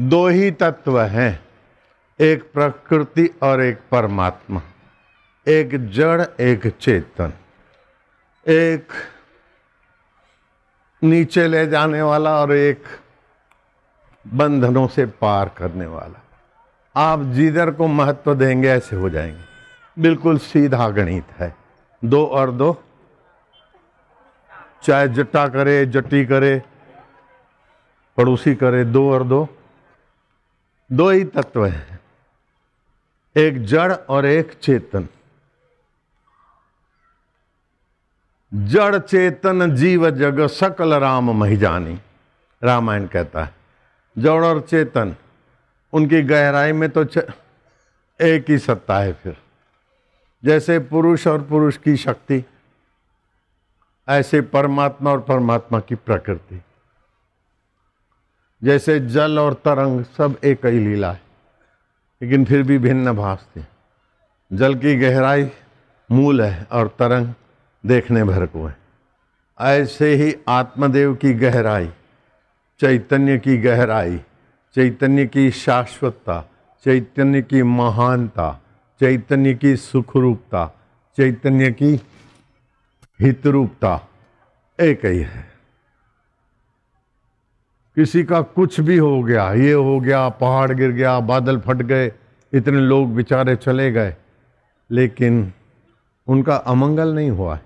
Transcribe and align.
दो 0.00 0.28
ही 0.28 0.50
तत्व 0.50 1.00
हैं, 1.00 1.40
एक 2.20 2.52
प्रकृति 2.52 3.38
और 3.42 3.62
एक 3.62 3.78
परमात्मा। 3.90 4.62
एक 5.48 5.90
जड़, 5.90 6.22
एक 6.40 6.76
चेतन। 6.80 7.32
एक 8.48 8.92
नीचे 11.04 11.48
ले 11.48 11.66
जाने 11.66 12.02
वाला 12.02 12.40
और 12.40 12.52
एक 12.52 12.84
बंधनों 14.34 14.88
से 14.88 15.06
पार 15.06 15.48
करने 15.48 15.86
वाला। 15.86 16.22
आप 16.96 17.22
जिधर 17.22 17.70
को 17.70 17.86
महत्व 17.86 18.34
देंगे, 18.34 18.68
ऐसे 18.68 18.96
हो 18.96 19.10
जाएँगे। 19.10 19.42
बिल्कुल 20.02 20.38
सीधा 20.38 20.88
गणित 20.88 21.26
है। 21.38 21.56
दो 22.04 22.26
और 22.26 22.50
दो। 22.50 22.82
चाहे 24.82 25.08
जट्टा 25.08 25.48
करे 25.48 25.86
जट्टी 25.86 26.26
करे, 26.26 26.62
पड़ोसी 28.16 28.54
करे, 28.54 28.84
दो 28.84 29.12
और 29.12 29.24
दो। 29.24 29.48
दो 30.92 31.10
ही 31.10 31.24
तत्व 31.24 31.66
हैं। 31.66 32.00
एक 33.36 33.64
जड़ 33.64 33.92
और 33.92 34.26
एक 34.26 34.52
चेतन। 34.52 35.08
जड़, 38.54 38.98
चेतन, 38.98 39.74
जीव, 39.76 40.10
जग, 40.10 40.46
सकल 40.46 40.94
राम, 40.94 41.30
महिजानी। 41.30 42.00
रामायण 42.62 43.06
कहता 43.06 43.44
है, 43.44 43.54
जड़ 44.18 44.44
और 44.44 44.60
चेतन, 44.60 45.14
उनकी 45.92 46.22
गहराई 46.22 46.72
में 46.72 46.88
तो 46.90 47.02
एक 48.20 48.44
ही 48.48 48.58
सत्ता 48.58 48.98
है 48.98 49.12
फिर। 49.12 49.36
जैसे 50.44 50.78
पुरुष 50.78 51.26
और 51.26 51.42
पुरुष 51.42 51.76
की 51.76 51.96
शक्ति, 51.96 52.44
ऐसे 54.08 54.40
परमात्मा 54.40 55.10
और 55.10 55.20
परमात्मा 55.20 55.80
की 55.80 55.94
प्रकृति। 55.94 56.62
जैसे 58.62 58.98
जल 59.00 59.38
और 59.38 59.54
तरंग 59.54 60.04
सब 60.04 60.36
एक 60.44 60.66
ही 60.66 60.78
लीला 60.78 61.12
है, 61.12 61.20
लेकिन 62.22 62.44
फिर 62.44 62.62
भी 62.62 62.78
भिन्न 62.78 63.12
भासते 63.12 63.64
जल 64.50 64.74
की 64.74 64.96
गहराई 64.96 65.50
मूल 66.10 66.42
है 66.42 66.66
और 66.72 66.88
तरंग 66.88 67.32
देखने 67.84 68.24
भर 68.24 68.46
को 68.46 68.66
है। 68.66 68.76
ऐसे 69.58 70.14
ही 70.14 70.34
आत्मदेव 70.48 71.14
की 71.14 71.32
गहराई, 71.34 71.88
चैतन्य 72.80 73.38
की 73.38 73.56
गहराई, 73.58 74.18
चैतन्य 74.76 75.26
की 75.26 75.50
शाश्वतता, 75.50 76.40
चैतन्य 76.84 77.42
की 77.42 77.62
महानता, 77.62 78.52
चैतन्य 79.00 79.54
की 79.54 79.76
सुखरूपता, 79.76 80.66
चैतन्य 81.18 81.70
की 81.72 82.00
हितरूपता 83.20 84.08
एक 84.78 85.04
ही 85.04 85.18
है। 85.18 85.49
किसी 87.96 88.22
का 88.24 88.40
कुछ 88.40 88.80
भी 88.80 88.96
हो 88.96 89.22
गया, 89.22 89.52
ये 89.52 89.72
हो 89.72 90.00
गया, 90.00 90.28
पहाड़ 90.28 90.72
गिर 90.72 90.90
गया, 90.90 91.18
बादल 91.20 91.58
फट 91.58 91.76
गए, 91.76 92.12
इतने 92.52 92.80
लोग 92.80 93.14
बेचारे 93.14 93.56
चले 93.56 93.90
गए। 93.92 94.14
लेकिन 94.90 95.52
उनका 96.26 96.56
अमंगल 96.56 97.14
नहीं 97.14 97.30
हुआ 97.30 97.54
है। 97.54 97.62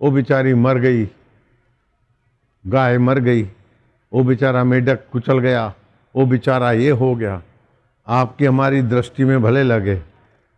वो 0.00 0.10
बेचारी 0.10 0.54
मर 0.54 0.78
गई, 0.78 1.08
गाय 2.66 2.98
मर 2.98 3.18
गई, 3.18 3.42
वो 4.12 4.22
बेचारा 4.24 4.64
मेढक 4.64 5.08
कुचल 5.12 5.38
गया, 5.38 5.74
वो 6.16 6.26
बेचारा 6.26 6.72
ये 6.72 6.90
हो 6.90 7.14
गया। 7.14 7.42
आपकी 8.06 8.44
हमारी 8.44 8.82
दृष्टि 8.82 9.24
में 9.24 9.40
भले 9.42 9.62
लगे, 9.62 10.00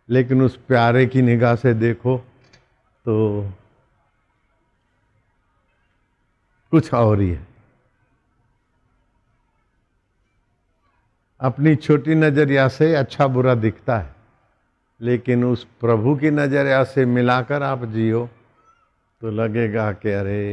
लेकिन 0.09 0.41
उस 0.41 0.57
प्यारे 0.57 1.05
की 1.05 1.21
निगाह 1.21 1.55
से 1.55 1.73
देखो 1.73 2.17
तो 3.05 3.41
कुछ 6.73 6.93
और 6.93 7.19
ही 7.19 7.29
है। 7.29 7.45
अपनी 11.41 11.75
छोटी 11.75 12.15
नज़रिया 12.15 12.67
से 12.69 12.93
अच्छा 12.95 13.27
बुरा 13.27 13.53
दिखता 13.55 13.97
है, 13.97 14.15
लेकिन 15.01 15.43
उस 15.43 15.63
प्रभु 15.81 16.15
की 16.15 16.29
नज़रिया 16.31 16.83
से 16.83 17.05
मिलाकर 17.07 17.63
आप 17.63 17.83
जियो 17.85 18.27
तो 19.21 19.31
लगेगा 19.31 19.91
कि 19.93 20.11
अरे, 20.11 20.49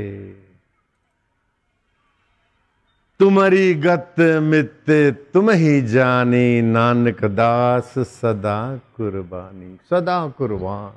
तुम्हारी 3.20 3.74
गत 3.76 4.14
मित 4.42 4.90
तुम 5.32 5.50
ही 5.52 5.80
जानी, 5.82 6.60
नानक 6.62 7.24
दास 7.24 7.94
सदा 7.98 8.76
कुर्बानी, 8.96 9.76
सदा 9.90 10.26
कुर्बान, 10.28 10.92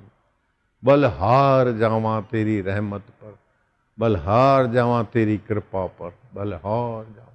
बलहार 0.83 1.71
जावा 1.77 2.19
तेरी 2.31 2.59
रहमत 2.61 3.01
पर। 3.13 3.37
बलहार 3.99 4.65
जावा 4.65 5.03
तेरी 5.03 5.37
कृपा 5.37 5.85
पर, 5.85 6.15
बलहार 6.33 7.03
जावा। 7.03 7.29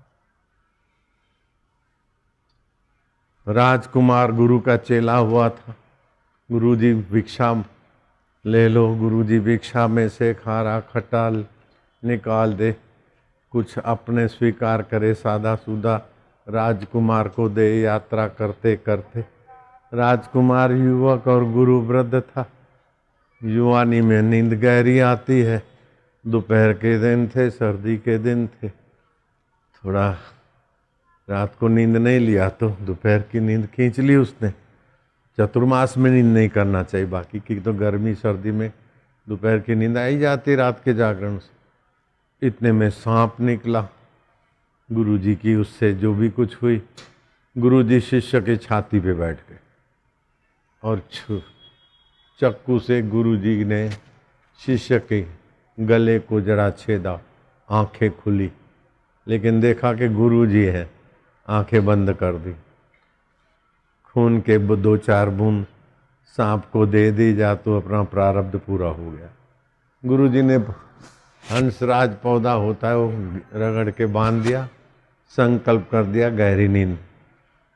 राजकुमार 3.52 4.32
गुरु 4.32 4.60
का 4.60 4.76
चेला 4.76 5.16
हुआ 5.16 5.48
था। 5.48 5.74
गुरु 6.52 6.76
जी 6.76 6.94
भिक्षा 6.94 7.64
ले 8.46 8.68
लो, 8.68 8.94
गुरु 8.94 9.24
जी 9.24 9.38
भिक्षा 9.40 9.88
में 9.88 10.08
से 10.08 10.34
खारा 10.34 10.80
खटाल 10.80 11.46
निकाल 12.04 12.54
दे। 12.54 12.76
कुछ 13.50 13.78
अपने 13.78 14.28
स्वीकार 14.28 14.82
करे 14.82 15.14
सादा 15.14 15.54
सुदा 15.54 16.02
राजकुमार 16.48 17.28
को 17.28 17.48
दे 17.48 17.80
यात्रा 17.80 18.28
करते 18.28 18.76
करते 18.76 19.24
राजकुमार 19.94 20.72
युवक 20.72 21.28
और 21.28 21.44
गुरु 21.44 21.80
वृद्ध 21.80 22.20
था। 22.20 22.46
युवानी 23.44 24.00
में 24.00 24.22
नींद 24.22 24.60
गहरी 24.60 24.98
आती 24.98 25.40
है। 25.40 25.77
दोपहर 26.24 26.72
के 26.72 26.98
दिन 26.98 27.28
थे, 27.28 27.48
सर्दी 27.50 27.96
के 27.98 28.18
दिन 28.18 28.46
थे। 28.48 28.68
थोड़ा 28.68 30.10
रात 31.28 31.54
को 31.60 31.68
नींद 31.68 31.96
नहीं 31.96 32.18
लिया 32.20 32.48
तो 32.50 32.68
दोपहर 32.80 33.22
की 33.22 33.40
नींद 33.40 33.66
खींच 33.66 34.00
ली 34.00 34.16
उसने। 34.16 34.50
चतुर्मास 35.38 35.96
में 35.98 36.10
नींद 36.10 36.26
नहीं 36.26 36.48
करना 36.48 36.82
चाहिए, 36.82 37.06
बाकी 37.06 37.40
की 37.40 37.60
तो 37.60 37.72
गर्मी, 37.74 38.14
सर्दी 38.14 38.50
में 38.50 38.70
दोपहर 39.26 39.58
की 39.58 39.74
नींद 39.74 39.98
आई 39.98 40.18
जाती 40.18 40.54
रात 40.54 40.82
के 40.84 40.94
जागरण 40.94 41.38
से। 41.38 42.46
इतने 42.46 42.72
में 42.72 42.88
सांप 42.90 43.40
निकला। 43.40 43.88
गुरुजी 44.88 45.34
की 45.34 45.54
उससे 45.54 45.92
जो 45.94 46.12
भी 46.14 46.28
कुछ 46.30 46.54
हुई, 46.62 46.82
गुरुजी 47.56 48.00
शिष्य 48.00 48.40
के 48.40 48.56
छाती 48.56 49.00
पे 49.00 49.14
बैठ 49.14 49.38
गए। 49.48 49.58
और 50.82 51.02
चक्कू 52.40 52.78
से 52.78 53.00
गुरुजी 53.02 53.64
ने 53.64 53.90
शिष्य 54.60 54.98
के 54.98 55.20
गले 55.80 56.18
को 56.18 56.40
जरा 56.40 56.70
छेदा, 56.70 57.20
आँखें 57.70 58.16
खुली। 58.16 58.52
लेकिन 59.28 59.60
देखा 59.60 59.94
कि 59.94 60.08
गुरु 60.08 60.46
जी 60.46 60.64
हैं, 60.64 60.90
आँखें 61.48 61.86
बंद 61.86 62.12
कर 62.12 62.32
दी। 62.32 62.52
खून 64.04 64.40
के 64.40 64.76
दो 64.76 64.96
चार 64.96 65.30
बूंद 65.30 65.66
सांप 66.26 66.64
को 66.72 66.86
दे 66.86 67.10
दी 67.10 67.34
जा 67.34 67.54
तो 67.54 67.80
अपना 67.80 68.02
प्रारब्ध 68.02 68.58
पूरा 68.58 68.88
हो 68.88 69.10
गया। 69.10 69.28
गुरु 70.04 70.28
जी 70.28 70.42
ने 70.42 70.56
हंसराज 71.52 72.16
पौधा 72.22 72.52
होता 72.52 72.88
है, 72.88 72.96
वो 72.96 73.08
रगड़ 73.54 73.90
के 73.90 74.06
बाँध 74.06 74.42
दिया, 74.42 74.68
संकल्प 75.28 75.88
कर 75.92 76.04
दिया, 76.04 76.30
गहरी 76.30 76.68
नींद। 76.68 76.98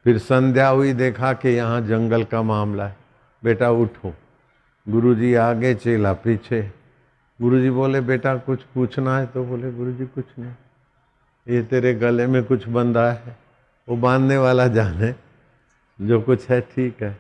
फिर 0.05 0.19
संध्या 0.19 0.69
हुई, 0.69 0.93
देखा 0.93 1.33
कि 1.33 1.49
यहाँ 1.49 1.81
जंगल 1.81 2.25
का 2.25 2.43
मामला 2.43 2.87
है। 2.87 2.97
बेटा, 3.45 3.71
उठो। 3.71 4.15
गुरु 4.89 5.15
जी 5.15 5.35
आगे, 5.35 5.75
चेला 5.75 6.13
पीछे। 6.13 6.82
गुरु 7.41 7.61
जी 7.61 7.71
बोले, 7.71 8.01
बेटा, 8.01 8.37
कुछ 8.37 8.63
पूछना 8.63 9.19
है? 9.19 9.27
तो 9.27 9.45
बोले 9.45 9.73
गुरु 9.73 9.93
जी 9.93 10.07
कुछ 10.07 10.25
नहीं। 10.39 10.53
ये 11.49 11.63
तेरे 11.63 11.95
गले 11.95 12.27
में 12.27 12.45
कुछ 12.45 12.69
बंधा 12.69 13.13
है। 13.13 13.37
वो 13.89 13.97
बांधने 13.97 14.37
वाला 14.37 14.67
जाने 14.67 15.15
जो 16.01 16.21
कुछ 16.21 16.51
है, 16.51 16.61
ठीक 16.61 17.03
है। 17.03 17.19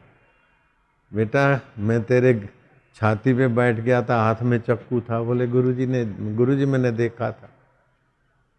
बेटा, 1.14 1.60
मैं 1.78 2.02
तेरे 2.02 2.48
छाती 2.94 3.34
पे 3.34 3.48
बैठ 3.48 3.76
गया 3.76 4.02
था, 4.02 4.22
हाथ 4.22 4.42
में 4.42 4.58
चक्कू 4.58 5.00
था। 5.00 5.22
बोले, 5.22 5.46
गुरुजी 5.46 5.86
ने, 5.86 6.04
गुरुजी 6.34 6.64
मैंने 6.64 6.90
देखा 6.90 7.32
था। 7.32 7.50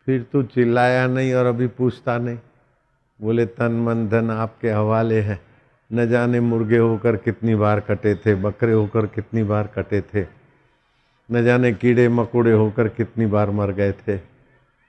फिर 0.05 0.23
तू 0.23 0.43
चिल्लाया 0.43 1.07
नहीं 1.07 1.33
और 1.33 1.45
अभी 1.45 1.67
पूछता 1.67 2.17
नहीं। 2.17 2.37
बोले, 3.21 3.45
तन, 3.45 3.71
मन, 3.71 4.07
धन 4.07 4.31
आपके 4.31 4.69
हवाले 4.69 5.21
हैं। 5.21 5.41
न 5.93 6.09
जाने 6.09 6.39
मुर्गे 6.39 6.77
होकर 6.77 7.15
कितनी 7.15 7.55
बार 7.55 7.79
कटे 7.79 8.15
थे, 8.15 8.35
बकरे 8.35 8.73
होकर 8.73 9.05
कितनी 9.05 9.43
बार 9.43 9.67
कटे 9.67 10.01
थे। 10.01 10.42
न 11.31 11.43
जाने 11.43 11.73
कीड़े 11.73 12.09
मकोड़े 12.09 12.51
होकर 12.51 12.87
कितनी 12.87 13.25
बार 13.25 13.49
मर 13.49 13.71
गए 13.71 13.91
थे। 13.91 14.19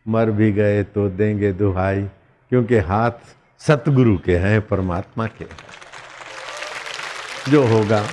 मर 0.08 0.30
भी 0.30 0.52
गए 0.52 0.82
तो 0.82 1.08
देंगे 1.08 1.52
दुहाई, 1.52 2.04
क्योंकि 2.48 2.76
हाथ 2.76 3.10
सतगुरु 3.58 4.18
के 4.18 4.36
हैं, 4.36 4.66
परमात्मा 4.66 5.26
के। 5.26 5.46
जो 7.50 7.66
होगा, 7.66 8.06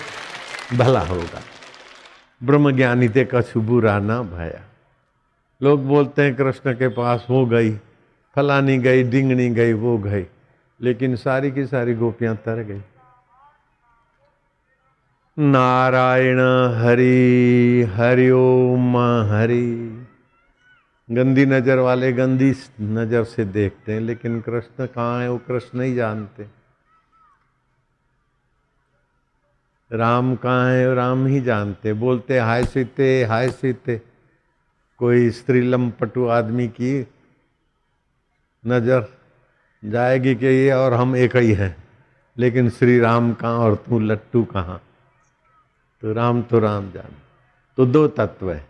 भला 0.74 1.00
होगा। 1.00 1.42
ब्रह्म 2.44 2.72
ज्ञानी 2.72 3.10
ते 3.10 3.30
कछु 3.32 3.62
बुरा 3.62 4.00
ना 4.00 4.22
भया। 4.22 4.62
लोग 5.64 5.88
बोलते 5.88 6.22
हैं, 6.22 6.36
कृष्ण 6.36 6.74
के 6.74 6.88
पास 6.88 7.28
हो 7.30 7.46
गई, 7.46 7.72
फलानी 8.36 8.78
गई, 8.78 9.04
डिंगनी 9.04 9.50
गई, 9.50 9.74
वो 9.74 9.98
गई। 9.98 10.26
लेकिन 10.82 11.16
सारी 11.16 11.52
की 11.52 11.66
सारी 11.66 11.94
गोपियाँ 11.94 12.36
तर 12.36 12.64
गई। 12.64 12.82
नारायण 15.42 16.40
हरि 16.78 17.88
हरिओम 17.94 18.98
हरि। 19.30 19.68
गंदी 21.10 21.46
नज़र 21.46 21.78
वाले 21.78 22.12
गंदी 22.14 22.54
नज़र 22.82 23.24
से 23.24 23.46
देखते 23.46 23.94
हैं, 23.94 24.00
लेकिन 24.02 24.40
कृष्ण 24.42 24.86
कहाँ 24.86 25.22
है 25.22 25.30
वो 25.32 25.38
कृष्ण 25.38 25.80
नहीं 25.80 25.96
जानते। 25.96 26.46
राम 29.92 30.36
कहाँ 30.36 30.70
है 30.70 30.94
राम 30.96 31.26
ही 31.28 31.42
जानते 31.42 31.94
बोलते, 31.94 32.38
हाय 32.40 32.64
सीते 32.66 33.24
हाय 33.24 33.50
सीते। 33.50 34.00
कोई 35.00 35.30
स्त्रीलम 35.32 35.90
पटु 35.92 36.28
आदमी 36.28 36.68
की 36.70 36.94
नज़र 38.64 39.10
जाएगी 39.84 40.36
कि 40.36 40.46
ये 40.46 40.72
और 40.72 40.94
हम 40.94 41.16
एक 41.16 41.36
ही 41.36 41.54
हैं। 41.54 41.76
लेकिन 42.38 42.70
श्री 42.70 43.00
राम 43.00 43.34
कहाँ 43.34 43.60
और 43.60 43.76
तू 43.76 44.00
लट्टू 44.00 44.44
कहाँ? 44.44 44.82
तो 46.02 46.14
राम 46.14 46.42
तो 46.42 46.60
राम 46.60 46.92
जान। 46.92 47.12
तो 47.78 47.86
दो 47.86 48.08
तत्व 48.08 48.52
है। 48.52 48.66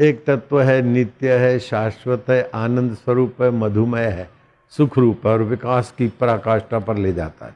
एक 0.00 0.24
तत्व 0.26 0.62
है 0.62 0.82
नित्य 0.82 1.38
है, 1.38 1.58
शाश्वत 1.58 2.24
है, 2.30 2.50
आनंद 2.54 2.94
स्वरूप 2.94 3.42
है 3.42 3.50
मधुमय 3.50 4.04
है, 4.04 4.30
सुख 4.70 4.98
रूप 4.98 5.26
है 5.26 5.32
और 5.32 5.42
विकास 5.42 5.94
की 5.98 6.08
पराकाष्ठा 6.08 6.78
पर 6.78 6.96
ले 6.96 7.12
जाता 7.12 7.46
है। 7.46 7.54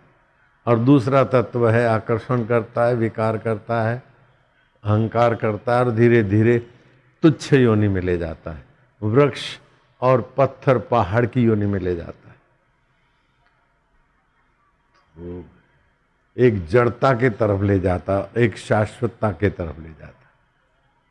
और 0.67 0.79
दूसरा 0.79 1.25
तत्व 1.25 1.69
है 1.69 1.87
आकर्षण 1.87 2.45
करता 2.45 2.85
है, 2.85 2.95
विकार 2.95 3.39
करता 3.39 3.83
है, 3.83 4.03
अहंकार 4.85 5.35
करता 5.35 5.79
है 5.79 5.85
और 5.85 5.91
धीरे 5.91 6.23
धीरे 6.23 6.59
तुच्छ 7.23 7.53
योनि 7.53 7.89
में 7.89 8.01
ले 8.01 8.19
जाता 8.19 8.51
है। 8.51 8.65
वृक्ष 9.03 9.59
और 10.01 10.35
पत्थर 10.37 10.79
पहाड़ 10.79 11.27
की 11.27 11.43
योनि 11.43 11.67
में 11.67 11.81
ले 11.81 11.97
जाता 11.97 12.29
है। 12.29 12.37
एक 16.39 16.67
जड़ता 16.67 17.13
के 17.13 17.31
तरफ़ 17.31 17.63
ले 17.63 17.81
जाता, 17.81 18.31
एक 18.37 18.57
शाश्वतता 18.57 19.31
के 19.31 19.51
तरफ़ 19.51 19.81
ले 19.81 19.89
जाता। 19.89 20.13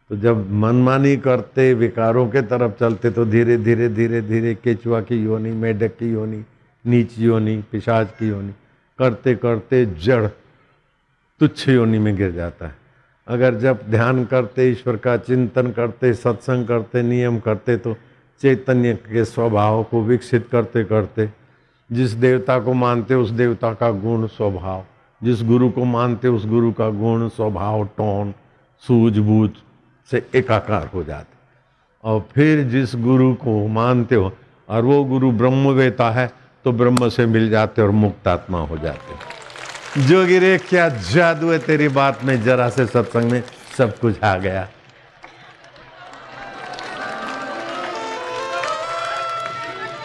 तो 0.10 0.16
जब 0.16 0.51
मनमानी 0.51 1.18
करते, 1.18 1.74
विकारों 1.74 2.27
के 2.30 2.42
तरफ़ 2.42 2.72
चलते 2.72 3.10
तो 3.12 3.25
धीरे 3.25 3.57
धीरे 3.57 3.89
धीरे 3.89 4.22
धीरे 4.22 4.56
केचुआ 4.56 5.01
की 5.01 5.24
योनि, 5.24 5.51
मेढक 5.51 5.98
की 5.98 6.12
योनि, 6.12 6.45
नीच 6.86 7.19
योनि, 7.19 7.63
पिशाच 7.72 8.12
की 8.19 8.27
योनि, 8.27 8.54
करते 9.00 9.36
करते 9.36 9.86
जड़ 9.86 10.27
तुच्छ 11.39 11.69
योनि 11.69 12.00
में 12.00 12.16
गिर 12.16 12.31
जाता 12.31 12.68
है। 12.68 12.75
अगर 13.28 13.56
जब 13.56 13.80
ध्यान 13.89 14.25
करते, 14.25 14.71
ईश्वर 14.71 14.98
का 14.98 15.18
चिंतन 15.18 15.71
करते, 15.71 16.13
सत्संग 16.13 16.68
करते, 16.68 17.01
नियम 17.01 17.39
करते 17.39 17.78
तो 17.78 17.95
चैतन्य 18.42 18.94
के 18.94 19.25
स्वभाव 19.25 19.83
को 19.83 20.01
विकसित 20.04 20.48
करते 20.51 20.83
करते, 20.83 21.30
जिस 21.92 22.12
देवता 22.12 22.60
को 22.60 22.74
मानते, 22.74 23.13
उस 23.13 23.30
देवता 23.30 23.74
का 23.74 23.92
गुण, 23.92 24.28
स्वभाव। 24.28 24.86
जिस 25.22 25.44
गुरु 25.44 25.70
को 25.70 25.84
मानते 25.86 26.28
उस 26.28 26.46
गुरु 26.46 26.72
का 26.72 26.90
गुण, 26.90 27.28
स्वभाव, 27.28 27.86
टोन, 27.88 28.34
सूझबूझ 28.84 29.50
से 30.12 30.26
एकाकार 30.36 30.90
हो 30.94 31.04
जाते। 31.04 31.34
और 32.04 32.26
फिर 32.34 32.64
जिस 32.64 32.96
गुरु 32.96 33.34
को 33.36 33.68
मानते 33.68 34.16
हो, 34.16 34.32
और 34.70 34.82
वो 34.82 35.04
गुरु 35.04 35.32
ब्रह्मवेता 35.32 36.10
है 36.12 36.30
तो 36.66 36.72
ब्रह्म 36.72 37.10
से 37.10 37.26
मिल 37.26 37.50
जाते 37.50 37.82
और 37.82 37.90
मुक्त 37.92 38.28
आत्मा 38.28 38.60
हो 38.60 38.78
जाते। 38.78 40.04
जोगी 40.04 40.38
रे, 40.40 40.58
क्या 40.60 40.88
जादू 40.90 41.52
है 41.52 41.60
तेरी 41.60 41.88
बात 41.88 42.24
में? 42.24 42.42
जरा 42.44 42.70
से 42.70 42.86
सत्संग 42.86 43.32
में 43.32 43.44
सब 43.78 43.98
कुछ 44.00 44.24
आ 44.24 44.36
गया। 44.38 44.68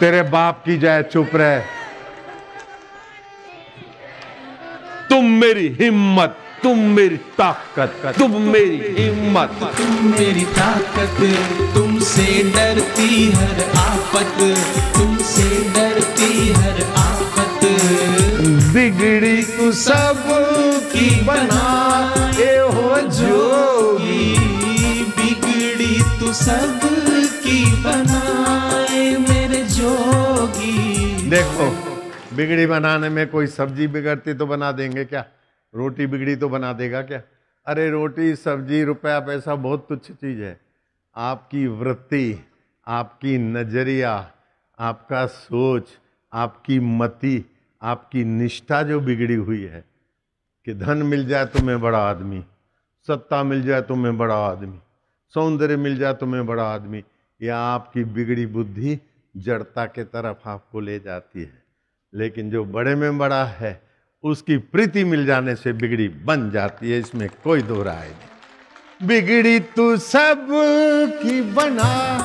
तेरे 0.01 0.23
बाप 0.23 0.63
की 0.65 0.79
जाए 0.79 1.03
चुप 1.03 1.31
रहे। 1.35 1.80
मेरी 5.41 5.69
हिम्मत 5.81 6.37
तुम 6.63 6.79
मेरी 6.95 7.17
ताकत 7.37 8.03
तुम 8.19 8.33
मेरी 8.53 8.79
हिम्मत। 8.97 9.61
तुम 9.77 9.93
मेरी 10.09 10.45
ताकत 10.57 11.21
तुमसे 11.75 12.27
डरती 12.57 13.31
हर 13.33 13.63
आफत 13.79 14.37
तुमसे 14.97 15.49
डरती 15.77 16.53
हर 16.53 16.83
आफत। 16.97 17.65
बिगड़ी 18.75 19.43
तू 19.47 19.71
सब 19.73 20.25
की 20.93 21.09
बना 21.25 21.65
ए 22.41 22.57
हो 22.75 23.01
जोगी। 23.19 24.29
बिगड़ी 25.17 25.95
तू 26.21 26.33
सब 26.33 26.81
की 27.45 27.65
बनाए 27.83 29.05
मेरे 29.29 29.63
जोगी। 29.71 30.79
देखो 31.31 31.75
बिगड़ी 32.41 32.67
बनाने 32.67 33.09
में 33.09 33.27
कोई 33.31 33.47
सब्ज़ी 33.47 33.87
बिगड़ती 33.89 34.35
तो 34.35 34.47
बना 34.47 34.73
देंगे 34.73 35.05
क्या? 35.05 35.25
रोटी 35.75 36.07
बिगड़ी 36.07 36.37
तो 36.37 36.49
बना 36.49 36.73
देगा 36.73 37.03
क्या? 37.03 37.21
अरे 37.67 37.91
रोटी, 37.91 38.35
सब्ज़ी, 38.37 38.83
रुपया, 38.85 39.19
पैसा 39.21 39.55
बहुत 39.55 39.87
तुच्छ 39.89 40.11
चीज़ 40.11 40.41
है। 40.43 40.61
आपकी 41.17 41.67
वृत्ति, 41.67 42.41
आपकी 42.87 43.37
नज़रिया, 43.39 44.33
आपका 44.79 45.27
सोच, 45.27 45.89
आपकी 46.33 46.81
मति, 46.81 47.45
आपकी 47.83 48.25
निष्ठा 48.25 48.83
जो 48.83 49.01
बिगड़ी 49.01 49.35
हुई 49.35 49.63
है 49.65 49.85
कि 50.67 50.75
धन 50.75 51.03
मिल 51.03 51.27
जाए 51.27 51.47
तो 51.47 51.63
मैं 51.63 51.81
बड़ा 51.81 51.99
आदमी, 51.99 52.45
सत्ता 53.09 53.43
मिल 53.43 53.63
जाए 53.63 53.83
तो 53.83 53.97
मैं 53.97 54.17
बड़ा 54.19 54.37
आदमी, 54.37 54.79
सौंदर्य 55.35 55.77
मिल 55.77 55.99
जाए 55.99 56.15
तो 56.15 56.27
मैं 56.27 56.47
बड़ा 56.47 56.65
आदमी, 56.65 57.05
या 57.41 57.59
आपकी 57.59 58.05
बिगड़ी 58.05 58.47
बुद्धि 58.47 58.99
जड़ता 59.37 59.87
के 59.87 60.05
तरफ़ 60.05 60.49
आपको 60.49 60.81
ले 60.81 60.99
जाती 60.99 61.41
है। 61.41 61.60
लेकिन 62.15 62.51
जो 62.51 62.65
बड़े 62.65 62.95
में 62.95 63.19
बड़ा 63.19 63.45
है 63.45 63.83
उसकी 64.23 64.57
प्रीति 64.57 65.05
मिल 65.05 65.27
जाने 65.27 65.55
से 65.55 65.73
बिगड़ी 65.73 66.09
बन 66.09 66.51
जाती 66.51 66.91
है 66.91 66.99
इसमें 66.99 67.29
कोई 67.45 67.63
दो 67.63 67.83
राय 67.83 68.09
नहीं। 68.09 69.09
बिगड़ी 69.09 69.61
तू 69.61 69.97
सब 69.97 70.47
की 71.23 71.41
बना 71.41 72.21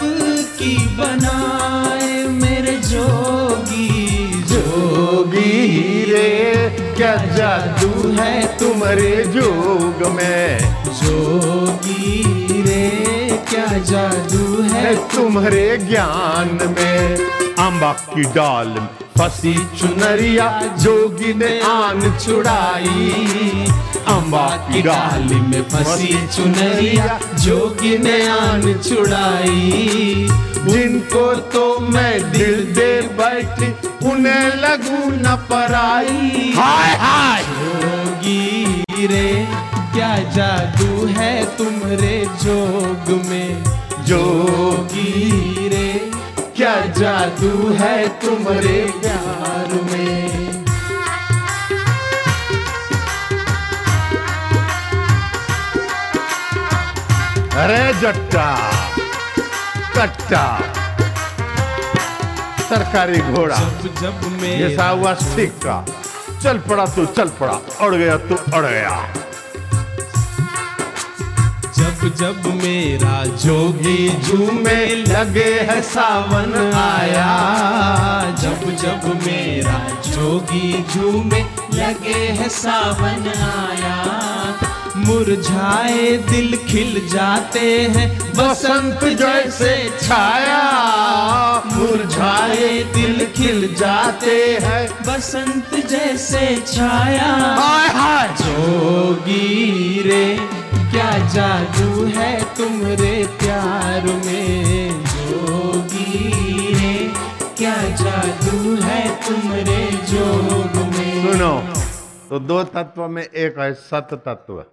की 0.59 0.77
बनाए 0.97 2.25
मेरे 2.25 2.77
जोगी। 2.77 4.19
जोगी 4.43 5.73
रे 6.13 6.77
क्या 6.97 7.17
जादू 7.17 8.09
है 8.09 8.59
तुम्हारे 8.59 9.25
जोग 9.25 10.13
में? 10.13 10.59
जोगी 10.85 12.23
रे 12.63 13.26
क्या 13.51 13.67
जादू 13.91 14.63
है? 14.63 14.95
तुम्हारे 15.15 15.77
ज्ञान 15.79 16.59
में। 16.71 17.17
अम्बा 17.59 17.93
की 18.09 18.23
डाल 18.35 18.75
फंसी 19.19 19.55
चुनरिया 19.79 20.49
जोगी 20.79 21.33
ने 21.35 21.49
आन 21.65 22.01
छुड़ाई 22.19 23.67
अम्बा 24.09 24.47
की 24.67 24.83
डाली 24.83 25.41
में 25.43 25.63
फंसी 25.63 26.13
चुनरिया 26.37 27.19
जोगी 27.45 27.97
ने 27.99 28.17
आन 28.29 28.63
छुड़ाई 28.79 30.29
जिनको 30.67 31.25
तो 31.55 31.65
मैं 31.89 32.31
दिल 32.33 32.55
दे 32.75 32.91
बैठी 33.19 33.69
उन्हें 34.11 34.55
लगू 34.57 35.11
न 35.11 35.37
पराई। 35.51 36.53
हाय 36.57 36.95
हाय। 36.97 37.43
जोगी 37.43 39.07
रे 39.07 39.29
क्या 39.97 40.17
जादू 40.33 41.07
है 41.17 41.31
तुम्हारे 41.57 42.17
जोग 42.41 43.09
में? 43.27 43.63
जोगी 44.09 45.69
रे 45.69 45.89
क्या 46.57 46.75
जादू 46.99 47.73
है 47.79 47.97
तुम्हारे 48.21 48.75
प्यार 49.01 49.73
में? 49.87 50.51
अरे 57.65 57.83
जट्टा 58.01 58.49
कट्टा 59.97 60.47
सरकारी 62.69 63.21
घोड़ा 63.33 63.57
जब 63.57 63.95
जब 64.03 64.25
ये 64.25 64.41
मेरा 64.41 64.75
सा 64.77 64.89
हुआ 64.89 65.15
सिक्का 65.27 65.85
चल 66.43 66.59
पड़ा 66.69 66.87
तू 66.97 67.07
चल 67.19 67.29
पड़ा 67.41 67.61
अड़ 67.81 67.95
गया 67.95 68.17
तू 68.29 68.35
अड़ 68.35 68.67
गया। 68.67 68.99
जब 71.97 72.15
जब 72.17 72.47
मेरा 72.47 73.25
जोगी 73.25 74.23
झूमे 74.23 74.87
लगे 74.87 75.51
है 75.69 75.83
सावन 75.83 76.55
आया। 76.75 77.29
जब 78.43 78.65
जब 78.77 79.27
मेरा 79.27 79.79
जोगी 80.07 80.85
झूमे 80.95 81.41
लगे 81.75 82.19
है 82.19 82.49
सावन 82.49 83.29
आया। 83.39 83.97
मुरझाए 84.97 86.17
दिल 86.17 86.59
खिल 86.69 87.09
जाते 87.13 87.83
हैं 87.97 88.19
बसंत 88.19 89.05
जैसे 89.05 89.93
छाया। 90.03 90.63
मुरझाए 91.73 92.85
दिल 92.95 93.27
खिल 93.37 93.75
जाते 93.75 94.59
हैं 94.63 94.89
बसंत 95.07 95.75
जैसे 95.87 96.65
छाया। 96.67 97.57
हाय 97.59 97.89
हाय। 97.89 98.29
जोगी 98.29 100.03
रे 100.07 100.57
क्या 100.97 101.29
जादू 101.29 102.05
है 102.05 102.57
तुम्हारे 102.57 103.27
प्यार 103.27 104.03
में? 104.03 105.05
जोगी 105.05 106.29
रे, 106.75 107.13
क्या 107.59 107.75
जादू 107.89 108.77
है 108.83 109.29
तुम्हारे 109.29 109.87
जोग 109.93 110.77
में? 110.77 111.33
सुनो 111.33 111.61
तो 112.31 112.39
दो 112.39 112.65
तत्व 112.65 113.09
में 113.09 113.23
एक 113.23 113.59
है, 113.59 113.75
सत 113.75 114.09
तत्व 114.13 114.65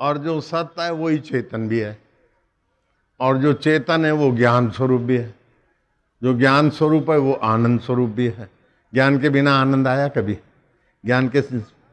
और 0.00 0.18
जो 0.18 0.40
सत्य 0.40 0.82
है, 0.82 0.92
वही 0.92 1.18
चेतन 1.18 1.68
भी 1.68 1.78
है। 1.78 1.98
और 3.20 3.38
जो 3.38 3.52
चेतन 3.52 4.04
है, 4.04 4.12
वो 4.12 4.36
ज्ञान 4.36 4.70
स्वरूप 4.70 5.00
भी 5.00 5.16
है। 5.16 5.34
जो 6.22 6.38
ज्ञान 6.38 6.70
स्वरूप 6.70 7.10
है, 7.10 7.18
वो 7.18 7.32
आनंद 7.32 7.80
स्वरूप 7.80 8.10
भी 8.10 8.26
है। 8.26 8.50
ज्ञान 8.94 9.20
के 9.20 9.28
बिना 9.28 9.60
आनंद 9.60 9.88
आया 9.88 10.08
कभी? 10.08 10.38
ज्ञान 11.06 11.28
के 11.28 11.40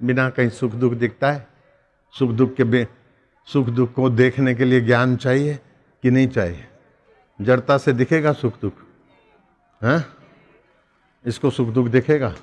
बिना 0.06 0.30
कहीं 0.30 0.50
सुख 0.50 0.72
दुख 0.72 0.94
दिखता 0.94 1.32
है? 1.32 1.48
सुख 2.20 2.30
दुख 2.30 2.56
के 2.56 2.64
सुख 3.48 3.68
दुख 3.68 3.94
को 3.94 4.10
देखने 4.10 4.54
के 4.56 4.66
लिए 4.66 4.82
ज्ञान 4.82 5.16
चाहिए 5.18 5.60
कि 6.04 6.12
नहीं 6.12 6.28
चाहिए? 6.28 6.66
जड़ता 7.40 7.78
से 7.78 7.94
दिखेगा 7.94 8.34
सुख 8.34 8.60
दुख? 8.62 8.74
हैं? 9.82 10.06
इसको 11.26 11.50
सुख 11.50 11.70
दुख 11.70 11.88
दिखेगा? 11.88 12.34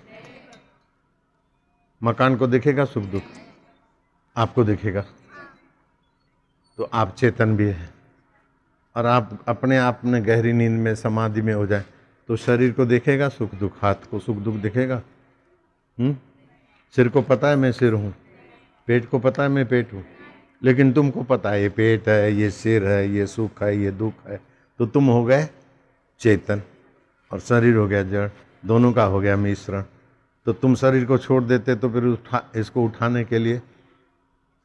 मकान 2.03 2.37
को 2.37 2.47
दिखेगा 2.47 2.85
सुख 2.85 3.05
दुख? 3.05 3.23
आपको 4.37 4.65
दिखेगा। 4.65 5.05
तो 6.79 6.89
आप 6.93 7.15
चेतन 7.17 7.57
भी 7.57 7.65
है। 7.65 7.89
और 8.97 9.07
आप 9.07 9.39
अपने 9.49 9.79
आप 9.79 10.01
में 10.05 10.25
गहरी 10.27 10.53
नींद 10.53 10.79
में, 10.81 10.95
समाधि 10.95 11.43
में 11.43 11.55
हो 11.55 11.67
जाए 11.67 11.85
तो 12.29 12.37
शरीर 12.37 12.73
को 12.73 12.85
देखेगा 12.87 13.29
सुख 13.29 13.55
दुख, 13.55 13.73
हाथ 13.83 14.09
को 14.11 14.19
सुख 14.19 14.37
दुख 14.37 14.55
दिखेगा। 14.57 15.03
हम्म? 15.99 16.17
सिर 16.95 17.09
को 17.09 17.23
पता 17.23 17.49
है 17.49 17.57
मैं 17.57 17.73
सिर 17.73 17.93
हूँ, 17.93 18.15
पेट 18.89 19.09
को 19.09 19.19
पता 19.19 19.43
है 19.43 19.49
मैं 19.49 19.67
पेट 19.69 19.93
हूँ। 19.93 20.05
लेकिन 20.63 20.93
तुमको 20.93 21.23
पता 21.23 21.51
है, 21.51 21.63
ये 21.63 21.69
पेट 21.69 22.09
है, 22.09 22.33
ये 22.33 22.51
सिर 22.51 22.87
है, 22.87 23.09
ये 23.11 23.27
सुख 23.27 23.63
है, 23.63 23.77
ये 23.79 23.91
दुख 23.91 24.27
है। 24.29 24.41
तो 24.81 24.87
तुम 24.87 25.07
हो 25.07 25.25
गए 25.25 25.49
चेतन 26.21 26.63
और 27.31 27.41
शरीर 27.41 27.77
हो 27.77 27.87
गया 27.89 28.03
जड़। 28.03 28.29
दोनों 28.67 28.93
का 28.93 29.05
हो 29.05 29.21
गया 29.21 29.37
मिश्रण। 29.37 29.85
तो 30.47 30.53
तुम 30.53 30.75
शरीर 30.75 31.05
को 31.05 31.19
छोड़ 31.19 31.43
देते 31.45 31.75
तो 31.75 31.89
फिर 31.91 32.05
उठा, 32.05 32.43
इसको 32.57 32.85
उठाने 32.85 33.25
के 33.25 33.39
लिए 33.39 33.61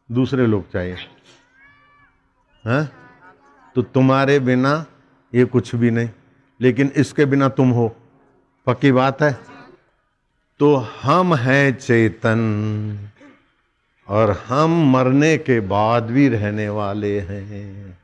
दूसरे 0.09 0.47
लोग 0.47 0.71
चाहिए। 0.71 0.95
हैं? 2.63 2.91
तो 3.75 3.81
तुम्हारे 3.81 4.39
बिना 4.39 4.85
ये 5.33 5.45
कुछ 5.45 5.75
भी 5.75 5.91
नहीं, 5.91 6.09
लेकिन 6.59 6.91
इसके 6.95 7.25
बिना 7.25 7.49
तुम 7.49 7.69
हो। 7.69 7.87
पक्की 8.67 8.91
बात 8.91 9.21
है? 9.21 9.31
तो 10.59 10.75
हम 10.75 11.35
हैं 11.35 11.75
चेतन। 11.75 13.09
और 14.09 14.31
हम 14.31 14.91
मरने 14.91 15.37
के 15.37 15.59
बाद 15.59 16.03
भी 16.03 16.29
रहने 16.29 16.69
वाले 16.69 17.19
हैं। 17.19 17.97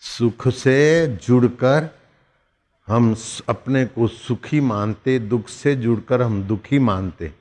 सुख 0.00 0.48
से 0.48 1.06
जुड़कर 1.06 1.94
हम 2.86 3.16
अपने 3.48 3.86
को 3.86 4.08
सुखी 4.08 4.60
मानते, 4.60 5.18
दुख 5.18 5.48
से 5.48 5.76
जुड़कर 5.76 6.22
हम 6.22 6.42
दुखी 6.42 6.78
मानते। 6.78 7.32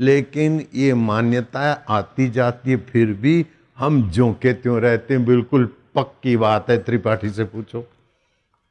लेकिन 0.00 0.66
ये 0.74 0.94
मान्यता 0.94 1.84
आती 1.88 2.30
जाती 2.30 2.70
है, 2.70 2.76
फिर 2.76 3.12
भी 3.12 3.46
हम 3.78 4.10
जो 4.10 4.32
के 4.32 4.52
त्यों 4.52 4.80
रहते 4.80 5.14
हैं। 5.14 5.24
बिल्कुल 5.24 5.66
पक्की 5.94 6.36
बात 6.36 6.70
है, 6.70 6.78
त्रिपाठी 6.78 7.30
से 7.30 7.44
पूछो। 7.44 7.90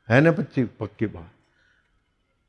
है 0.10 0.22
ना 0.22 0.32
बच्ची? 0.32 0.64
पक्की 0.64 1.06
बात। 1.06 1.33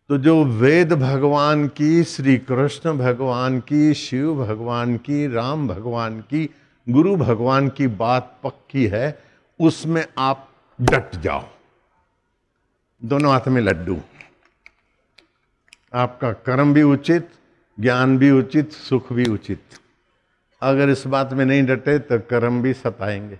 तो 0.09 0.19
जो 0.19 0.45
वेद 0.45 0.93
भगवान 0.93 1.69
की 1.69 2.05
श्री 2.05 2.39
कृष्ण 2.39 2.99
भगवान 2.99 3.61
की, 3.61 3.95
शिव 3.95 4.47
भगवान 4.47 4.97
की, 4.97 5.33
राम 5.33 5.69
भगवान 5.69 6.21
की, 6.21 6.51
गुरु 6.89 7.17
भगवान 7.17 7.69
की 7.69 7.87
बात 7.87 8.41
पक्की 8.45 8.87
है, 8.87 9.23
उसमें 9.61 10.07
आप 10.19 10.49
डट 10.81 11.17
जाओ। 11.17 11.45
दोनों 13.05 13.33
हाथ 13.33 13.49
में 13.49 13.61
लड्डू। 13.63 14.01
आपका 15.95 16.33
कर्म 16.33 16.75
भी 16.75 16.83
उचित, 16.83 17.29
ज्ञान 17.81 18.19
भी 18.19 18.31
उचित, 18.31 18.73
सुख 18.73 19.13
भी 19.13 19.25
उचित। 19.25 19.63
अगर 20.63 20.89
इस 20.89 21.07
बात 21.07 21.33
में 21.33 21.45
नहीं 21.45 21.65
डटे 21.65 21.99
तो 21.99 22.19
कर्म 22.19 22.63
भी 22.63 22.73
सताएँगे। 22.73 23.39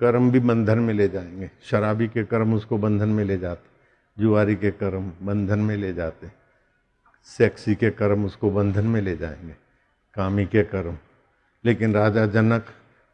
कर्म 0.00 0.30
भी 0.30 0.40
बंधन 0.40 0.78
में 0.78 0.94
ले 0.94 1.08
जाएँगे। 1.08 1.50
शराबी 1.62 2.06
के 2.06 2.24
कर्म 2.24 2.54
उसको 2.54 2.78
बंधन 2.78 3.08
में 3.08 3.24
ले 3.24 3.38
जाते 3.38 3.69
जुआरी 4.20 4.54
के 4.56 4.70
कर्म 4.70 5.12
बंधन 5.22 5.58
में 5.58 5.76
ले 5.76 5.92
जाते 5.92 6.30
सेक्सी 7.26 7.74
के 7.74 7.90
कर्म 7.90 8.24
उसको 8.24 8.50
बंधन 8.50 8.86
में 8.86 9.00
ले 9.00 9.16
जाएँगे। 9.16 9.54
कामी 10.16 10.44
के 10.46 10.62
कर्म। 10.62 10.96
लेकिन 11.64 11.94
राजा 11.94 12.26
जनक 12.26 12.66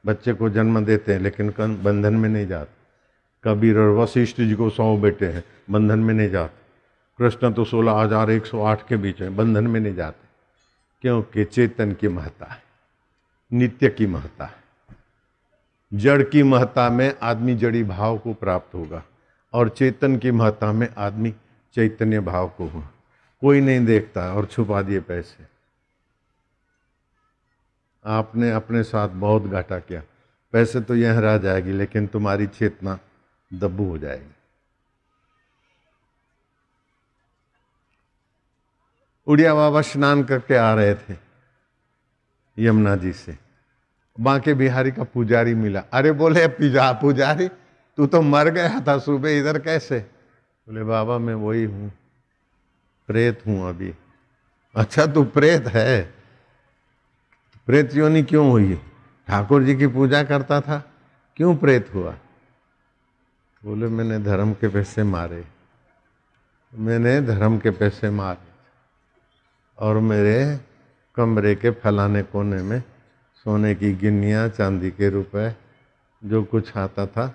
बच्चे 0.07 0.33
को 0.33 0.49
जन्म 0.51 0.85
देते 0.85 1.13
हैं, 1.13 1.21
लेकिन 1.21 1.51
बंधन 1.83 2.15
में 2.15 2.29
नहीं 2.29 2.47
जाते। 2.47 2.75
कबीर 3.45 3.79
और 3.79 3.91
वशिष्ठ 3.91 4.37
जी 4.37 4.55
को 4.55 4.71
सौ 4.71 4.97
बेटे 4.97 5.27
हैं, 5.27 5.45
बंधन 5.71 5.99
में 5.99 6.15
नहीं 6.15 6.29
जाते। 6.29 6.65
कृष्ण 7.19 7.53
तो 7.53 7.65
सोलह 7.65 7.93
हज़ार 7.93 8.31
एक 8.31 8.47
सौ 8.47 8.63
आठ 8.63 8.87
के 8.89 8.97
बीच 8.97 9.21
में 9.21 9.37
बंधन 9.37 9.67
में 9.67 9.81
नहीं 9.81 9.95
जाते। 9.95 10.27
क्योंकि 11.03 11.45
चेतन 11.45 11.93
की 11.93 12.09
महत्ता 12.09 12.47
है, 12.47 12.63
नित्य 13.53 13.89
की 13.89 14.07
महत्ता 14.07 14.45
है। 14.45 14.65
जड़ 15.95 16.23
की 16.23 16.43
महत्ता 16.43 16.89
में 16.91 17.15
आदमी 17.23 17.55
जड़ी 17.55 17.85
भाव 17.85 18.19
को 18.19 18.35
प्राप्त 18.35 18.75
होगा। 18.75 19.03
और 19.53 19.69
चेतन 19.69 20.17
की 20.17 20.31
महत्ता 20.31 20.73
में 20.73 20.89
आदमी 20.99 21.31
चैतन्य 21.75 22.21
भाव 22.21 22.49
को 22.49 22.67
हुआ। 22.67 22.89
कोई 23.41 23.61
नहीं 23.61 23.85
देखता 23.87 24.35
और 24.35 24.47
छुपा 24.47 24.83
दिए 24.83 25.01
पैसे। 25.01 25.45
आपने 28.05 28.53
अपने 28.53 28.83
साथ 28.83 29.09
बहुत 29.09 29.43
घाटा 29.43 29.79
किया। 29.79 30.03
पैसे 30.53 30.81
तो 30.81 30.95
यह 30.95 31.19
रह 31.19 31.39
जाएगी, 31.39 31.73
लेकिन 31.73 32.07
तुम्हारी 32.07 32.47
चेतना 32.47 32.99
दब्बू 33.55 33.89
हो 33.89 33.99
जाएगी। 33.99 34.35
उड़िया 39.27 39.55
बाबा 39.55 39.81
स्नान 39.81 40.25
करके 40.25 40.55
आ 40.55 40.75
रहे 40.75 40.95
थे 40.95 41.17
यमुना 42.59 42.97
जी 42.97 43.13
से। 43.13 43.39
बांके 44.21 44.55
बिहारी 44.55 44.91
का 44.91 45.05
पुजारी 45.05 45.55
मिला। 45.55 45.81
अरे 45.93 46.13
बोले, 46.13 46.49
पिजा, 46.49 46.93
पुजारी 46.93 47.49
तू 47.99 48.07
तो 48.07 48.21
मर 48.23 48.49
गया 48.49 48.81
था 48.81 48.99
सुबह 48.99 49.31
इधर 49.31 49.59
कैसे? 49.59 49.99
बोले, 49.99 50.83
बाबा, 50.85 51.19
मैं 51.19 51.35
वही 51.35 51.65
हूँ, 51.65 51.91
प्रेत 53.09 53.43
हूँ 53.47 53.69
अभी। 53.69 53.95
अच्छा 54.75 55.07
तू 55.07 55.25
प्रेत 55.25 55.67
है। 55.67 56.03
प्रेत 57.67 57.95
योनि 57.95 58.23
क्यों 58.23 58.51
हुई? 58.51 58.75
ठाकुर 59.29 59.63
जी 59.63 59.75
की 59.77 59.87
पूजा 59.87 60.23
करता 60.23 60.61
था, 60.61 60.79
क्यों 61.37 61.57
प्रेत 61.57 61.95
हुआ? 61.95 62.15
बोले, 63.63 63.87
मैंने 63.87 64.19
धर्म 64.19 64.53
के 64.53 64.69
पैसे 64.69 65.03
मारे। 65.03 65.45
मैंने 66.73 67.21
धर्म 67.23 67.59
के 67.59 67.71
पैसे 67.71 68.11
मारे 68.11 68.55
और 69.79 69.99
मेरे 70.01 70.61
कमरे 71.17 71.55
के 71.55 71.71
फलाने 71.71 72.23
कोने 72.23 72.63
में 72.63 72.81
सोने 73.47 73.75
की 73.75 73.93
गिन्नियाँ, 73.93 74.49
चांदी 74.49 74.91
के 74.91 75.09
रुपए, 75.11 75.55
जो 76.23 76.43
कुछ 76.45 76.77
आता 76.77 77.07
था 77.07 77.35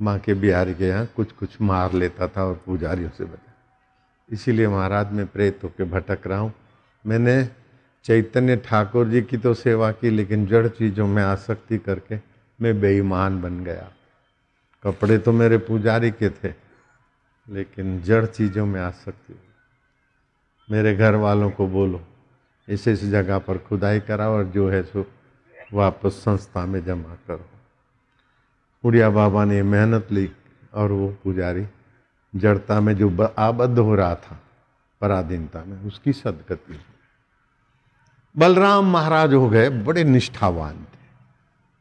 माँ 0.00 0.18
के 0.18 0.34
बिहारी 0.34 0.74
के 0.74 0.88
यहाँ 0.88 1.06
कुछ 1.16 1.32
कुछ 1.32 1.60
मार 1.60 1.92
लेता 1.92 2.26
था 2.28 2.44
और 2.44 2.60
पुजारियों 2.66 3.10
से 3.10 3.24
बचा। 3.24 3.52
इसीलिए 4.28 4.68
महाराज 4.68 5.12
मैं 5.12 5.26
प्रेत 5.26 5.60
होकर 5.64 5.84
भटक 5.86 6.26
रहा 6.26 6.38
हूँ। 6.38 6.52
मैंने 7.04 7.44
चैतन्य 8.04 8.56
ठाकुर 8.58 9.08
जी 9.08 9.22
की 9.22 9.36
तो 9.36 9.52
सेवा 9.54 9.90
की, 9.92 10.10
लेकिन 10.10 10.46
जड़ 10.46 10.66
चीज़ों 10.68 11.06
में 11.06 11.22
आसक्ति 11.22 11.78
करके 11.78 12.18
मैं 12.58 12.80
बेईमान 12.80 13.40
बन 13.42 13.62
गया। 13.64 13.90
कपड़े 14.84 15.18
तो 15.18 15.32
मेरे 15.32 15.58
पुजारी 15.60 16.10
के 16.12 16.30
थे, 16.30 16.52
लेकिन 17.48 18.00
जड़ 18.02 18.24
चीज़ों 18.26 18.66
में 18.66 18.80
आसक्ति 18.80 19.38
मेरे 20.68 20.94
घर 20.96 21.14
वालों 21.16 21.50
को 21.50 21.66
बोलो 21.68 22.00
इस 22.68 22.88
इस 22.88 23.04
जगह 23.06 23.38
पर 23.38 23.58
खुदाई 23.58 24.00
कराओ 24.00 24.32
और 24.32 24.44
जो 24.46 24.68
है 24.70 24.82
सो 24.82 25.06
वापस 25.72 26.22
संस्था 26.24 26.64
में 26.66 26.84
जमा 26.84 27.16
करो। 27.28 27.44
उड़िया 28.84 29.10
बाबा 29.10 29.44
ने 29.44 29.62
मेहनत 29.62 30.08
ली 30.12 30.32
और 30.74 30.92
वो 30.92 31.08
पुजारी 31.24 31.66
जड़ता 32.36 32.80
में 32.80 32.96
जो 32.96 33.34
आबद्ध 33.38 33.78
हो 33.78 33.94
रहा 33.94 34.14
था, 34.14 34.40
पराधीनता 35.00 35.64
में, 35.64 35.82
उसकी 35.82 36.12
सदगति 36.12 36.80
बलराम 38.36 38.92
महाराज 38.92 39.34
हो 39.34 39.50
गए, 39.50 39.68
बड़े 39.68 40.04
निष्ठावान 40.04 40.74
थे। 40.74 41.00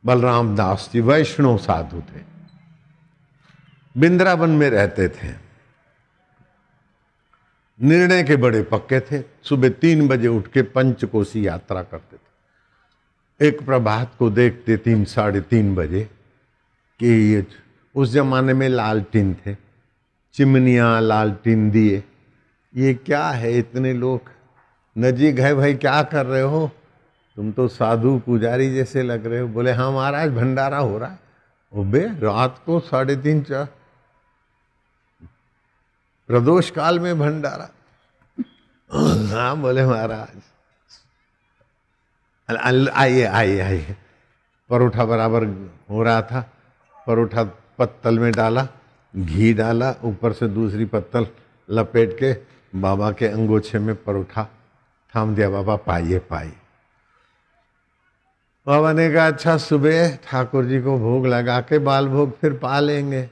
बलराम 0.05 0.55
दास 0.55 0.89
जी 0.93 1.01
वैष्णव 1.01 1.57
साधु 1.57 2.01
थे। 2.01 2.21
बिंद्रावन 3.97 4.49
में 4.49 4.69
रहते 4.69 5.09
थे। 5.09 5.33
निर्णय 7.81 8.23
के 8.23 8.35
बड़े 8.35 8.63
पक्के 8.63 8.99
थे। 8.99 9.23
सुबह 9.43 9.69
तीन 9.69 10.07
बजे 10.07 10.27
उठ 10.27 10.47
के 10.47 10.61
पंचकोशी 10.61 11.47
यात्रा 11.47 11.83
करते 11.83 12.17
थे। 12.17 12.29
एक 13.47 13.65
प्रभात 13.65 14.11
को 14.19 14.29
देखते 14.29 14.77
तीन, 14.77 15.05
साढ़े 15.05 15.41
तीन 15.41 15.75
बजे 15.75 16.09
कि 16.99 17.07
ये 17.07 17.45
उस 17.95 18.11
जमाने 18.11 18.53
में 18.53 18.67
लालटीन 18.69 19.33
थे, 19.35 19.55
चिमनियाँ 20.35 21.01
लालटीन 21.01 21.69
दिए। 21.71 22.03
ये 22.73 22.93
क्या 22.95 23.27
है 23.29 23.57
इतने 23.57 23.93
लोग? 23.93 24.21
नजीक 24.95 25.39
है 25.39 25.53
भाई, 25.55 25.73
क्या 25.73 26.01
कर 26.03 26.25
रहे 26.25 26.41
हो? 26.41 26.69
तुम 27.37 27.51
तो 27.51 27.67
साधु 27.67 28.17
पुजारी 28.19 28.73
जैसे 28.73 29.03
लग 29.03 29.25
रहे 29.25 29.39
हो। 29.39 29.47
बोले 29.47 29.71
हाँ 29.71 29.91
महाराज, 29.91 30.29
भंडारा 30.31 30.77
हो 30.77 30.97
रहा 30.97 31.09
है। 31.09 31.19
ओ 31.73 31.83
बे 31.83 31.99
रात 32.19 32.61
को 32.65 32.79
साढ़े 32.79 33.15
तीन 33.15 33.41
चार। 33.43 33.67
प्रदोष 36.29 36.69
काल 36.71 36.99
में 36.99 37.19
भंडारा। 37.19 37.69
हाँ 39.31 39.57
बोले 39.57 39.85
महाराज। 39.85 40.41
आइए 42.49 43.23
आइए 43.23 43.59
आइए। 43.59 43.95
परोठा 44.69 45.05
बराबर 45.05 45.45
हो 45.89 46.03
रहा 46.03 46.21
था। 46.21 46.49
परोठा 47.09 47.43
पत्तल 47.79 48.19
में 48.19 48.31
डाला, 48.31 48.67
घी 49.13 49.53
डाला, 49.53 49.93
ऊपर 50.03 50.33
से 50.33 50.47
दूसरी 50.49 50.85
पत्तल 50.85 51.27
लपेट 51.69 52.17
के 52.19 52.33
बाबा 52.73 53.11
के 53.11 53.27
अंगोछे 53.27 53.79
में 53.79 53.95
परोठा। 53.95 54.43
थाम 55.13 55.35
दिया, 55.35 55.49
बाबा, 55.49 55.75
पाइए 55.77 56.19
पाइए। 56.29 56.53
बाबा 58.67 58.91
ने 58.93 59.09
कहा 59.11 59.25
अच्छा 59.27 59.57
सुबह 59.57 60.15
ठाकुर 60.25 60.65
जी 60.65 60.81
को 60.81 60.97
भोग 60.99 61.25
लगा 61.27 61.59
के 61.61 61.77
बाल 61.79 62.07
भोग 62.07 62.37
फिर 62.39 62.53
पा 62.57 62.79
लेंगे 62.79 63.27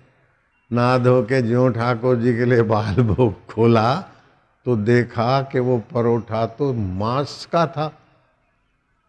नहा 0.71 0.97
धो 0.97 1.21
के 1.23 1.41
ज्यो 1.41 1.67
ठाकुर 1.69 2.15
जी 2.15 2.33
के 2.37 2.45
लिए 2.45 2.61
बाल 2.63 2.95
भोग 3.05 3.33
खोला 3.47 3.95
तो 4.65 4.75
देखा 4.77 5.41
कि 5.51 5.59
वो 5.59 5.77
परोठा 5.93 6.45
तो 6.47 6.71
मांस 6.73 7.47
का 7.51 7.65
था। 7.67 7.91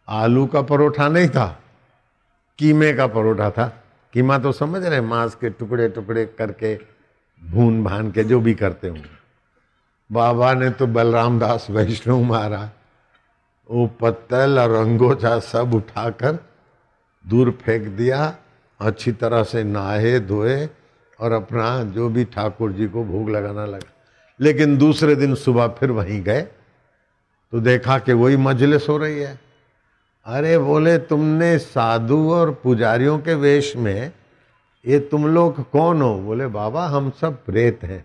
आलू 0.09 0.47
का 0.47 0.63
परोठा 0.63 1.09
नहीं 1.09 1.29
था, 1.29 1.47
कीमे 2.59 2.93
का 2.93 3.07
परोठा 3.07 3.51
था। 3.51 3.73
कीमा 4.15 4.39
तो 4.39 4.53
समझ 4.53 4.83
रहे 4.85 5.01
मांस 5.01 5.35
के 5.35 5.51
टुकड़े 5.51 5.89
टुकड़े 5.89 6.25
करके, 6.39 6.75
भून 7.43 7.83
भान 7.85 8.11
के 8.11 8.25
जो 8.25 8.41
भी 8.41 8.55
करते 8.55 8.89
होंगे। 8.89 9.17
बाबा 10.11 10.53
ने 10.55 10.71
तो 10.71 10.87
बलराम 10.87 11.39
दास 11.39 11.67
वैष्णव 11.71 12.23
मारा 12.23 12.71
वो 13.69 13.87
पत्तल 14.01 14.59
और 14.59 14.73
अंगोछा 14.75 15.39
सब 15.41 15.75
उठाकर 15.75 16.39
दूर 17.25 17.51
फेंक 17.63 17.89
दिया, 17.89 18.35
अच्छी 18.81 19.13
तरह 19.13 19.43
से 19.45 19.65
नहाए, 19.65 20.19
धोए 20.21 20.69
और 21.19 21.33
अपना 21.33 21.83
जो 21.85 22.09
भी 22.09 22.25
ठाकुर 22.25 22.73
जी 22.73 22.87
को 22.89 23.05
भोग 23.05 23.31
लगाना 23.31 23.65
लगा। 23.67 23.93
लेकिन 24.41 24.77
दूसरे 24.79 25.15
दिन 25.17 25.35
सुबह 25.35 25.67
फिर 25.79 25.91
वहीं 25.91 26.23
गए 26.23 26.43
तो 27.53 27.61
देखा 27.61 27.99
कि 27.99 28.13
वही 28.13 28.37
मजलिस 28.37 28.89
हो 28.89 28.97
रही 28.99 29.19
है। 29.19 29.39
अरे 30.29 30.59
बोले, 30.59 30.99
तुमने 30.99 31.59
साधु 31.59 32.31
और 32.33 32.51
पुजारियों 32.55 33.19
के 33.19 33.35
वेश 33.35 33.77
में 33.77 34.13
ये 34.87 34.99
तुम 35.01 35.27
लोग 35.27 35.71
कौन 35.71 36.03
हो? 36.03 36.19
बोले, 36.19 36.47
बाबा, 36.47 36.87
हम 36.87 37.11
सब 37.11 37.45
प्रेत 37.45 37.81
हैं। 37.83 38.05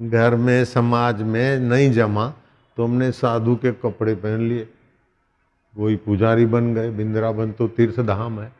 घर 0.00 0.34
में, 0.34 0.64
समाज 0.64 1.22
में 1.22 1.58
नहीं 1.58 1.92
जमा 1.92 2.34
तो 2.76 2.84
हमने 2.84 3.12
साधु 3.12 3.56
के 3.56 3.72
कपड़े 3.72 4.14
पहन 4.14 4.40
लिए। 4.40 4.64
कोई 5.76 5.96
पुजारी 5.96 6.46
बन 6.46 6.74
गए 6.74 6.90
बिंद्रावन 6.90 7.52
तो 7.52 7.68
तीर्थ 7.68 8.00
धाम 8.00 8.40
है। 8.40 8.52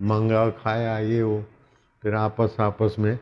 मंगा, 0.00 0.50
खाया, 0.50 0.98
ये, 0.98 1.22
वो। 1.22 1.44
फिर 2.02 2.14
आपस 2.14 2.56
आपस 2.60 2.96
में 2.98 3.18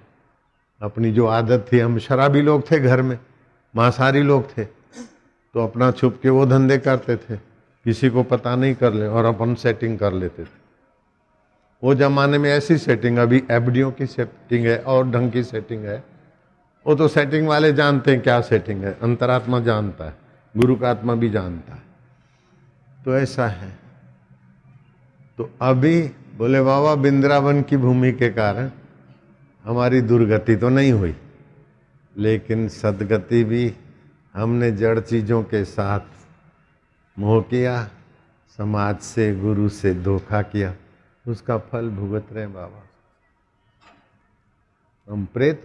अपनी 0.82 1.12
जो 1.12 1.26
आदत 1.26 1.66
थी, 1.72 1.78
हम 1.78 1.98
शराबी 1.98 2.42
लोग 2.42 2.70
थे 2.70 2.80
घर 2.80 3.02
में, 3.02 3.18
मांसाहारी 3.76 4.22
लोग 4.22 4.58
थे। 4.58 4.77
तो 5.54 5.64
अपना 5.64 5.90
छुप 5.90 6.18
के 6.22 6.28
वो 6.28 6.46
धंधे 6.46 6.78
करते 6.78 7.16
थे। 7.16 7.36
किसी 7.86 8.08
को 8.08 8.22
पता 8.22 8.54
नहीं 8.56 8.74
कर 8.74 8.92
ले 8.92 9.06
और 9.06 9.24
अपन 9.24 9.54
सेटिंग 9.54 9.98
कर 9.98 10.12
लेते 10.12 10.44
थे। 10.44 10.56
वो 11.82 11.94
जमाने 11.94 12.38
में 12.38 12.50
ऐसी 12.50 12.76
सेटिंग 12.78 13.18
अभी 13.18 13.42
एफडीओ 13.50 13.90
की 13.90 14.06
सेटिंग 14.06 14.66
है 14.66 14.78
और 14.78 15.10
ढंग 15.10 15.32
की 15.32 15.42
सेटिंग 15.44 15.84
है। 15.84 16.02
वो 16.86 16.94
तो 16.94 17.08
सेटिंग 17.08 17.48
वाले 17.48 17.72
जानते 17.72 18.10
हैं 18.10 18.20
क्या 18.20 18.40
सेटिंग 18.40 18.84
है। 18.84 18.96
अंतरात्मा 19.02 19.60
जानता 19.60 20.04
है, 20.04 20.14
गुरु 20.54 20.76
का 20.76 20.90
आत्मा 20.90 21.14
भी 21.14 21.30
जानता 21.30 21.74
है। 21.74 21.82
तो 23.04 23.16
ऐसा 23.16 23.46
है। 23.46 23.70
तो 25.38 25.50
अभी 25.62 26.00
बोले, 26.36 26.60
बाबा 26.62 26.94
बिंद्रावन 26.94 27.62
की 27.62 27.76
भूमि 27.76 28.12
के 28.12 28.28
कारण 28.30 28.70
हमारी 29.64 30.00
दुर्गति 30.00 30.56
तो 30.56 30.68
नहीं 30.68 30.92
हुई, 30.92 31.14
लेकिन 32.16 32.68
सदगति 32.68 33.42
भी 33.44 33.72
हमने 34.34 34.70
जड़ 34.72 34.98
चीज़ों 35.00 35.42
के 35.42 35.64
साथ 35.64 36.00
मोह 37.16 37.40
किया, 37.42 37.90
समाज 38.58 38.98
से, 38.98 39.34
गुरु 39.36 39.68
से 39.68 39.94
धोखा 39.94 40.42
किया। 40.42 40.74
उसका 41.26 41.58
फल 41.58 41.88
भुगत 41.90 42.26
रहे 42.32 42.46
बाबा। 42.46 42.82
हम 45.08 45.24
प्रेत 45.24 45.62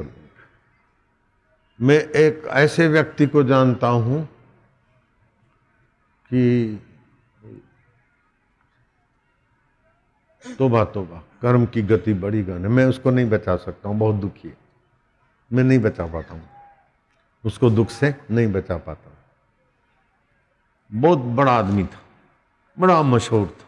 मैं 1.79 1.99
एक 1.99 2.45
ऐसे 2.47 2.87
व्यक्ति 2.87 3.27
को 3.27 3.43
जानता 3.43 3.87
हूँ 3.87 4.23
कि 6.31 6.79
तोबा 10.43 10.83
तोबा, 10.85 11.23
कर्म 11.41 11.65
की 11.65 11.81
गति 11.81 12.13
बड़ी 12.13 12.43
गन 12.43 12.61
है। 12.61 12.67
मैं 12.67 12.85
उसको 12.85 13.11
नहीं 13.11 13.29
बचा 13.29 13.55
सकता 13.55 13.89
हूँ, 13.89 13.97
बहुत 13.97 14.15
दुखी 14.15 14.47
है। 14.47 14.57
मैं 15.51 15.63
नहीं 15.63 15.79
बचा 15.79 16.05
पाता 16.05 16.33
हूँ। 16.33 16.49
उसको 17.45 17.69
दुख 17.69 17.89
से 17.89 18.15
नहीं 18.31 18.47
बचा 18.47 18.77
पाता। 18.77 19.11
बहुत 20.93 21.19
बड़ा 21.19 21.51
आदमी 21.51 21.83
था, 21.83 22.01
बड़ा 22.79 23.01
मशहूर 23.01 23.47
था। 23.47 23.65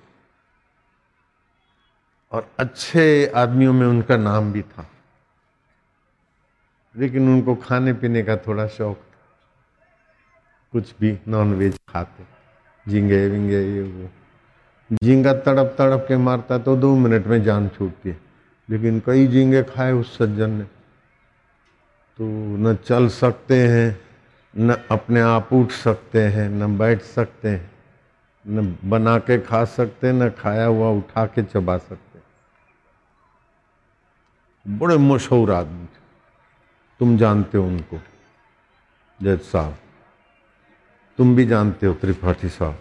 और 2.31 2.51
अच्छे 2.59 3.31
आदमियों 3.35 3.73
में 3.73 3.87
उनका 3.87 4.17
नाम 4.17 4.51
भी 4.51 4.61
था। 4.61 4.89
लेकिन 6.97 7.29
उनको 7.29 7.55
खाने 7.55 7.93
पीने 7.93 8.23
का 8.23 8.37
थोड़ा 8.37 8.67
शौक 8.67 8.97
था। 8.97 9.17
कुछ 10.71 10.93
भी 11.01 11.19
नॉन 11.27 11.53
वेज 11.53 11.79
खाते। 11.89 12.23
झींगे, 12.91 13.29
विंगे, 13.29 13.61
ये, 13.61 13.81
वो। 13.81 14.09
झींगा 15.03 15.33
तड़प 15.33 15.75
तड़प 15.77 16.05
के 16.07 16.17
मारता 16.17 16.57
तो 16.57 16.75
दो 16.75 16.95
मिनट 16.95 17.25
में 17.25 17.43
जान 17.43 17.69
छूटती 17.69 18.09
है। 18.09 18.21
लेकिन 18.69 18.99
कई 19.05 19.27
झींगे 19.27 19.63
खाए 19.63 19.91
उस 19.91 20.17
सज्जन 20.17 20.49
ने। 20.49 20.74
तो 22.17 22.23
न 22.57 22.75
चल 22.75 23.07
सकते 23.07 23.67
हैं, 23.67 24.01
न 24.57 24.73
अपने 24.91 25.21
आप 25.21 25.49
उठ 25.53 25.71
सकते 25.71 26.21
हैं, 26.23 26.49
न 26.49 26.77
बैठ 26.77 27.01
सकते 27.01 27.49
हैं, 27.49 27.71
न 28.47 28.77
बना 28.85 29.17
के 29.17 29.39
खा 29.41 29.65
सकते, 29.65 30.11
न 30.11 30.29
खाया 30.29 30.65
हुआ 30.65 30.89
उठा 30.89 31.25
के 31.25 31.43
चबा 31.43 31.77
सकते। 31.77 32.19
बड़े 34.67 34.97
मशहूर 34.97 35.51
आदमी 35.51 35.85
थे। 35.85 35.99
तुम 36.99 37.17
जानते 37.17 37.57
हो 37.57 37.67
उनको, 37.67 37.99
जज 39.23 39.41
साहब। 39.41 39.77
तुम 41.17 41.35
भी 41.35 41.45
जानते 41.45 41.87
हो 41.87 41.93
त्रिपाठी 41.93 42.49
साहब। 42.49 42.79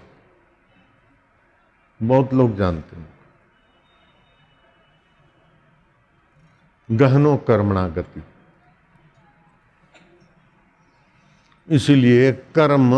बहुत 2.03 2.35
लोग 2.35 2.57
जानते 2.57 2.97
हो। 2.97 3.03
गहनो 6.91 7.37
कर्मणा 7.37 7.89
गति। 7.89 8.23
इसीलिए 11.69 12.31
कर्म 12.55 12.93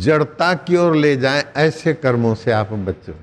जड़ता 0.00 0.52
की 0.56 0.76
ओर 0.76 0.94
ले 0.96 1.16
जाए, 1.16 1.44
ऐसे 1.56 1.94
कर्मों 1.94 2.34
से 2.34 2.52
आप 2.52 2.72
बचो 2.72 3.14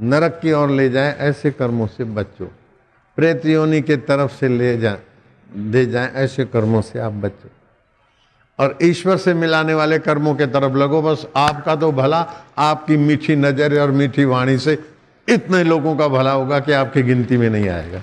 नरक 0.00 0.38
की 0.42 0.52
ओर 0.52 0.70
ले 0.70 0.88
जाए, 0.90 1.14
ऐसे 1.18 1.50
कर्मों 1.50 1.86
से 1.86 2.04
बचो 2.06 2.50
प्रेत 3.18 3.46
योनि 3.46 3.80
के 3.82 3.96
तरफ़ 3.98 4.32
से 4.32 4.48
ले 4.48 4.76
जाए 4.78 4.98
दे 5.50 5.84
जाए, 5.86 6.12
ऐसे 6.14 6.44
कर्मों 6.46 6.82
से 6.82 6.98
आप 6.98 7.12
बचो 7.14 7.48
और 8.58 8.78
ईश्वर 8.82 9.16
से 9.16 9.34
मिलाने 9.34 9.74
वाले 9.74 9.98
कर्मों 9.98 10.34
के 10.34 10.46
तरफ़ 10.46 10.76
लगो, 10.76 11.02
बस 11.02 11.26
आपका 11.36 11.76
तो 11.76 11.92
भला, 11.92 12.20
आपकी 12.58 12.96
मीठी 12.96 13.36
नज़र 13.36 13.80
और 13.80 13.90
मीठी 13.90 14.24
वाणी 14.24 14.58
से 14.58 14.78
इतने 15.28 15.62
लोगों 15.64 15.96
का 15.96 16.08
भला 16.08 16.32
होगा 16.32 16.58
कि 16.60 16.72
आपकी 16.72 17.02
गिनती 17.02 17.36
में 17.36 17.48
नहीं 17.50 17.68
आएगा। 17.68 18.02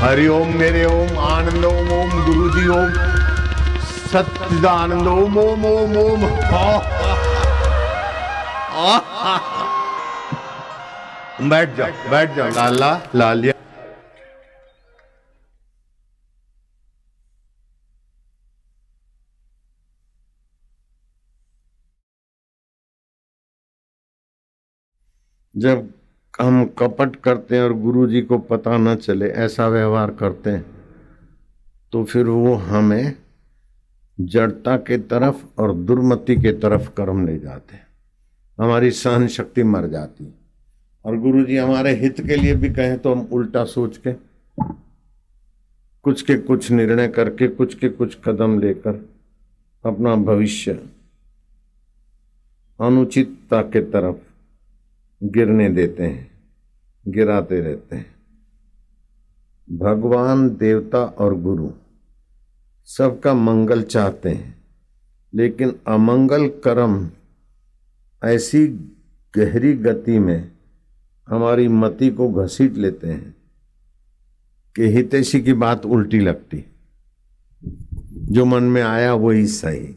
हरि 0.00 0.26
ओम 0.28 0.48
मेरे 0.58 0.84
ओम, 0.86 1.16
आनंद 1.28 1.64
ओम 1.64 1.88
ओम 1.92 2.10
गुरु 2.26 2.48
जी 2.56 2.68
ओम, 2.74 2.92
सच्चिदानंद 4.12 5.08
ओम 5.08 5.38
ओम 5.38 5.64
ओम 5.72 5.96
ओम। 6.02 6.26
बैठ 11.50 11.74
जाओ 11.76 12.10
बैठ 12.10 12.34
जाओ, 12.36 12.48
लाला, 12.50 12.90
लालिया। 13.14 13.52
जब 25.54 25.90
हम 26.40 26.64
कपट 26.78 27.16
करते 27.16 27.56
हैं 27.56 27.62
और 27.62 27.72
गुरु 27.72 28.06
जी 28.06 28.22
को 28.22 28.38
पता 28.38 28.76
न 28.76 28.94
चले, 28.94 29.26
ऐसा 29.26 29.68
व्यवहार 29.68 30.10
करते 30.10 30.50
हैं। 30.50 30.64
तो 31.92 32.04
फिर 32.04 32.26
वो 32.26 32.54
हमें 32.54 33.14
जड़ता 34.20 34.76
के 34.76 34.98
तरफ़ 34.98 35.60
और 35.60 35.74
दुर्मति 35.74 36.36
के 36.36 36.52
तरफ़ 36.52 36.90
कर्म 36.90 37.26
ले 37.26 37.38
जाते 37.38 37.76
हैं। 37.76 37.86
हमारी 38.58 38.90
सहन 38.90 39.26
शक्ति 39.26 39.62
मर 39.62 39.86
जाती 39.86 40.24
है। 40.24 40.34
और 41.04 41.16
गुरु 41.16 41.44
जी 41.44 41.56
हमारे 41.56 41.94
हित 41.94 42.20
के 42.20 42.36
लिए 42.36 42.54
भी 42.54 42.68
कहें 42.68 42.98
तो 42.98 43.14
हम 43.14 43.28
उल्टा 43.32 43.64
सोच 43.64 43.96
के 43.96 44.12
कुछ 46.04 46.22
के 46.22 46.36
कुछ 46.36 46.70
निर्णय 46.70 47.08
करके, 47.08 47.48
कुछ 47.48 47.74
के 47.74 47.88
कुछ 47.88 48.16
कदम 48.24 48.58
लेकर 48.60 49.08
अपना 49.84 50.14
भविष्य 50.14 50.78
अनुचितता 52.80 53.62
के 53.62 53.80
तरफ़ 53.82 54.27
गिरने 55.22 55.68
देते 55.68 56.02
हैं, 56.02 56.30
गिराते 57.08 57.60
रहते 57.60 57.96
हैं। 57.96 58.14
भगवान, 59.78 60.56
देवता 60.56 60.98
और 60.98 61.40
गुरु 61.40 61.70
सबका 62.84 63.34
मंगल 63.34 63.82
चाहते 63.82 64.28
हैं, 64.28 64.64
लेकिन 65.34 65.76
अमंगल 65.88 66.48
कर्म 66.48 67.10
ऐसी 68.24 68.66
गहरी 69.36 69.74
गति 69.74 70.18
में 70.18 70.52
हमारी 71.28 71.68
मति 71.68 72.10
को 72.10 72.32
घसीट 72.32 72.74
लेते 72.74 73.08
हैं 73.08 73.34
कि 74.76 74.82
हितैषी 74.82 75.40
की 75.40 75.52
बात 75.52 75.86
उल्टी 75.86 76.18
लगती। 76.18 76.64
जो 78.14 78.44
मन 78.44 78.62
में 78.62 78.82
आया 78.82 79.14
वही 79.14 79.46
सही। 79.46 79.96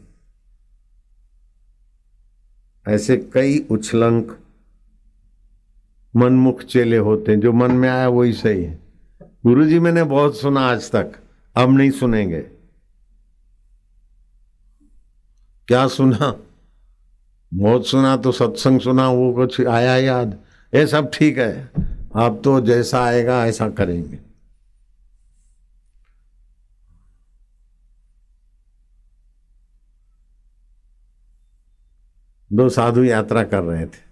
ऐसे 2.88 3.16
कई 3.16 3.66
उछलंक 3.70 4.38
मनमुख 6.16 6.62
चेले 6.62 6.96
होते 6.96 7.32
हैं। 7.32 7.40
जो 7.40 7.52
मन 7.52 7.70
में 7.70 7.88
आया 7.88 8.08
वही 8.08 8.32
सही 8.32 8.64
है। 8.64 8.78
गुरु 9.22 9.66
जी 9.66 9.78
मैंने 9.78 10.04
बहुत 10.04 10.38
सुना 10.38 10.60
आज 10.60 10.90
तक, 10.90 11.12
अब 11.56 11.70
नहीं 11.70 11.90
सुनेंगे। 11.90 12.40
क्या 15.68 15.88
सुना? 15.88 16.36
बहुत 17.54 17.86
सुना 17.86 18.16
तो 18.16 18.32
सत्संग 18.32 18.80
सुना, 18.80 19.10
वो 19.10 19.32
कुछ 19.32 19.66
आया 19.66 19.96
याद? 19.96 20.38
ये 20.74 20.86
सब 20.86 21.10
ठीक 21.14 21.38
है। 21.38 21.70
आप 22.16 22.40
तो 22.44 22.60
जैसा 22.60 23.04
आएगा, 23.04 23.46
ऐसा 23.46 23.68
करेंगे। 23.70 24.18
दो 32.52 32.68
साधु 32.68 33.04
यात्रा 33.04 33.44
कर 33.44 33.62
रहे 33.62 33.86
थे। 33.86 34.11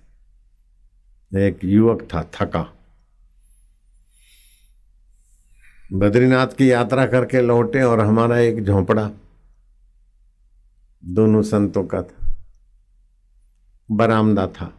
एक 1.37 1.59
युवक 1.65 2.03
था, 2.03 2.31
थका। 2.35 2.77
बद्रीनाथ 5.93 6.47
की 6.47 6.73
यात्रा 6.73 7.07
करके 7.07 7.41
लौटे 7.41 7.83
और 7.83 8.01
हमारा 8.01 8.39
एक 8.39 8.65
झोंपड़ा। 8.65 9.11
दोनों 11.05 11.43
संतों 11.43 11.85
का 11.85 12.03
था। 12.03 12.35
बरामदा 13.91 14.47
था। 14.47 14.75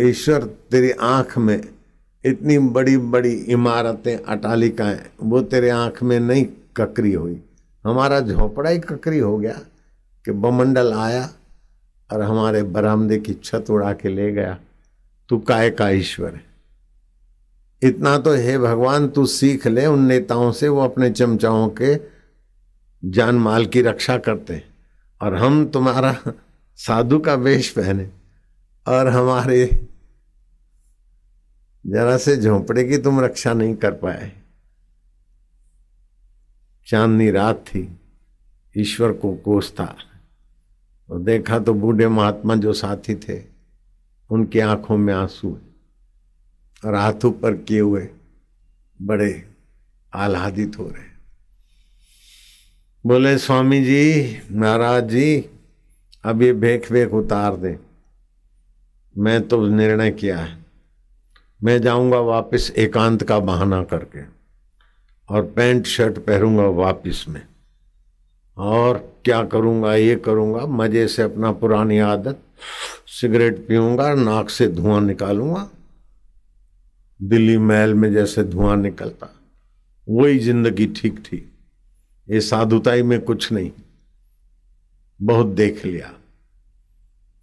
ईश्वर, 0.00 0.44
तेरी 0.44 0.90
आँख 0.90 1.38
में 1.38 1.68
इतनी 2.24 2.58
बड़ी 2.58 2.96
बड़ी 2.96 3.32
इमारतें 3.32 4.16
अटालिकाएँ 4.16 5.00
वो 5.22 5.42
तेरे 5.42 5.70
आँख 5.70 6.02
में 6.02 6.20
नहीं 6.20 6.46
ककरी 6.76 7.12
हुई। 7.12 7.42
हमारा 7.84 8.20
झोपड़ा 8.20 8.70
ही 8.70 8.78
ककरी 8.78 9.18
हो 9.18 9.38
गया। 9.38 9.60
कि 10.28 10.32
बमंडल 10.32 10.92
आया 10.92 11.32
और 12.12 12.22
हमारे 12.22 12.62
बरामदे 12.62 13.18
की 13.18 13.34
छत 13.34 13.64
उड़ा 13.70 13.92
के 13.92 14.08
ले 14.08 14.32
गया। 14.32 14.58
तू 15.28 15.38
काय 15.38 15.70
का 15.70 15.90
ईश्वर 15.90 16.34
है? 16.34 16.44
इतना 17.82 18.18
तो 18.18 18.34
हे 18.34 18.58
भगवान, 18.58 19.08
तू 19.08 19.26
सीख 19.26 19.66
ले। 19.66 19.86
उन 19.86 20.06
नेताओं 20.06 20.52
से 20.52 20.68
वो 20.68 20.80
अपने 20.80 21.10
चमचाओं 21.10 21.68
के 21.68 22.00
जान 23.04 23.34
माल 23.34 23.66
की 23.66 23.82
रक्षा 23.82 24.18
करते 24.18 24.54
हैं। 24.54 24.74
और 25.22 25.34
हम 25.34 25.66
तुम्हारा 25.66 26.16
साधु 26.76 27.18
का 27.18 27.34
वेश 27.34 27.70
पहने 27.70 28.10
और 28.88 29.08
हमारे 29.08 29.86
जरा 31.86 32.18
से 32.18 32.36
झोंपड़े 32.36 32.84
की 32.84 32.98
तुम 32.98 33.20
रक्षा 33.20 33.52
नहीं 33.52 33.74
कर 33.74 33.92
पाए। 33.92 34.32
चांदनी 36.86 37.30
रात 37.30 37.56
थी, 37.56 38.00
ईश्वर 38.78 39.12
को 39.12 39.34
कोसता। 39.34 39.94
और 41.10 41.18
देखा 41.18 41.58
तो 41.58 41.74
बूढ़े 41.74 42.08
महात्मा 42.08 42.54
जो 42.56 42.72
साथी 42.72 43.14
थे, 43.14 43.42
उनकी 44.30 44.58
आँखों 44.58 44.96
में 44.96 45.14
आँसू 45.14 45.58
और 46.84 46.94
हाथ 46.94 47.24
ऊपर 47.24 47.56
किए 47.56 47.80
हुए 47.80 48.08
बड़े 49.02 49.48
आह्लादित 50.14 50.78
हो 50.78 50.88
रहे 50.88 51.06
बोले, 53.06 53.38
स्वामी 53.38 53.84
जी, 53.84 54.38
महाराज 54.52 55.08
जी, 55.08 55.50
अब 56.24 56.42
ये 56.42 56.52
भेख 56.52 56.92
भेख 56.92 57.12
उतार 57.12 57.56
दे। 57.56 57.78
मैं 59.18 59.48
तो 59.48 59.66
निर्णय 59.66 60.10
किया 60.10 60.38
है। 60.38 60.66
मैं 61.62 61.80
जाऊँगा 61.82 62.18
वापस 62.20 62.72
एकांत 62.76 63.22
का 63.22 63.38
बहाना 63.38 63.82
करके 63.84 64.22
और 65.28 65.42
पैंट 65.46 65.86
शर्ट 65.86 66.18
पहनूँगा 66.18 66.62
वापस 66.62 67.24
में। 67.28 67.46
और 68.58 68.96
क्या 69.24 69.42
करूँगा, 69.44 69.94
ये 69.94 70.14
करूँगा, 70.16 70.66
मज़े 70.66 71.06
से 71.08 71.22
अपना 71.22 71.52
पुरानी 71.52 71.98
आदत, 72.00 72.40
सिगरेट 73.10 73.66
पीऊँगा, 73.68 74.12
नाक 74.14 74.50
से 74.50 74.68
धुआँ 74.68 75.00
निकालूँगा, 75.00 75.68
दिल्ली 77.20 77.56
महल 77.58 77.94
में 77.94 78.12
जैसे 78.12 78.44
धुआँ 78.44 78.76
निकलता, 78.76 79.28
वही 80.06 80.38
ज़िंदगी 80.38 80.86
ठीक 80.96 81.18
थी। 81.22 81.36
ये 82.28 82.40
साधुताई 82.40 83.02
में 83.02 83.20
कुछ 83.20 83.50
नहीं, 83.52 83.70
बहुत 85.20 85.46
देख 85.46 85.84
लिया। 85.86 86.12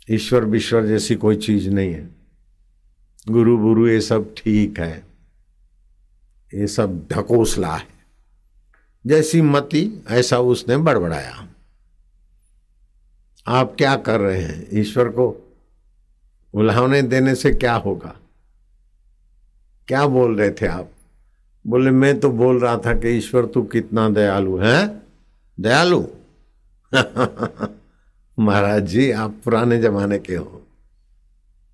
ईश्वर 0.09 0.45
विश्वर 0.45 0.85
जैसी 0.85 1.15
कोई 1.15 1.35
चीज़ 1.37 1.69
नहीं 1.69 1.93
है। 1.93 2.09
गुरु 3.27 3.57
गुरु 3.57 3.87
ये 3.87 3.99
सब 4.01 4.33
ठीक 4.37 4.79
है। 4.79 5.03
ये 6.51 6.67
सब 6.67 7.07
ढकोसला 7.11 7.75
है। 7.75 7.94
जैसी 9.07 9.41
मति, 9.41 10.03
ऐसा 10.09 10.39
उसने 10.39 10.77
बड़बड़ाया। 10.77 11.47
आप 13.47 13.75
क्या 13.77 13.95
कर 13.95 14.19
रहे 14.19 14.41
हैं? 14.41 14.67
ईश्वर 14.73 15.09
को 15.09 15.55
उल्हावने 16.53 17.01
देने 17.01 17.35
से 17.35 17.51
क्या 17.53 17.75
होगा? 17.75 18.15
क्या 19.87 20.07
बोल 20.07 20.37
रहे 20.37 20.51
थे 20.51 20.67
आप? 20.67 20.91
बोले, 21.67 21.91
मैं 21.91 22.19
तो 22.19 22.31
बोल 22.31 22.59
रहा 22.59 22.77
था 22.77 22.93
कि 22.93 23.07
ईश्वर, 23.07 23.45
तू 23.45 23.63
कितना 23.63 24.09
दयालु 24.09 24.57
है? 24.57 25.01
दयालु? 25.59 26.07
महाराज 28.39 28.83
जी, 28.83 29.11
आप 29.11 29.41
पुराने 29.43 29.81
जमाने 29.81 30.19
के 30.19 30.35
हो। 30.35 30.67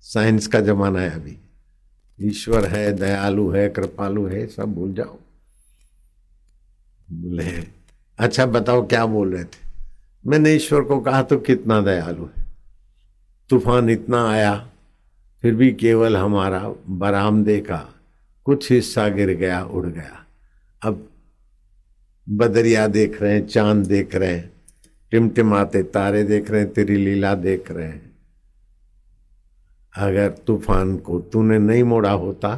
साइंस 0.00 0.46
का 0.46 0.60
जमाना 0.60 1.00
है 1.00 1.10
अभी। 1.10 1.38
ईश्वर 2.22 2.66
है, 2.66 2.92
दयालु 2.92 3.50
है, 3.50 3.68
कृपालु 3.68 4.26
है, 4.26 4.46
सब 4.46 4.74
भूल 4.74 4.94
जाओ। 4.94 5.18
बोले 7.12 7.44
अच्छा 8.18 8.46
बताओ 8.46 8.86
क्या 8.86 9.04
बोल 9.06 9.34
रहे 9.34 9.44
थे? 9.44 9.60
मैंने 10.24 10.52
ईश्वर 10.52 10.82
को 10.82 11.00
कहा 11.00 11.22
तो 11.22 11.36
कितना 11.38 11.80
दयालु 11.80 12.24
है। 12.26 12.44
तूफ़ान 13.50 13.90
इतना 13.90 14.28
आया, 14.30 14.54
फिर 15.42 15.54
भी 15.54 15.70
केवल 15.72 16.16
हमारा 16.16 16.60
बरामदे 16.88 17.58
का 17.60 17.78
कुछ 18.46 18.70
हिस्सा 18.72 19.08
गिर 19.08 19.30
गया, 19.30 19.62
उड़ 19.64 19.86
गया। 19.86 20.24
अब 20.82 21.08
बदरिया 22.26 22.86
देख 22.88 23.20
रहे 23.22 23.32
हैं, 23.34 23.46
चाँद 23.46 23.86
देख 23.86 24.14
रहे 24.14 24.30
हैं, 24.30 24.50
टिमटिमाते 25.12 25.82
तारे 25.82 26.24
देख 26.24 26.50
रहे 26.50 26.60
हैं, 26.60 26.72
तेरी 26.72 26.96
लीला 26.96 27.34
देख 27.34 27.70
रहे 27.70 27.88
हैं। 27.88 28.10
अगर 29.94 30.28
तूफ़ान 30.46 30.96
को 30.96 31.20
तूने 31.22 31.58
नहीं 31.58 31.82
मोड़ा 31.84 32.12
होता 32.12 32.56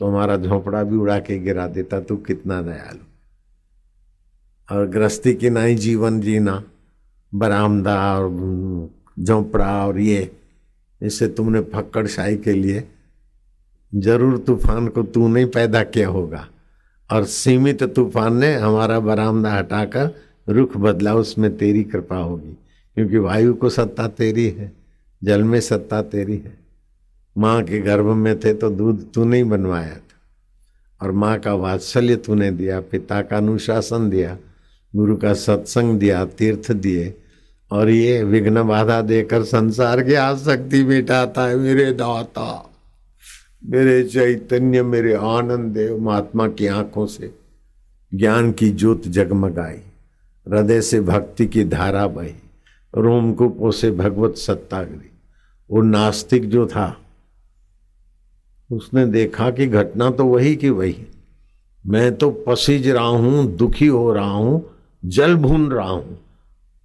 तो 0.00 0.06
हमारा 0.06 0.36
झोंपड़ा 0.36 0.82
भी 0.82 0.96
उड़ा 0.96 1.18
के 1.18 1.38
गिरा 1.38 1.66
देता। 1.68 2.00
तू 2.00 2.16
कितना 2.18 2.60
दयालु 2.62 3.04
और 4.68 4.86
गृहस्थी 4.88 5.34
की 5.34 5.48
ही 5.48 5.74
जीवन 5.76 6.20
जीना, 6.20 6.62
बरामदा 7.32 7.96
और 8.14 8.90
झोंपड़ा 9.18 9.86
और 9.86 9.98
ये 10.00 10.30
इससे 11.00 11.28
तुमने 11.28 11.60
फक्कड़ 11.72 12.06
शाही 12.06 12.36
के 12.36 12.52
लिए, 12.52 12.84
ज़रूर 13.92 14.38
तूफ़ान 14.38 14.88
को 14.88 15.02
तू 15.04 15.28
नहीं 15.28 15.46
पैदा 15.46 15.82
किया 15.84 16.08
होगा। 16.08 16.46
और 17.10 17.24
सीमित 17.26 17.82
तूफ़ान 17.84 18.36
ने 18.36 18.54
हमारा 18.54 18.98
बरामदा 19.00 19.52
हटाकर 19.52 20.10
रुख 20.48 20.76
बदला, 20.76 21.14
उसमें 21.14 21.56
तेरी 21.56 21.82
कृपा 21.84 22.16
होगी, 22.16 22.56
क्योंकि 22.96 23.18
वायु 23.18 23.54
को 23.54 23.70
सत्ता 23.70 24.06
तेरी 24.10 24.48
है, 24.48 24.72
जल 25.22 25.42
में 25.44 25.60
सत्ता 25.60 26.00
तेरी 26.04 26.36
है। 26.36 26.56
माँ 27.36 27.62
के 27.62 27.80
गर्भ 27.80 28.06
में 28.06 28.38
थे 28.40 28.52
तो 28.54 28.70
दूध 28.70 29.04
तू 29.12 29.24
नहीं 29.24 29.44
बनवाया 29.44 29.94
था, 29.94 30.16
और 31.00 31.12
माँ 31.12 31.38
का 31.40 31.54
वात्सल्य 31.56 32.16
तूने 32.16 32.50
दिया, 32.52 32.80
पिता 32.82 33.20
का 33.22 33.36
अनुशासन 33.36 34.08
दिया 34.10 34.36
गुरु 34.94 35.16
का 35.16 35.32
सत्संग 35.34 35.98
दिया, 35.98 36.24
तीर्थ 36.24 36.72
दिए, 36.72 37.14
और 37.70 37.90
ये 37.90 38.22
विघ्न 38.22 38.62
बाधा 38.62 39.00
देकर 39.02 39.42
संसार 39.42 40.02
की 40.02 40.14
आसक्ति 40.14 40.82
मिटाता 40.84 41.46
है 41.46 41.56
मेरे 41.56 41.92
दाता। 41.92 42.68
मेरे 43.64 44.02
चैतन्य, 44.04 44.82
मेरे 44.82 45.14
आनंद 45.14 45.72
देव, 45.74 45.98
महात्मा 45.98 46.48
की 46.48 46.66
आँखों 46.66 47.06
से 47.06 47.32
ज्ञान 48.12 48.50
की 48.52 48.68
ज्योत 48.70 49.06
जगमगाई, 49.08 49.78
हृदय 50.46 50.80
से 50.80 51.00
भक्ति 51.00 51.46
की 51.46 51.64
धारा 51.64 52.06
बही, 52.06 52.34
रोमकूपों 52.94 53.70
से 53.70 53.90
भगवत 53.90 54.36
सत्ता 54.36 54.82
गिरी। 54.82 55.10
वो 55.70 55.82
नास्तिक 55.82 56.48
जो 56.48 56.66
था, 56.66 56.96
उसने 58.70 59.06
देखा 59.06 59.50
कि 59.50 59.66
घटना 59.66 60.10
तो 60.10 60.24
वही 60.24 60.54
की 60.56 60.70
वही। 60.70 61.06
मैं 61.84 62.14
तो 62.16 62.30
पसीज 62.46 62.88
रहा 62.88 63.06
हूँ, 63.06 63.46
दुखी 63.56 63.86
हो 63.86 64.12
रहा 64.12 64.30
हूँ 64.30 64.71
जल 65.04 65.34
भून 65.34 65.70
रहा 65.72 65.88
हूँ 65.88 66.18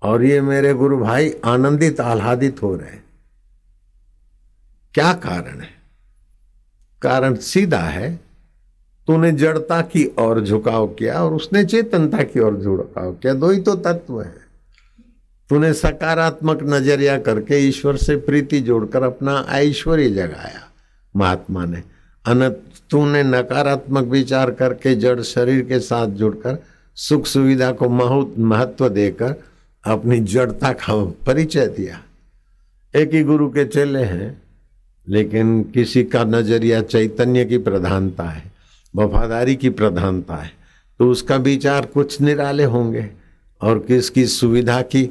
और 0.02 0.24
ये 0.24 0.42
मेरे 0.42 0.74
गुरु 0.74 0.98
भाई 0.98 1.34
आनंदित, 1.46 2.00
आह्लादित 2.00 2.62
हो 2.64 2.76
रहे 2.76 2.98
क्या 4.94 5.14
कारण 5.14 5.60
है? 5.62 5.70
कारण 7.02 7.36
सीधा 7.36 7.80
है, 7.80 8.20
तूने 9.08 9.32
जड़ता 9.32 9.82
की 9.82 10.06
ओर 10.20 10.42
झुकाव 10.42 10.88
किया 10.88 11.24
और 11.24 11.34
उसने 11.34 11.64
चेतनता 11.66 12.24
की 12.24 12.40
ओर 12.40 12.56
झुकाव 12.56 13.14
किया। 13.14 13.34
दो 13.34 13.50
ही 13.50 13.60
तो 13.62 13.76
तत्व 13.76 14.22
है। 14.22 14.36
तूने 15.50 15.74
सकारात्मक 15.74 16.60
नज़रिया 16.64 17.18
करके 17.20 17.58
ईश्वर 17.58 17.98
से 17.98 18.16
प्रीति 18.16 18.60
जोड़कर 18.60 19.04
अपना 19.04 19.46
ऐश्वर्य 19.50 20.10
जगाया, 20.10 20.62
महात्मा 21.16 21.66
ने। 21.66 21.84
अन 22.26 22.50
तूने 22.90 23.24
नकारात्मक 23.24 24.04
विचार 24.04 24.52
करके 24.52 24.96
जड़ 24.96 25.22
शरीर 25.22 25.62
के 25.62 25.80
साथ 25.80 26.08
जुड़कर 26.08 26.64
सुख 26.98 27.26
सुविधा 27.26 27.72
को 27.72 27.90
महत्व 27.90 28.88
देकर 28.90 29.36
अपनी 29.84 30.20
जड़ता 30.22 30.72
का 30.74 30.94
परिचय 31.26 31.68
दिया। 31.68 32.02
एक 32.94 33.14
ही 33.14 33.24
गुरु 33.24 33.50
के 33.50 33.66
चेले 33.66 34.04
हैं, 34.04 34.42
लेकिन 35.08 35.62
किसी 35.74 36.04
का 36.04 36.24
नज़रिया 36.24 36.82
चैतन्य 36.84 37.46
की 37.46 37.58
प्रधानता 37.60 38.24
है, 38.24 38.52
वफादारी 38.94 39.56
की 39.56 39.70
प्रधानता 39.72 40.36
है 40.36 40.52
तो 41.00 41.10
उसका 41.12 41.36
विचार 41.38 41.86
कुछ 41.86 42.20
निराले 42.22 42.64
होंगे, 42.66 43.10
और 43.62 43.80
किसकी 43.80 44.26
सुविधा 44.28 44.82
की 44.84 45.04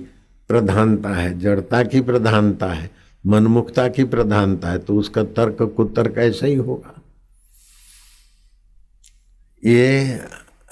प्रधानता 0.51 1.09
है, 1.11 1.39
जड़ता 1.39 1.83
की 1.83 2.01
प्रधानता 2.01 2.67
है, 2.67 2.91
मनमुखता 3.25 3.87
की 3.89 4.05
प्रधानता 4.07 4.71
है 4.71 4.79
तो 4.79 4.97
उसका 4.97 5.23
तर्क 5.37 5.63
कुतर्क 5.77 6.19
ऐसा 6.19 6.47
ही 6.47 6.55
होगा। 6.57 6.95
ये 9.63 10.21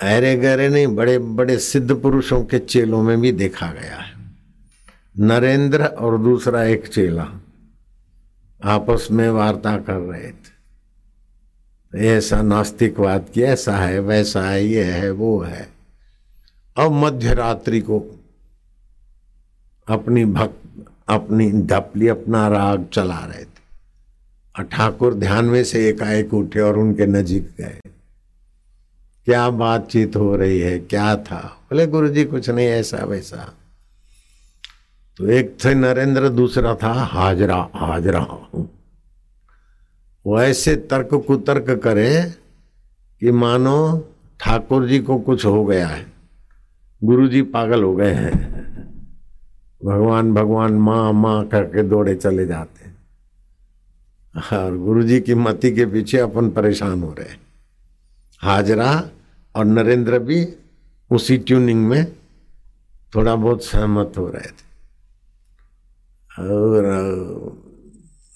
अरे 0.03 0.37
गहरे 0.37 0.69
नहीं, 0.69 0.87
बड़े 0.87 1.19
बड़े 1.19 1.59
सिद्ध 1.59 1.95
पुरुषों 1.95 2.45
के 2.45 2.59
चेलों 2.59 3.03
में 3.03 3.21
भी 3.21 3.33
देखा 3.33 3.67
गया 3.67 3.97
है। 3.97 4.15
नरेंद्र 5.19 5.85
और 5.85 6.19
दूसरा 6.19 6.65
एक 6.65 6.87
चेला 6.87 7.29
आपस 8.65 9.09
में 9.11 9.31
वार्ता 9.31 9.77
कर 9.77 9.97
रहे 9.97 10.31
थे। 10.31 10.55
ऐसा 12.09 12.43
नास्तिकवाद 12.43 13.27
की, 13.35 13.43
ऐसा 13.43 13.77
है, 13.77 13.99
वैसा 13.99 14.51
है, 14.51 14.67
ये 14.67 14.85
है, 14.85 15.11
वो 15.11 15.41
है। 15.41 15.69
अब 16.77 16.93
मध्य 16.93 17.35
रात्रि 17.35 17.81
को 17.81 18.21
अपनी 19.89 20.25
भक्त, 20.25 20.85
अपनी 21.09 21.53
ढपली, 21.53 22.09
अपना 22.09 22.49
राग 22.49 22.87
चला 22.93 23.19
रहे 23.19 23.45
थे। 23.45 23.55
और 24.59 24.65
ठाकुर 24.65 25.15
ध्यान 25.15 25.45
में 25.45 25.65
से 25.65 25.89
एकाएक 25.89 26.35
उठे 26.35 26.61
और 26.61 26.79
उनके 26.79 27.07
नजीक 27.07 27.51
गए। 27.59 27.81
क्या 29.25 29.51
बातचीत 29.51 30.17
हो 30.17 30.37
रही 30.37 30.61
है? 30.61 30.79
क्या 30.79 31.17
था? 31.17 31.39
बोले 31.39 31.87
गुरु 31.87 32.09
जी 32.09 32.25
कुछ 32.25 32.51
नहीं, 32.51 32.67
ऐसा 32.67 32.97
वैसा। 32.97 33.55
तो 35.17 35.27
एक 35.27 35.57
थे 35.65 35.75
नरेंद्र, 35.75 36.29
दूसरा 36.29 36.75
था 36.75 36.93
हाजरा 36.93 37.69
हाजरा। 37.75 38.27
वो 40.27 40.43
ऐसे 40.43 40.77
तर्क 40.77 41.25
कुतर्क 41.27 41.81
करे 41.83 42.35
कि 43.21 43.31
मानो 43.31 44.09
ठाकुर 44.41 44.87
जी 44.87 44.99
को 44.99 45.19
कुछ 45.19 45.47
हो 45.47 45.65
गया 45.65 45.89
है। 45.89 46.07
गुरु 47.05 47.29
जी 47.29 47.43
पागल 47.43 47.83
हो 47.83 47.97
गए 47.97 48.13
हैं। 48.13 48.55
भगवान 49.85 50.35
भगवान, 50.35 50.73
माँ 50.73 51.13
माँ 51.13 51.49
करके 51.49 51.83
दौड़े 51.83 52.15
चले 52.15 52.47
जाते 52.47 52.85
हैं। 52.85 52.97
और 54.59 54.79
गुरु 54.79 55.03
जी 55.03 55.21
की 55.21 55.35
मति 55.35 55.73
के 55.73 55.87
पीछे 55.87 56.19
अपन 56.19 56.51
परेशान 56.51 57.03
हो 57.03 57.15
रहे 57.19 57.29
हैं। 57.29 57.41
हाजरा 58.39 59.09
और 59.55 59.65
नरेंद्र 59.65 60.19
भी 60.19 60.47
उसी 61.11 61.37
ट्यूनिंग 61.39 61.87
में 61.89 62.05
थोड़ा 63.15 63.35
बहुत 63.37 63.65
सहमत 63.65 64.13
हो 64.19 64.29
रहे 64.29 64.49
थे। 64.49 64.73
और 66.43 66.85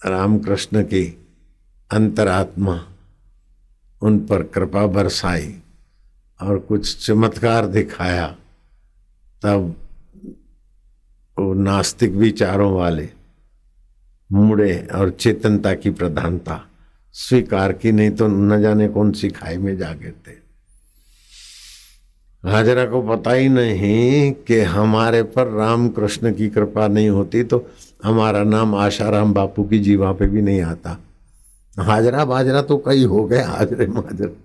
रामकृष्ण 0.06 0.82
की 0.82 1.06
अंतरात्मा 1.90 2.84
उन 4.02 4.18
पर 4.26 4.42
कृपा 4.42 4.86
बरसाई 4.86 5.54
और 6.40 6.58
कुछ 6.58 7.06
चमत्कार 7.06 7.66
दिखाया, 7.66 8.26
तब 9.42 9.74
वो 11.38 11.54
नास्तिक 11.54 12.12
विचारों 12.12 12.72
वाले 12.72 13.08
मुड़े 14.32 14.88
और 14.94 15.10
चेतनता 15.10 15.74
की 15.74 15.90
प्रधानता 15.90 16.60
स्वीकार 17.14 17.72
की, 17.72 17.92
नहीं 17.92 18.10
तो 18.10 18.28
न 18.28 18.60
जाने 18.62 18.88
कौन 18.88 19.12
सी 19.12 19.30
खाई 19.30 19.56
में 19.56 19.76
जा 19.76 19.92
गिरते। 19.92 20.47
हाजरा 22.44 22.84
को 22.86 23.00
पता 23.02 23.32
ही 23.32 23.48
नहीं 23.48 24.32
कि 24.46 24.60
हमारे 24.60 25.22
पर 25.22 25.46
राम 25.48 25.88
कृष्ण 25.88 26.32
की 26.34 26.48
कृपा 26.48 26.86
नहीं 26.88 27.08
होती 27.08 27.42
तो 27.42 27.66
हमारा 28.04 28.42
नाम 28.44 28.74
आशाराम 28.74 29.32
बापू 29.34 29.64
की 29.64 29.78
जीवा 29.78 30.12
पे 30.12 30.26
भी 30.26 30.42
नहीं 30.42 30.60
आता। 30.62 30.98
हाजरा 31.78 32.24
बाजरा 32.24 32.62
तो 32.62 32.76
कई 32.76 33.04
हो 33.04 33.24
गए, 33.24 33.42
हाजरे 33.42 33.86
माजरे 33.86 34.36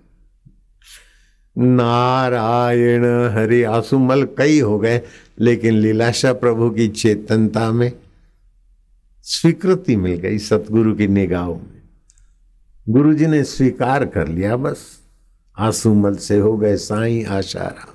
नारायण 1.56 3.04
हरि 3.32 3.62
आसुमल 3.62 4.24
कई 4.38 4.58
हो 4.60 4.78
गए, 4.78 5.00
लेकिन 5.40 5.74
लीलाशा 5.74 6.32
प्रभु 6.32 6.70
की 6.70 6.88
चेतनता 6.88 7.70
में 7.72 7.92
स्वीकृति 9.26 9.96
मिल 9.96 10.18
गई 10.18 10.38
सतगुरु 10.38 10.94
की 10.94 11.06
निगाहों 11.06 11.54
में। 11.54 11.82
गुरु 12.86 13.14
जी 13.14 13.26
ने 13.26 13.42
स्वीकार 13.44 14.04
कर 14.06 14.28
लिया, 14.28 14.56
बस। 14.56 15.03
आसुमल 15.58 16.16
से 16.16 16.38
हो 16.38 16.56
गए 16.56 16.76
साई 16.76 17.22
आशारा 17.22 17.90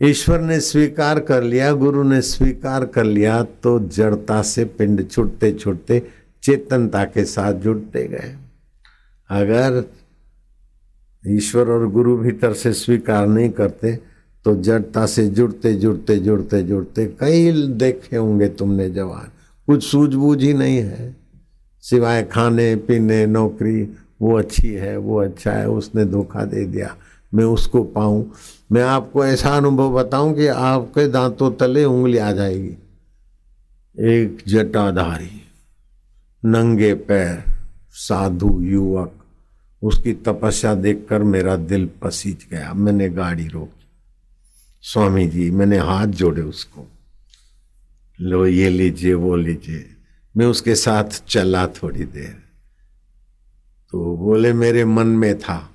ईश्वर 0.00 0.40
ने 0.40 0.58
स्वीकार 0.60 1.20
कर 1.20 1.42
लिया, 1.42 1.72
गुरु 1.72 2.02
ने 2.02 2.20
स्वीकार 2.22 2.84
कर 2.86 3.04
लिया 3.04 3.42
तो 3.62 3.78
जड़ता 3.88 4.40
से 4.42 4.64
पिंड 4.64 5.08
छुटते 5.08 5.52
छुटते 5.52 6.02
चेतनता 6.42 7.04
के 7.04 7.24
साथ 7.24 7.52
जुड़ते 7.54 8.06
गए। 8.08 8.34
अगर 9.30 9.84
ईश्वर 11.24 11.70
और 11.70 11.86
गुरु 11.90 12.16
भीतर 12.16 12.52
से 12.52 12.72
स्वीकार 12.72 13.26
नहीं 13.26 13.50
करते 13.50 13.92
तो 14.44 14.54
जड़ता 14.56 15.06
से 15.06 15.26
जुड़ते 15.28 15.72
जुड़ते 15.74 16.16
जुड़ते 16.18 16.62
जुड़ते 16.62 17.06
कई 17.20 17.52
देखे 17.68 18.16
होंगे 18.16 18.48
तुमने 18.48 18.88
जवान। 18.90 19.30
कुछ 19.68 19.84
सूझबूझ 19.84 20.42
ही 20.42 20.52
नहीं 20.54 20.78
है। 20.78 21.16
सिवाय 21.84 22.22
खाने, 22.22 22.74
पीने, 22.76 23.26
नौकरी 23.26 23.84
वो 24.22 24.38
अच्छी 24.38 24.68
है, 24.68 24.96
वो 24.96 25.22
अच्छा 25.22 25.52
है, 25.52 25.68
उसने 25.68 26.04
धोखा 26.04 26.44
दे 26.44 26.64
दिया, 26.64 26.96
मैं 27.34 27.44
उसको 27.44 27.84
पाऊँ। 27.84 28.32
मैं 28.72 28.82
आपको 28.82 29.26
ऐसा 29.26 29.56
अनुभव 29.56 30.02
बताऊँ 30.02 30.34
कि 30.34 30.46
आपके 30.46 31.08
दांतों 31.08 31.52
तले 31.52 31.84
उंगली 31.84 32.18
आ 32.18 32.32
जाएगी। 32.32 32.76
एक 34.00 34.42
जटाधारी, 34.48 35.42
नंगे 36.44 36.94
पैर, 36.94 37.44
साधु 37.90 38.60
युवक, 38.62 39.12
उसकी 39.82 40.12
तपस्या 40.12 40.74
देखकर 40.74 41.22
मेरा 41.22 41.56
दिल 41.56 41.90
पसीज 42.02 42.46
गया। 42.50 42.72
मैंने 42.72 43.08
गाड़ी 43.08 43.48
रोकी। 43.48 43.86
स्वामी 44.82 45.26
जी, 45.26 45.50
मैंने 45.50 45.78
हाथ 45.78 46.06
जोड़े 46.06 46.42
उसको। 46.42 46.88
लो, 48.20 48.46
ये 48.46 48.68
लीजिए, 48.68 49.14
वो 49.14 49.36
लीजिए। 49.36 49.90
मैं 50.36 50.46
उसके 50.46 50.74
साथ 50.74 51.24
चला 51.28 51.66
थोड़ी 51.66 52.04
देर। 52.04 52.41
तो 53.92 54.16
बोले, 54.16 54.52
मेरे 54.52 54.84
मन 54.84 55.06
में 55.06 55.38
था 55.38 55.70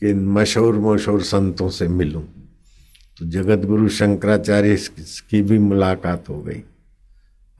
कि 0.00 0.14
मशहूर 0.14 0.74
मशहूर 0.74 1.22
संतों 1.22 1.68
से 1.70 1.88
मिलूं। 1.88 2.22
तो 3.18 3.26
जगत 3.26 3.58
गुरु 3.58 3.88
शंकराचार्य 3.88 4.76
की 5.30 5.42
भी 5.42 5.58
मुलाकात 5.58 6.28
हो 6.28 6.42
गई 6.42 6.62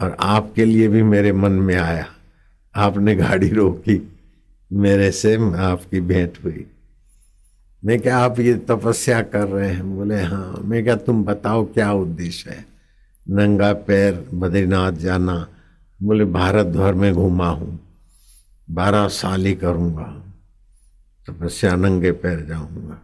और 0.01 0.17
आपके 0.21 0.65
लिए 0.65 0.89
भी 0.89 1.03
मेरे 1.03 1.33
मन 1.33 1.53
में 1.53 1.77
आया। 1.77 2.07
आपने 2.77 3.15
गाड़ी 3.15 3.49
रोकी, 3.49 4.13
मेरे 4.73 5.11
से 5.11 5.57
आपकी 5.57 6.01
भेंट 6.01 6.33
हुई। 6.45 6.67
मैं 7.85 8.01
क्या, 8.01 8.19
आप 8.19 8.41
ये 8.41 8.55
तपस्या 8.55 9.23
कर 9.23 9.49
रहे 9.49 9.71
हैं? 9.71 9.97
बोले 9.97 10.23
हाँ। 10.23 10.63
मैं 10.65 10.85
क्या, 10.85 10.97
तुम 10.97 11.25
बताओ 11.25 11.65
क्या 11.65 11.93
उद्देश्य 11.93 12.51
है? 12.51 12.67
नंगा 13.31 13.73
पैर, 13.73 14.29
बद्रीनाथ 14.35 14.93
जाना। 14.93 15.49
बोले, 16.03 16.25
भारत 16.25 16.67
भर 16.67 16.95
में 16.95 17.15
घूमा 17.15 17.49
हूँ। 17.49 17.88
बारह 18.69 19.09
साल 19.09 19.47
ही 19.47 19.55
करूँगा 19.55 20.05
तपस्या 21.27 21.75
नंगे 21.77 22.13
पैर 22.13 22.45
जाऊँगा। 22.45 22.99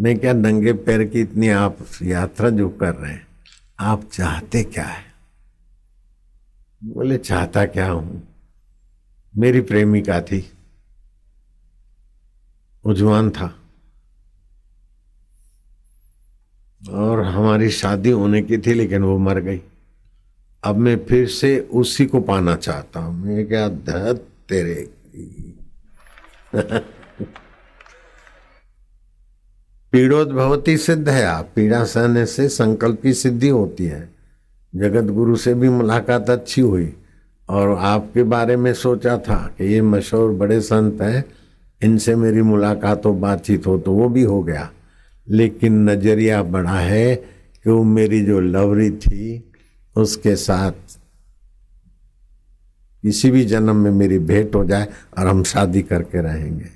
मैं 0.00 0.18
क्या 0.18 0.32
नंगे 0.32 0.72
पैर 0.72 1.04
की 1.04 1.20
इतनी 1.20 1.48
आप 1.48 1.78
यात्रा 2.02 2.50
जो 2.50 2.68
कर 2.70 2.94
रहे 2.94 3.12
हैं, 3.12 3.26
आप 3.80 4.04
चाहते 4.12 4.62
क्या 4.64 4.84
है? 4.84 5.04
बोले, 6.82 7.18
चाहता 7.18 7.64
क्या 7.66 7.90
हूँ? 7.90 8.22
मेरी 9.34 9.60
प्रेमिका 9.60 10.20
थी, 10.20 10.44
उजवान 12.84 13.30
था। 13.30 13.54
और 16.82 17.24
हमारी 17.24 17.70
शादी 17.70 18.10
होने 18.10 18.42
की 18.42 18.58
थी, 18.58 18.74
लेकिन 18.74 19.02
वो 19.02 19.18
मर 19.18 19.40
गई। 19.40 19.60
अब 20.64 20.76
मैं 20.76 20.96
फिर 21.04 21.28
से 21.28 21.58
उसी 21.72 22.06
को 22.06 22.20
पाना 22.20 22.56
चाहता 22.56 23.00
हूँ। 23.00 23.14
मैं 23.16 23.46
क्या 23.46 23.68
धत 23.68 24.26
तेरे 24.48 24.90
पीड़ोद्भवती 29.92 30.76
सिद्ध 30.76 31.08
है 31.08 31.24
आप। 31.24 31.50
पीड़ा 31.54 31.84
सहने 31.84 32.26
से 32.26 32.48
संकल्प 32.48 33.00
सिद्धि 33.06 33.48
होती 33.48 33.84
है। 33.84 34.08
जगत 34.76 35.04
गुरु 35.04 35.36
से 35.36 35.54
भी 35.54 35.68
मुलाकात 35.68 36.30
अच्छी 36.30 36.60
हुई 36.60 36.92
और 37.48 37.78
आपके 37.78 38.22
बारे 38.22 38.56
में 38.56 38.74
सोचा 38.74 39.18
था 39.18 39.54
कि 39.58 39.64
ये 39.64 39.82
मशहूर 39.82 40.30
बड़े 40.30 40.60
संत 40.60 41.02
हैं, 41.02 41.24
इनसे 41.82 42.16
मेरी 42.16 42.42
मुलाकात 42.42 43.06
हो 43.06 43.12
बातचीत 43.12 43.66
हो 43.66 43.78
तो 43.78 43.92
वो 43.92 44.08
भी 44.08 44.22
हो 44.22 44.42
गया। 44.42 44.70
लेकिन 45.28 45.90
नज़रिया 45.90 46.42
बड़ा 46.42 46.78
है 46.78 47.16
कि 47.64 47.70
वो 47.70 47.84
मेरी 47.84 48.24
जो 48.24 48.40
लवरी 48.40 48.90
थी, 48.90 49.52
उसके 49.96 50.36
साथ 50.36 50.72
किसी 53.04 53.30
भी 53.30 53.44
जन्म 53.44 53.76
में 53.76 53.90
मेरी 53.90 54.18
भेंट 54.18 54.54
हो 54.54 54.64
जाए 54.64 54.88
और 55.18 55.26
हम 55.26 55.42
शादी 55.42 55.82
करके 55.82 56.22
रहेंगे। 56.22 56.70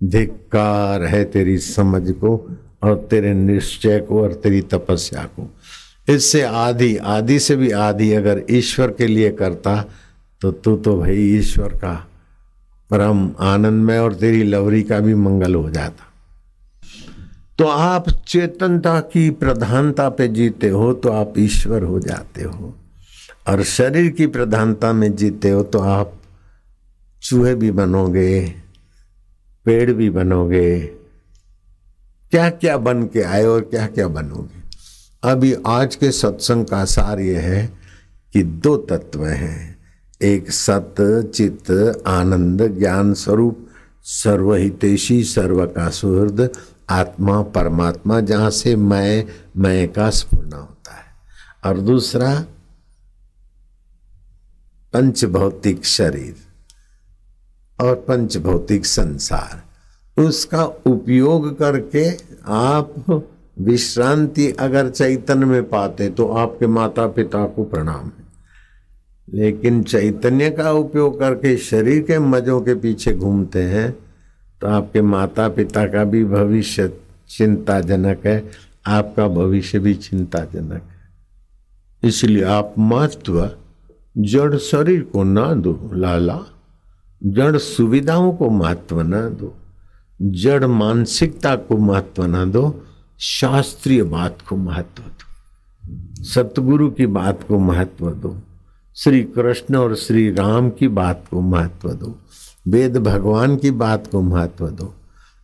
धिक्कार 0.00 1.04
है 1.04 1.24
तेरी 1.24 1.58
समझ 1.58 2.10
को 2.10 2.36
और 2.82 2.96
तेरे 3.10 3.34
निश्चय 3.34 3.98
को 4.00 4.22
और 4.22 4.32
तेरी 4.32 4.60
तपस्या 4.60 5.24
को। 5.24 5.48
इससे 6.08 6.42
आधी 6.42 6.96
आदि 6.96 7.38
से 7.38 7.56
भी 7.56 7.70
आदि 7.70 8.12
अगर 8.12 8.42
ईश्वर 8.50 8.90
के 8.90 9.06
लिए 9.06 9.30
करता 9.30 9.84
तो 10.42 10.50
तू 10.52 10.76
तो 10.76 10.96
भाई 11.00 11.22
ईश्वर 11.38 11.68
का 11.68 11.94
परम 12.90 13.30
आनंद 13.40 13.84
में 13.84 13.98
और 13.98 14.14
तेरी 14.14 14.42
लवरी 14.42 14.82
का 14.82 14.98
भी 15.00 15.14
मंगल 15.14 15.54
हो 15.54 15.70
जाता। 15.70 16.04
तो 17.58 17.64
आप 17.64 18.10
चेतनता 18.10 18.98
की 19.02 19.30
प्रधानता 19.30 20.08
पे 20.08 20.28
जीते 20.28 20.68
हो 20.68 20.92
तो 20.94 21.12
आप 21.12 21.34
ईश्वर 21.38 21.82
हो 21.82 21.98
जाते 22.00 22.42
हो। 22.42 22.74
और 23.48 23.62
शरीर 23.62 24.10
की 24.10 24.26
प्रधानता 24.26 24.92
में 24.92 25.16
जीते 25.16 25.50
हो 25.50 25.62
तो 25.62 25.78
आप 25.78 26.12
चूहे 27.22 27.54
भी 27.54 27.70
बनोगे, 27.70 28.54
पेड़ 29.64 29.92
भी 29.92 30.10
बनोगे। 30.10 30.80
क्या 32.30 32.50
क्या 32.50 32.76
बन 32.76 33.02
के 33.02 33.22
आए 33.22 33.44
और 33.44 33.60
क्या 33.60 33.86
क्या 33.86 34.08
बनोगे? 34.08 34.62
अभी 35.22 35.54
आज 35.66 35.96
के 35.96 36.10
सत्संग 36.12 36.64
का 36.64 36.84
सार 36.84 37.20
ये 37.20 37.38
है 37.38 37.78
कि 38.32 38.42
दो 38.42 38.76
तत्व 38.76 39.26
हैं। 39.26 39.78
एक 40.22 40.50
सत 40.50 40.94
चित 41.34 41.70
आनंद, 42.06 42.78
ज्ञान 42.78 43.14
स्वरूप, 43.14 43.66
सर्वहितेशी 44.02 45.24
सर्व 45.24 45.66
का 45.66 45.88
सुहृद 45.90 46.50
आत्मा, 46.90 47.42
परमात्मा, 47.42 48.20
जहाँ 48.20 48.50
से 48.50 48.76
मैं 48.76 49.24
मैं 49.56 49.92
का 49.92 50.10
स्पूर्ण 50.10 50.52
होता 50.52 50.92
है। 50.92 51.06
और 51.64 51.80
दूसरा 51.80 52.44
पंच 54.92 55.24
भौतिक 55.24 55.84
शरीर 55.84 56.34
और 57.78 57.94
पंच 58.08 58.36
भौतिक 58.36 58.86
संसार। 58.86 60.22
उसका 60.22 60.64
उपयोग 60.64 61.58
करके 61.58 62.08
आप 62.52 62.94
विश्रांति 63.60 64.50
अगर 64.60 64.88
चैतन्य 64.90 65.46
में 65.46 65.68
पाते 65.68 66.08
तो 66.10 66.28
आपके 66.34 66.66
माता 66.68 67.06
पिता 67.08 67.44
को 67.46 67.64
प्रणाम। 67.64 68.06
है 68.06 68.26
लेकिन 69.28 69.82
चैतन्य 69.82 70.50
का 70.50 70.70
उपयोग 70.72 71.18
करके 71.20 71.56
शरीर 71.58 72.02
के 72.02 72.18
मजों 72.18 72.60
के 72.60 72.74
पीछे 72.74 73.12
घूमते 73.14 73.62
हैं 73.64 73.90
तो 74.62 74.66
आपके 74.66 75.02
माता 75.02 75.48
पिता 75.48 75.86
का 75.86 76.04
भी 76.04 76.24
भविष्य 76.24 76.88
चिंताजनक 77.30 78.26
है, 78.26 78.50
आपका 78.86 79.26
भविष्य 79.28 79.78
भी 79.78 79.94
चिंताजनक 79.96 80.82
है। 80.82 82.08
इसलिए 82.08 82.44
आप 82.44 82.74
महत्व 82.78 83.40
जड़ 84.18 84.56
शरीर 84.56 85.02
को 85.02 85.24
ना 85.24 85.54
दो, 85.54 85.90
लाला। 85.94 86.40
जड़ 87.26 87.56
सुविधाओं 87.56 88.32
को 88.32 88.50
महत्व 88.50 89.02
ना 89.02 89.28
दो। 89.28 89.56
जड़ 90.22 90.66
मानसिकता 90.66 91.56
को 91.56 91.76
महत्व 91.76 92.24
ना 92.24 92.44
दो, 92.44 92.86
शास्त्रीय 93.18 94.02
बात 94.02 94.38
को 94.48 94.56
महत्व 94.56 95.02
दो। 95.02 95.24
सतगुरु 96.24 96.90
की 96.90 97.06
बात 97.06 97.40
को 97.48 97.58
महत्व 97.58 98.10
दो। 98.10 98.36
श्री 98.96 99.22
कृष्ण 99.22 99.76
और 99.76 99.94
श्री 99.94 100.30
राम 100.30 100.70
की 100.70 100.88
बात 100.88 101.24
को 101.30 101.40
महत्व 101.40 101.92
दो। 101.92 102.18
वेद 102.68 102.96
भगवान 102.96 103.56
की 103.56 103.70
बात 103.70 104.06
को 104.06 104.20
महत्व 104.20 104.68
दो। 104.68 104.94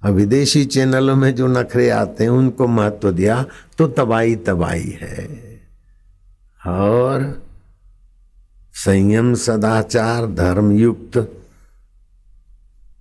अब 0.03 0.15
विदेशी 0.15 0.65
चैनलों 0.65 1.17
में 1.17 1.35
जो 1.35 1.47
नखरे 1.47 1.91
आते 1.91 2.25
हैं, 2.25 2.31
उनको 2.31 2.67
महत्व 2.67 3.13
दिया 3.13 3.47
तो 3.79 3.87
तबाही 3.87 4.37
तबाही 4.37 4.91
है। 4.91 5.41
और 6.67 7.44
संयम 8.75 9.35
सदाचार 9.35 10.27
धर्म 10.27 10.73
युक्त 10.73 11.43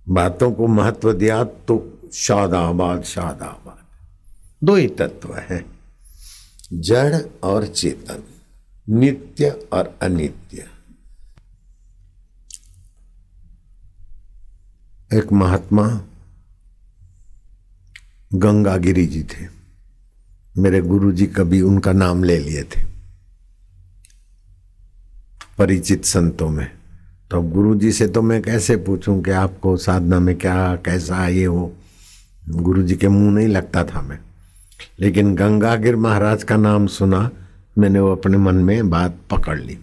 बातों 0.08 0.52
को 0.52 0.66
महत्व 0.66 1.12
दिया 1.12 1.44
तो 1.44 2.00
शादाबाद 2.12 3.02
शादाबाद। 3.02 3.84
दो 4.64 4.76
ही 4.76 4.88
तत्व 4.88 5.34
है। 5.34 5.64
जड़ 6.72 7.16
और 7.42 7.66
चेतन, 7.66 8.22
नित्य 8.88 9.48
और 9.72 9.98
अनित्य। 10.02 10.68
एक 15.12 15.32
महात्मा 15.32 16.02
गंगागिरी 18.34 19.06
जी 19.06 19.22
थे। 19.22 19.48
मेरे 20.58 20.80
गुरु 20.80 21.12
जी 21.12 21.26
कभी 21.26 21.60
उनका 21.60 21.92
नाम 21.92 22.24
ले 22.24 22.38
लिए 22.38 22.62
थे। 22.62 22.93
परिचित 25.58 26.04
संतों 26.04 26.48
में। 26.48 26.70
तो 27.30 27.42
गुरु 27.42 27.74
जी 27.74 27.92
से 27.92 28.06
तो 28.06 28.22
मैं 28.22 28.42
कैसे 28.42 28.76
पूछूँ 28.76 29.22
कि 29.22 29.30
आपको 29.30 29.76
साधना 29.76 30.18
में 30.18 30.36
क्या, 30.36 30.76
कैसा 30.76 31.28
ये 31.28 31.44
हो 31.44 31.72
गुरु 32.50 32.82
जी 32.82 32.94
के 32.94 33.08
मुँह 33.08 33.32
नहीं 33.32 33.48
लगता 33.48 33.84
था 33.84 34.02
मैं। 34.02 34.18
लेकिन 35.00 35.34
गंगागिर 35.34 35.96
महाराज 35.96 36.42
का 36.42 36.56
नाम 36.56 36.86
सुना, 36.86 37.30
मैंने 37.78 38.00
वो 38.00 38.12
अपने 38.12 38.38
मन 38.38 38.54
में 38.54 38.90
बात 38.90 39.18
पकड़ 39.30 39.58
ली। 39.60 39.78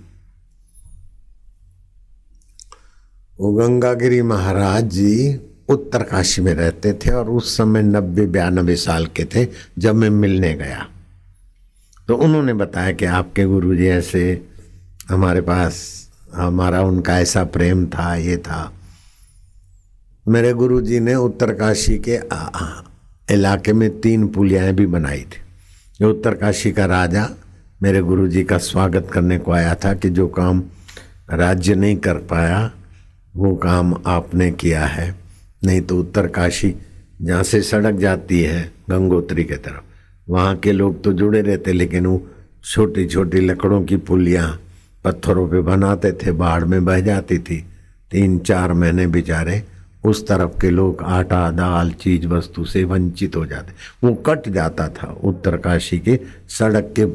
वो 3.39 3.53
गंगागिरी 3.53 4.21
महाराज 4.21 4.83
जी 4.83 5.39
उत्तरकाशी 5.69 6.41
में 6.41 6.53
रहते 6.53 6.93
थे 6.93 7.11
और 7.11 7.29
उस 7.29 7.57
समय 7.57 7.83
नब्बे 7.83 8.25
बयानबे 8.25 8.75
साल 8.75 9.05
के 9.05 9.25
थे 9.25 9.47
जब 9.77 9.95
मैं 9.95 10.09
मिलने 10.09 10.53
गया। 10.53 10.87
तो 12.07 12.15
उन्होंने 12.15 12.53
बताया 12.53 12.91
कि 12.91 13.05
आपके 13.05 13.45
गुरु 13.45 13.75
जी 13.75 13.87
ऐसे 13.87 14.50
हमारे 15.11 15.41
पास, 15.41 15.75
हमारा 16.35 16.81
उनका 16.81 17.19
ऐसा 17.19 17.43
प्रेम 17.43 17.85
था, 17.85 18.15
ये 18.15 18.37
था। 18.37 18.73
मेरे 20.27 20.53
गुरु 20.53 20.81
जी 20.81 20.99
ने 20.99 21.15
उत्तरकाशी 21.15 21.97
के 22.07 22.19
इलाके 23.33 23.73
में 23.73 23.89
तीन 24.01 24.27
पुलियाएँ 24.27 24.73
भी 24.73 24.85
बनाई 24.85 25.21
थी। 25.21 25.41
ये 26.01 26.05
उत्तरकाशी 26.05 26.71
का 26.71 26.85
राजा 26.85 27.27
मेरे 27.83 28.01
गुरु 28.01 28.27
जी 28.27 28.43
का 28.43 28.57
स्वागत 28.57 29.09
करने 29.13 29.37
को 29.37 29.51
आया 29.51 29.75
था 29.75 29.93
कि 29.93 30.09
जो 30.09 30.27
काम 30.27 30.63
राज्य 31.29 31.75
नहीं 31.75 31.95
कर 31.95 32.13
पाया, 32.13 32.71
वो 33.35 33.55
काम 33.55 33.93
आपने 34.07 34.51
किया 34.51 34.85
है। 34.85 35.15
नहीं 35.63 35.81
तो 35.81 35.99
उत्तरकाशी 35.99 36.75
जहाँ 37.21 37.43
से 37.43 37.61
सड़क 37.61 37.95
जाती 37.95 38.41
है, 38.41 38.71
गंगोत्री 38.89 39.43
के 39.43 39.55
तरफ़, 39.55 39.83
वहाँ 40.29 40.55
के 40.55 40.71
लोग 40.71 41.03
तो 41.03 41.13
जुड़े 41.13 41.41
रहते, 41.41 41.73
लेकिन 41.73 42.05
वो 42.05 42.27
छोटी 42.63 43.05
छोटी 43.07 43.39
लकड़ों 43.39 43.83
की 43.83 43.97
पुलियाँ 43.97 44.59
पत्थरों 45.03 45.49
पे 45.49 45.61
बनाते 45.61 46.11
थे, 46.11 46.31
बाढ़ 46.31 46.63
में 46.63 46.85
बह 46.85 46.99
जाती 46.99 47.39
थी। 47.39 47.65
तीन 48.11 48.39
चार 48.39 48.73
महीने 48.73 49.07
बेचारे 49.07 49.63
उस 50.03 50.27
तरफ़ 50.27 50.59
के 50.59 50.69
लोग 50.69 51.03
आटा, 51.03 51.51
दाल, 51.51 51.91
चीज़ 51.91 52.27
वस्तु 52.27 52.65
से 52.65 52.83
वंचित 52.83 53.35
हो 53.35 53.45
जाते। 53.45 53.73
वो 54.03 54.13
कट 54.13 54.49
जाता 54.49 54.87
था 54.87 55.17
उत्तरकाशी 55.23 55.99
के 55.99 56.19
सड़क 56.49 56.93
के 56.99 57.05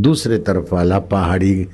दूसरे 0.00 0.38
तरफ़ 0.38 0.74
वाला 0.74 0.98
पहाड़ी, 0.98 1.68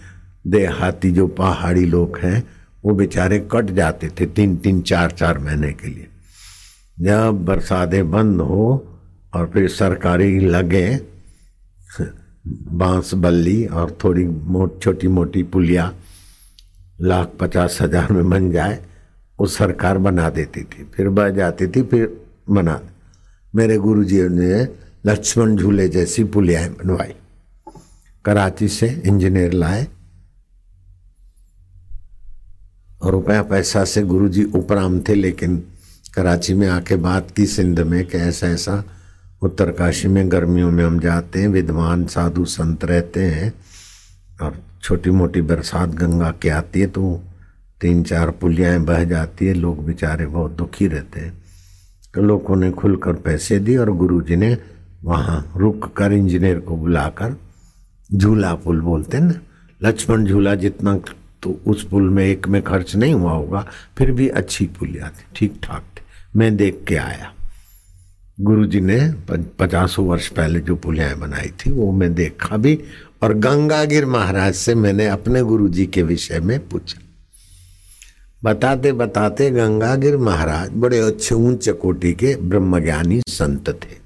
देहाती 0.46 1.10
जो 1.10 1.26
पहाड़ी 1.26 1.84
लोग 1.86 2.18
हैं, 2.18 2.48
वो 2.84 2.94
बेचारे 2.94 3.48
कट 3.52 3.64
जाते 3.64 4.08
थे 4.08 4.26
तीन 4.26 4.56
तीन, 4.56 4.80
चार 4.82 5.10
चार 5.10 5.38
महीने 5.38 5.72
के 5.72 5.88
लिए। 5.88 6.06
जब 7.00 7.44
बरसातें 7.44 8.10
बंद 8.10 8.40
हो 8.40 8.98
और 9.34 9.50
फिर 9.54 9.68
सरकारी 9.68 10.38
लगे 10.38 11.00
बाँस, 12.44 13.14
बल्ली 13.14 13.66
और 13.66 13.98
थोड़ी 14.04 14.24
मोट 14.24 14.82
छोटी 14.82 15.08
मोटी 15.08 15.42
पुलिया 15.42 15.92
लाख 17.00 17.32
पचास 17.40 17.78
हज़ार 17.80 18.12
में 18.12 18.30
बन 18.30 18.50
जाए, 18.50 18.78
वो 19.40 19.46
सरकार 19.46 19.98
बना 19.98 20.30
देती 20.30 20.62
थी। 20.62 20.84
फिर 20.94 21.08
बह 21.08 21.30
जाती 21.30 21.66
थी, 21.66 21.82
फिर 21.82 22.20
बना 22.50 22.80
मेरे 23.54 23.76
गुरु 23.76 24.04
जी 24.04 24.22
ने 24.22 24.68
लक्ष्मण 25.06 25.56
झूले 25.56 25.88
जैसी 25.88 26.24
पुलियाएँ 26.24 26.68
बनवाई। 26.68 27.14
कराची 28.24 28.68
से 28.68 29.02
इंजीनियर 29.06 29.52
लाए। 29.52 29.86
और 33.02 33.12
रुपया 33.12 33.42
पैसा 33.42 33.84
से 33.84 34.02
गुरुजी 34.02 34.44
उपराम 34.44 35.00
थे, 35.00 35.14
लेकिन 35.14 35.62
कराची 36.14 36.54
में 36.54 36.68
आके 36.68 36.96
बात 36.96 37.30
की 37.30 37.46
सिंध 37.46 37.80
में 37.80 38.04
कि 38.06 38.18
ऐसा 38.18 38.46
ऐसा 38.46 38.84
उत्तरकाशी 39.42 40.08
में 40.08 40.30
गर्मियों 40.32 40.70
में 40.70 40.84
हम 40.84 40.98
जाते 41.00 41.40
हैं, 41.40 41.48
विद्वान 41.48 42.04
साधु 42.06 42.44
संत 42.44 42.84
रहते 42.84 43.22
हैं 43.22 43.52
और 44.42 44.56
छोटी 44.82 45.10
मोटी 45.10 45.40
बरसात 45.42 45.88
गंगा 45.90 46.30
की 46.32 46.48
आती 46.48 46.80
है 46.80 46.86
तो 46.86 47.20
तीन 47.80 48.02
चार 48.02 48.30
पुलियाएँ 48.30 48.78
बह 48.80 49.04
जाती 49.04 49.46
है, 49.46 49.54
लोग 49.54 49.84
बेचारे 49.86 50.26
बहुत 50.26 50.50
दुखी 50.50 50.86
रहते 50.86 51.20
हैं। 51.20 51.32
तो 52.14 52.22
लोगों 52.22 52.56
ने 52.56 52.70
खुलकर 52.70 53.12
पैसे 53.20 53.58
दिए 53.58 53.76
और 53.76 53.90
गुरुजी 53.90 54.36
ने 54.36 54.56
वहाँ 55.04 55.52
रुक 55.56 55.92
कर 55.96 56.12
इंजीनियर 56.12 56.58
को 56.58 56.76
बुलाकर 56.76 57.36
झूला 58.10 58.54
पुल 58.54 58.80
बोलते 58.80 59.16
हैं 59.16 59.24
ना, 59.24 59.34
लक्ष्मण 59.80 60.24
झूला 60.24 60.54
जितना 60.54 60.96
तो 61.42 61.58
उस 61.66 61.86
पुल 61.88 62.08
में 62.10 62.24
एक 62.24 62.48
में 62.48 62.60
खर्च 62.62 62.94
नहीं 62.96 63.14
हुआ 63.14 63.32
होगा, 63.32 63.66
फिर 63.98 64.12
भी 64.12 64.28
अच्छी 64.30 64.66
पुलिया 64.78 65.08
थी 65.08 65.24
ठीक 65.36 65.60
ठाक 65.62 65.82
थी। 65.96 66.02
मैं 66.36 66.56
देख 66.56 66.84
के 66.88 66.96
आया। 66.96 67.32
गुरुजी 68.40 68.80
ने 68.80 68.98
पचासों 69.60 70.06
वर्ष 70.06 70.28
पहले 70.28 70.60
जो 70.60 70.76
पुलियाएँ 70.76 71.14
बनाई 71.14 71.48
थी, 71.48 71.70
वो 71.70 71.92
मैं 71.92 72.14
देखा 72.14 72.56
भी 72.56 72.78
और 73.22 73.34
गंगागिर 73.34 74.06
महाराज 74.06 74.54
से 74.54 74.74
मैंने 74.74 75.06
अपने 75.06 75.42
गुरुजी 75.42 75.86
के 75.86 76.02
विषय 76.02 76.40
में 76.40 76.68
पूछा। 76.68 77.00
बताते 78.44 78.92
बताते 78.92 79.50
गंगागिर 79.50 80.16
महाराज 80.16 80.70
बड़े 80.74 80.98
अच्छे 80.98 81.34
ऊंच 81.34 81.68
कोटि 81.68 82.12
के 82.12 82.36
ब्रह्मज्ञानी 82.36 83.20
संत 83.28 83.68
थे। 83.68 84.00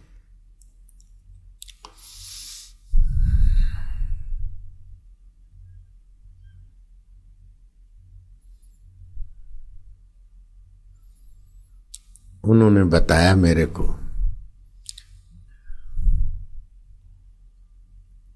उन्होंने 12.44 12.84
बताया 12.84 13.34
मेरे 13.36 13.66
को 13.66 14.05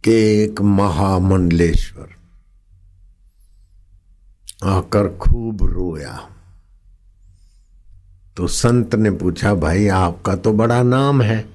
कि 0.05 0.13
एक 0.13 0.61
महामंडलेश्वर। 0.61 2.09
आकर 4.65 5.17
खूब 5.17 5.63
रोया। 5.63 6.29
तो 8.37 8.47
संत 8.47 8.95
ने 8.95 9.11
पूछा, 9.11 9.55
भाई, 9.55 9.89
आपका 9.89 10.37
तो 10.37 10.53
बड़ा 10.53 10.83
नाम 10.83 11.23
है। 11.23 11.49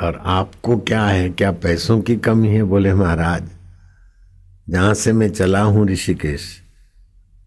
और 0.00 0.22
आपको 0.24 0.78
क्या 0.78 1.06
है? 1.06 1.30
क्या 1.30 1.52
पैसों 1.52 2.00
की 2.00 2.16
कमी 2.16 2.48
है? 2.48 2.62
बोले, 2.62 2.94
महाराज, 2.94 3.48
जहाँ 4.68 4.94
से 4.94 5.12
मैं 5.12 5.28
चला 5.28 5.62
हूँ 5.62 5.86
ऋषिकेश, 5.86 6.62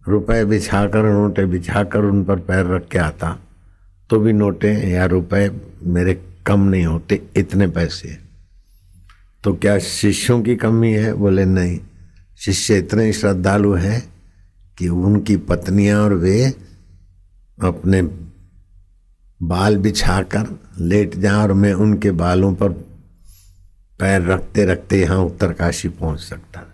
रुपए 0.07 0.45
बिछाकर, 0.45 1.03
नोटे 1.03 1.45
बिछाकर 1.45 1.99
उन 1.99 2.24
पर 2.24 2.39
पैर 2.39 2.66
रख 2.66 2.88
के 2.88 2.97
आता। 2.97 3.39
तो 4.09 4.20
भी 4.20 4.34
नोटे 4.34 4.74
या 4.74 5.05
रुपए 5.05 5.51
मेरे 5.84 6.22
कम 6.45 6.59
नहीं 6.59 6.86
होते, 6.86 7.22
इतने 7.36 7.68
पैसे 7.68 8.20
तो 9.43 9.53
क्या 9.53 9.79
शिष्यों 9.79 10.41
की 10.41 10.55
कमी 10.55 10.93
है? 10.93 11.13
बोले, 11.13 11.45
नहीं। 11.45 11.79
शिष्य 12.37 12.77
इतने 12.77 13.13
श्रद्धालु 13.13 13.73
हैं 13.73 14.13
कि 14.77 14.87
उनकी 14.87 15.37
पत्नियाँ 15.37 16.03
और 16.03 16.13
वे 16.13 16.53
अपने 17.63 18.01
बाल 19.43 19.77
बिछाकर 19.77 20.59
लेट 20.79 21.15
जाए 21.15 21.35
और 21.35 21.53
मैं 21.53 21.73
उनके 21.73 22.11
बालों 22.11 22.55
पर 22.55 22.69
पैर 23.99 24.21
रखते 24.21 24.65
रखते 24.65 25.01
यहाँ 25.01 25.17
उत्तरकाशी 25.17 25.89
पहुँच 25.89 26.19
सकता 26.19 26.67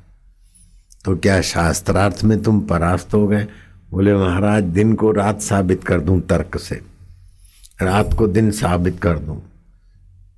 तो 1.05 1.15
क्या 1.15 1.41
शास्त्रार्थ 1.41 2.23
में 2.23 2.43
तुम 2.43 2.61
परास्त 2.61 3.13
हो 3.13 3.27
गए? 3.27 3.47
बोले, 3.91 4.13
महाराज, 4.13 4.63
दिन 4.63 4.93
को 4.93 5.11
रात 5.11 5.41
साबित 5.41 5.83
कर 5.83 5.99
दूँ 5.99 6.21
तर्क 6.21 6.57
से। 6.57 6.81
रात 7.81 8.13
को 8.13 8.27
दिन 8.27 8.51
साबित 8.51 8.99
कर 9.01 9.19
दूँ। 9.19 9.41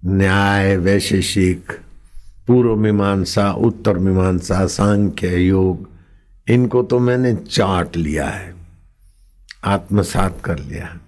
न्याय, 0.05 0.77
वैशेषिक 0.77 1.79
पूर्व 2.49 2.75
मीमांसा, 2.75 3.51
उत्तर 3.53 3.97
मीमांसा, 3.97 4.65
सांख्य, 4.67 5.27
योग, 5.37 5.87
इनको 6.47 6.81
तो 6.83 6.99
मैंने 6.99 7.33
चाट 7.35 7.97
लिया 7.97 8.27
है, 8.27 8.53
आत्मसात 9.63 10.39
कर 10.43 10.59
लिया 10.59 10.85
है। 10.85 10.99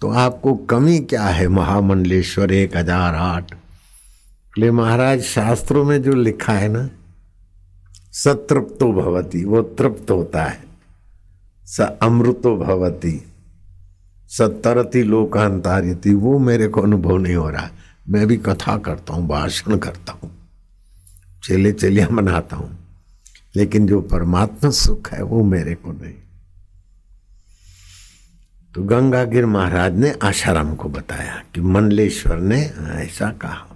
तो 0.00 0.08
आपको 0.10 0.54
कमी 0.66 0.98
क्या 1.00 1.24
है, 1.24 1.46
महामंडलेश्वर 1.48 2.52
एक 2.52 2.76
हज़ार 2.76 3.14
आठ? 3.14 3.52
बोले 3.52 4.70
महाराज, 4.70 5.22
शास्त्रों 5.22 5.84
में 5.84 6.02
जो 6.02 6.12
लिखा 6.12 6.52
है 6.52 6.68
ना, 6.68 6.88
सतृप्तो 8.14 8.92
भवती, 8.92 9.44
वो 9.44 9.62
तृप्त 9.62 10.10
होता 10.10 10.42
है। 10.44 10.58
स 11.66 11.80
अमृतो 12.02 12.56
भवती 12.56 13.20
सतरती 14.30 15.02
लोकांतारियती 15.02 16.14
वो 16.14 16.38
मेरे 16.38 16.68
को 16.68 16.80
अनुभव 16.80 17.16
नहीं 17.16 17.34
हो 17.34 17.48
रहा। 17.50 17.68
मैं 18.08 18.26
भी 18.26 18.36
कथा 18.36 18.76
करता 18.78 19.14
हूँ, 19.14 19.26
भाषण 19.28 19.76
करता 19.76 20.12
हूँ। 20.12 20.30
चेले 21.48 21.70
चलिया 21.72 22.08
मनाता 22.08 22.56
हूँ, 22.56 22.70
लेकिन 23.56 23.86
जो 23.86 24.00
परमात्मा 24.00 24.70
सुख 24.70 25.12
है 25.12 25.22
वो 25.22 25.42
मेरे 25.44 25.74
को 25.74 25.92
नहीं। 25.92 26.14
तो 28.74 28.82
गंगागिर 28.84 29.46
महाराज 29.46 29.94
ने 29.94 30.10
आशाराम 30.22 30.74
को 30.76 30.88
बताया 30.88 31.42
कि 31.54 31.60
मंडलेश्वर 31.60 32.36
ने 32.38 32.60
ऐसा 32.96 33.30
कहा। 33.34 33.66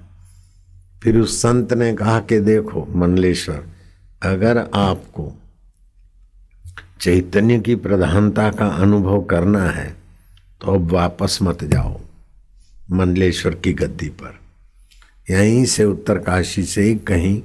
फिर 1.03 1.19
उस 1.19 1.41
संत 1.43 1.73
ने 1.73 1.93
कहा 1.95 2.19
कि 2.21 2.39
देखो 2.41 2.87
मंडलेश्वर 2.95 3.65
अगर 4.23 4.59
आपको 4.75 5.33
चैतन्य 7.01 7.59
की 7.61 7.75
प्रधानता 7.77 8.51
का 8.51 8.67
अनुभव 8.83 9.23
करना 9.25 9.65
है 9.71 9.89
तो 10.61 10.75
अब 10.75 10.93
वापस 10.93 11.39
मत 11.43 11.65
जाओ 11.65 12.01
मंडलेश्वर 12.91 13.55
की 13.55 13.73
गद्दी 13.73 14.09
पर। 14.21 14.39
यहीं 15.31 15.65
से 15.67 15.85
उत्तरकाशी 15.85 16.63
से 16.65 16.83
ही 16.83 16.95
कहीं 17.09 17.41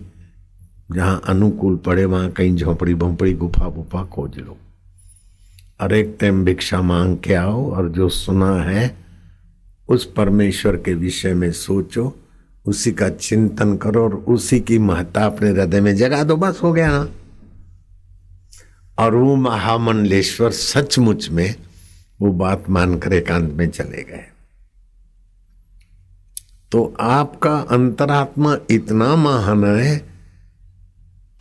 जहाँ 0.92 1.22
अनुकूल 1.28 1.76
पड़े, 1.76 2.06
वहाँ 2.06 2.32
कहीं 2.32 2.56
झोपड़ी 2.56 2.94
भोपड़ी, 2.94 3.34
गुफा 3.34 3.70
गुफा 3.70 4.04
खोज 4.06 4.38
लो। 4.38 4.58
एक 5.92 6.18
टाइम 6.22 6.46
भिक्षा 6.46 6.82
मांग 6.82 7.18
के 7.18 7.34
आओ 7.34 7.72
और 7.72 7.90
जो 7.90 8.10
सुना 8.10 8.62
है, 8.62 8.98
उस 9.90 10.14
परमेश्वर 10.18 10.76
के 10.76 10.94
विषय 10.94 11.34
में 11.34 11.52
सोचो, 11.52 12.16
उसी 12.66 12.92
का 12.92 13.10
चिंतन 13.10 13.78
करो 13.78 14.04
और 14.04 14.14
उसी 14.14 14.60
की 14.60 14.80
महत्ता 14.80 15.26
अपने 15.26 15.50
हृदय 15.50 15.82
में 15.82 15.96
जगा 15.96 16.24
दो, 16.24 16.36
बस 16.36 16.60
हो 16.64 16.74
गया 16.74 16.88
ना। 16.90 17.10
और 19.00 19.16
वो 19.16 19.36
महामंडलेश्वर 19.36 20.52
सचमुच 20.52 21.30
में, 21.30 21.56
वो 22.22 22.32
बात 22.32 22.70
मानकर 22.70 23.14
एकांत 23.14 23.54
में 23.54 23.70
चले 23.70 24.04
गए। 24.04 24.26
तो 26.72 26.96
आपका 27.00 27.58
अंतरात्मा 27.60 28.58
इतना 28.70 29.16
महान 29.16 29.66
है 29.66 30.17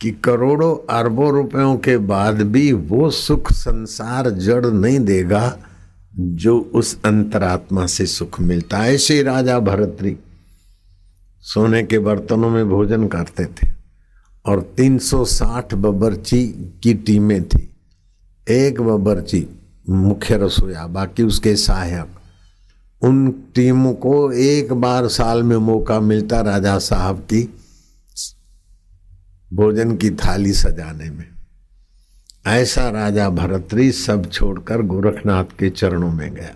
कि 0.01 0.11
करोड़ों 0.11 0.75
अरबों 0.99 1.31
रुपयों 1.31 1.77
के 1.77 1.97
बाद 1.97 2.41
भी 2.41 2.73
वो 2.73 3.09
सुख 3.09 3.51
संसार 3.51 4.29
जड़ 4.29 4.65
नहीं 4.65 4.99
देगा 4.99 5.57
जो 6.19 6.59
उस 6.59 7.01
अंतरात्मा 7.05 7.85
से 7.85 8.05
सुख 8.05 8.41
मिलता 8.41 8.77
है। 8.77 8.93
ऐसे 8.93 9.23
राजा 9.23 9.59
भरतरी 9.59 10.17
सोने 11.41 11.83
के 11.83 11.99
बर्तनों 11.99 12.49
में 12.49 12.69
भोजन 12.69 13.07
करते 13.07 13.45
थे 13.45 13.71
और 14.45 14.73
360 14.77 15.75
बबरची 15.75 16.47
की 16.83 16.93
टीमें 16.93 17.43
थी। 17.43 17.75
एक 18.49 18.81
बबरची 18.81 19.47
मुख्य 19.89 20.37
रसोया 20.37 20.87
बाकी 20.87 21.23
उसके 21.23 21.55
सहायक। 21.55 22.07
उन 23.01 23.31
टीमों 23.31 23.93
को 23.93 24.31
एक 24.31 24.73
बार 24.73 25.07
साल 25.07 25.43
में 25.43 25.57
मौका 25.57 25.99
मिलता 25.99 26.41
राजा 26.41 26.77
साहब 26.77 27.17
की। 27.17 27.56
भोजन 29.57 29.95
की 29.97 30.09
थाली 30.11 30.51
सजाने 30.53 31.09
में। 31.09 31.25
ऐसा 32.47 32.89
राजा 32.89 33.29
भरतरी 33.29 33.91
सब 33.91 34.29
छोड़कर 34.31 34.81
गोरखनाथ 34.81 35.57
के 35.59 35.69
चरणों 35.69 36.11
में 36.11 36.33
गया। 36.33 36.55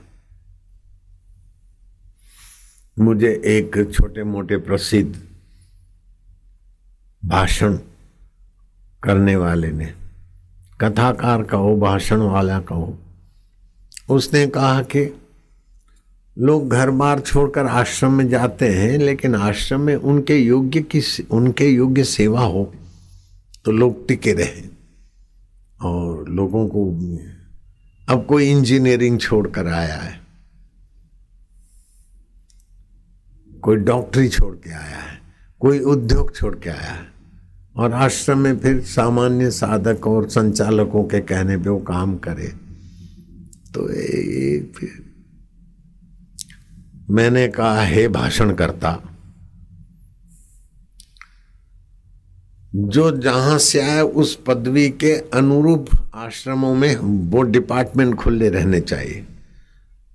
मुझे 2.98 3.30
एक 3.46 3.92
छोटे 3.94 4.24
मोटे 4.24 4.58
प्रसिद्ध 4.58 5.16
भाषण 7.26 7.78
करने 9.04 9.36
वाले 9.36 9.72
ने, 9.72 9.94
कथाकार 10.82 11.44
कहो, 11.44 11.76
भाषण 11.76 12.18
वाला 12.18 12.60
कहो, 12.60 12.98
उसने 14.10 14.46
कहा 14.48 14.82
कि 14.82 15.06
लोग 16.38 16.70
घर 16.70 16.90
बार 16.92 17.20
छोड़कर 17.20 17.66
आश्रम 17.66 18.14
में 18.14 18.28
जाते 18.30 18.70
हैं, 18.70 18.98
लेकिन 18.98 19.36
आश्रम 19.36 19.82
में 19.82 19.96
उनके 19.96 20.38
योग्य 20.38 20.82
की 20.82 21.02
उनके 21.32 21.70
योग्य 21.70 22.04
सेवा 22.04 22.42
हो। 22.42 22.74
तो 23.66 23.72
लोग 23.72 24.08
टिके 24.08 24.34
रहे 24.34 24.62
और 25.82 26.30
लोगों 26.30 26.68
को 26.68 26.86
अब 28.08 28.26
कोई 28.26 28.50
इंजीनियरिंग 28.50 29.20
छोड़कर 29.20 29.68
आया 29.68 29.96
है। 29.96 30.20
कोई 33.64 33.76
डॉक्टरी 33.78 34.30
छोड़ 34.30 34.56
के 34.56 34.70
आया 34.70 34.98
है, 34.98 35.20
कोई 35.62 35.80
उद्योग 35.80 36.36
छोड़ 36.36 36.56
के 36.56 36.70
आया 36.70 36.92
है 36.92 37.06
और 37.76 37.94
आश्रम 37.94 38.38
में 38.38 38.58
फिर 38.60 38.82
सामान्य 38.86 39.52
साधक 39.52 40.08
और 40.08 40.28
संचालकों 40.30 41.04
के 41.04 41.20
कहने 41.22 41.58
पे 41.58 41.70
वो 41.70 41.78
काम 41.80 42.18
करे। 42.18 42.48
तो 43.74 43.90
ये 43.92 44.60
फिर 44.76 44.90
मैंने 47.10 47.48
कहा, 47.48 47.84
हे 47.84 48.08
भाषण 48.08 48.54
करता 48.56 48.92
जो 52.72 53.10
जहाँ 53.12 53.58
से 53.58 53.80
आए, 53.82 54.02
उस 54.02 54.36
पदवी 54.48 54.90
के 54.90 55.12
अनुरूप 55.34 55.88
आश्रमों 56.16 56.74
में 56.76 56.96
वो 57.32 57.42
डिपार्टमेंट 57.42 58.16
खुले 58.16 58.50
रहने 58.50 58.80
चाहिए। 58.82 59.26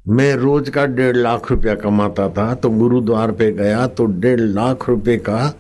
मैं 0.07 0.35
रोज 0.35 0.69
का 0.69 0.85
डेढ़ 0.87 1.17
लाख 1.17 1.51
रुपया 1.51 1.75
कमाता 1.75 2.29
था 2.29 2.55
तो 2.55 2.71
गुरुद्वार 2.71 3.33
पे 3.33 3.51
गया 3.53 3.87
तो 3.87 4.05
डेढ़ 4.07 4.41
लाख 4.41 4.89
रुपए 4.89 5.17
का 5.19 5.55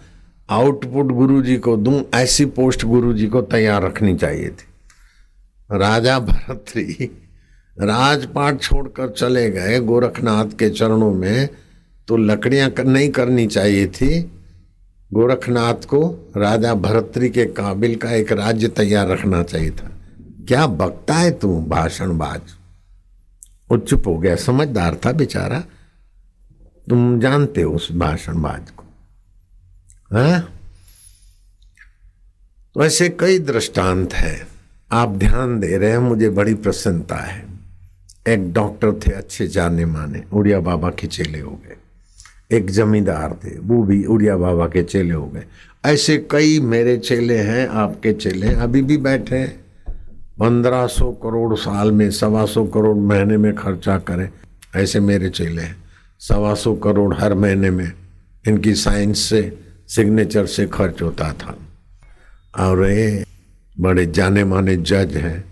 आउटपुट 0.49 1.07
गुरुजी 1.07 1.57
को 1.57 1.77
दूँ, 1.77 2.03
ऐसी 2.15 2.45
पोस्ट 2.47 2.85
गुरुजी 2.85 3.27
को 3.27 3.43
तैयार 3.43 3.83
रखनी 3.83 4.15
चाहिए 4.15 4.49
थी। 4.49 4.67
राजा 5.71 6.19
भरतरी 6.21 7.11
राजपाट 7.77 8.61
छोड़कर 8.61 9.09
चले 9.09 9.51
गए 9.51 9.81
गोरखनाथ 9.81 10.57
के 10.59 10.69
चरणों 10.71 11.13
में 11.15 11.49
तो 12.09 12.17
लकड़ियाँ 12.17 12.71
नहीं 12.81 13.09
करनी 13.11 13.47
चाहिए 13.47 13.87
थी। 13.89 14.21
गोरखनाथ 15.13 15.75
को 15.75 16.33
राजा 16.37 16.75
भरतरी 16.75 17.29
के 17.29 17.45
काबिल 17.45 17.97
का 17.97 18.11
एक 18.11 18.33
राज्य 18.33 18.69
तैयार 18.69 19.09
रखना 19.09 19.43
चाहिए 19.43 19.71
था। 19.71 19.93
क्या 20.21 20.67
बकता 20.67 21.15
है 21.15 21.31
तू, 21.31 21.61
भाषणबाज? 21.61 22.41
वो 23.71 23.79
चुप 23.79 24.07
हो 24.07 24.19
गया। 24.19 24.37
समझदार 24.37 24.99
था 25.07 25.13
बेचारा। 25.13 25.65
तुम 26.91 27.21
जानते 27.21 27.63
हो 27.63 27.75
उस 27.75 27.93
भाषणबाज 27.93 28.71
को। 28.71 28.85
है? 30.17 30.41
तो 32.75 32.85
ऐसे 32.85 33.09
कई 33.09 33.39
दृष्टांत 33.39 34.15
है। 34.15 34.47
आप 34.93 35.09
ध्यान 35.09 35.61
दे 35.61 35.77
रहे 35.77 35.91
हैं, 35.91 35.99
मुझे 35.99 36.31
बड़ी 36.31 36.55
प्रसन्नता 36.55 37.17
है। 37.17 37.47
एक 38.29 38.53
डॉक्टर 38.53 38.93
थे, 38.93 39.13
अच्छे 39.13 39.47
जाने 39.47 39.85
माने 39.85 40.25
उड़िया 40.33 40.61
बाबा 40.61 40.91
के 40.91 41.07
चेले 41.07 41.41
हो 41.41 41.51
गए। 41.51 41.77
एक 42.53 42.71
जमींदार 42.71 43.41
थे, 43.45 43.59
वो 43.59 43.83
भी 43.83 44.05
उड़िया 44.05 44.37
बाबा 44.37 44.67
के 44.67 44.83
चेले 44.83 45.15
हो 45.15 45.27
गए। 45.27 45.45
ऐसे 45.85 46.27
कई 46.31 46.61
मेरे 46.61 46.97
चेले 46.97 47.39
हैं, 47.39 47.69
आपके 47.69 48.13
चेले 48.13 48.49
अभी 48.49 48.83
भी 48.83 48.97
बैठे 48.97 49.37
हैं। 49.37 49.61
पंद्रह 50.39 50.87
सौ 50.87 51.13
करोड़ 51.13 51.55
साल 51.55 51.93
में, 51.93 52.11
सवा 52.11 52.47
सौ 52.47 52.67
करोड़ 52.67 52.97
महीने 52.97 53.37
में 53.37 53.55
खर्चा 53.55 53.99
करें, 53.99 54.31
ऐसे 54.77 55.01
मेरे 55.01 55.31
चेले 55.31 55.63
हैं। 55.63 55.77
सवा 56.21 56.55
सौ 56.55 56.75
करोड़ 56.75 57.15
हर 57.15 57.35
महीने 57.35 57.71
में, 57.71 57.93
इनकी 58.49 58.75
साइंस 58.75 59.19
से, 59.19 59.59
सिग्नेचर 59.89 60.47
से 60.47 60.67
खर्च 60.67 61.03
होता 61.03 61.33
था। 61.33 61.59
और 62.65 62.91
ये 62.91 63.25
बड़े 63.81 64.07
जाने 64.07 64.45
माने 64.45 64.77
जज 64.77 65.17
हैं। 65.17 65.45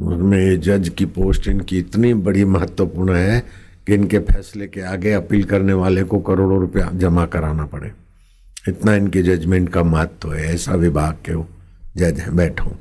उसमें 0.00 0.38
ये 0.38 0.56
जज 0.56 0.88
की 0.88 1.04
पोस्ट 1.04 1.48
इनकी 1.48 1.78
इतनी 1.78 2.14
बड़ी 2.14 2.44
महत्वपूर्ण 2.44 3.14
है 3.14 3.69
इनके 3.94 4.18
फैसले 4.18 4.66
के 4.66 4.80
आगे 4.82 5.12
अपील 5.12 5.44
करने 5.44 5.72
वाले 5.72 6.02
को 6.02 6.18
करोड़ों 6.18 6.60
रुपया 6.60 6.90
जमा 6.94 7.26
कराना 7.26 7.64
पड़े। 7.66 7.90
इतना 8.68 8.94
इनके 8.94 9.22
जजमेंट 9.22 9.68
का 9.68 9.82
महत्व 9.82 10.32
है, 10.32 10.54
ऐसा 10.54 10.74
विभाग 10.74 11.16
के 11.28 11.42
जज 11.96 12.18
हैं, 12.20 12.36
बैठो। 12.36 12.76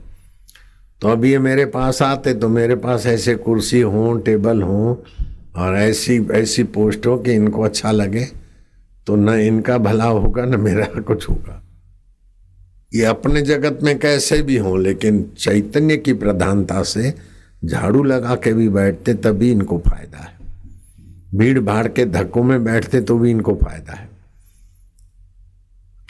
तो 1.02 1.08
अब 1.08 1.26
ये 1.26 1.40
मेरे 1.40 1.66
पास 1.66 2.02
आते 2.02 2.34
तो 2.34 2.50
मेरे 2.50 2.76
पास 2.76 3.06
ऐसे 3.06 3.36
कुर्सी 3.36 3.82
हो, 3.82 4.14
टेबल 4.18 4.62
हो, 4.62 5.04
और 5.56 5.76
ऐसी 5.76 6.20
ऐसी 6.34 6.64
पोस्ट 6.64 7.08
हो 7.08 7.18
कि 7.18 7.34
इनको 7.34 7.62
अच्छा 7.62 7.92
लगे 7.92 8.26
तो 9.08 9.16
न 9.16 9.30
इनका 9.40 9.78
भला 9.78 10.06
होगा, 10.06 10.46
न 10.46 10.60
मेरा 10.60 10.86
कुछ 11.02 11.30
होगा। 11.30 11.62
ये 12.94 13.06
अपने 13.06 13.42
जगत 13.42 13.80
में 13.84 13.98
कैसे 14.00 14.42
भी 14.42 14.58
हो, 14.58 14.76
लेकिन 14.78 15.24
चैतन्य 15.38 15.98
की 15.98 16.14
प्रधानता 16.14 16.84
से 16.84 17.14
झाड़ू 17.66 18.04
लगा 18.04 18.36
के 18.36 18.54
भी 18.54 18.68
बैठते, 18.70 19.14
तभी 19.14 19.52
इनको 19.52 19.78
फ़ायदा 19.80 20.18
है। 20.18 20.39
भीड़ 21.30 21.60
भाड़ 21.60 21.88
के 21.88 22.06
धक्कों 22.06 22.44
में 22.44 22.64
बैठते 22.64 23.02
तो 23.02 23.18
भी 23.20 23.32
इनको 23.32 23.54
फ़ायदा 23.56 23.94
है। 23.94 24.08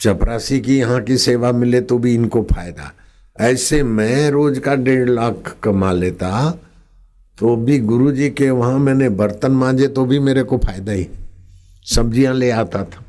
चपरासी 0.00 0.60
की 0.60 0.78
यहाँ 0.78 1.00
की 1.00 1.16
सेवा 1.18 1.50
मिले 1.52 1.80
तो 1.80 1.98
भी 1.98 2.14
इनको 2.14 2.42
फ़ायदा। 2.42 2.92
ऐसे 3.36 3.82
मैं 3.82 4.30
रोज 4.30 4.58
का 4.58 4.74
डेढ़ 4.76 5.08
लाख 5.08 5.54
कमा 5.62 5.92
लेता 5.92 6.50
तो 7.38 7.54
भी 7.56 7.78
गुरु 7.80 8.12
जी 8.12 8.28
के 8.30 8.50
वहाँ 8.50 8.78
मैंने 8.78 9.08
बर्तन 9.08 9.52
मांजे 9.52 9.86
तो 9.88 10.04
भी 10.04 10.18
मेरे 10.18 10.42
को 10.42 10.58
फ़ायदा 10.58 10.92
ही। 10.92 11.06
सब्ज़ियाँ 11.86 12.34
ले 12.34 12.50
आता 12.50 12.82
था। 12.84 13.04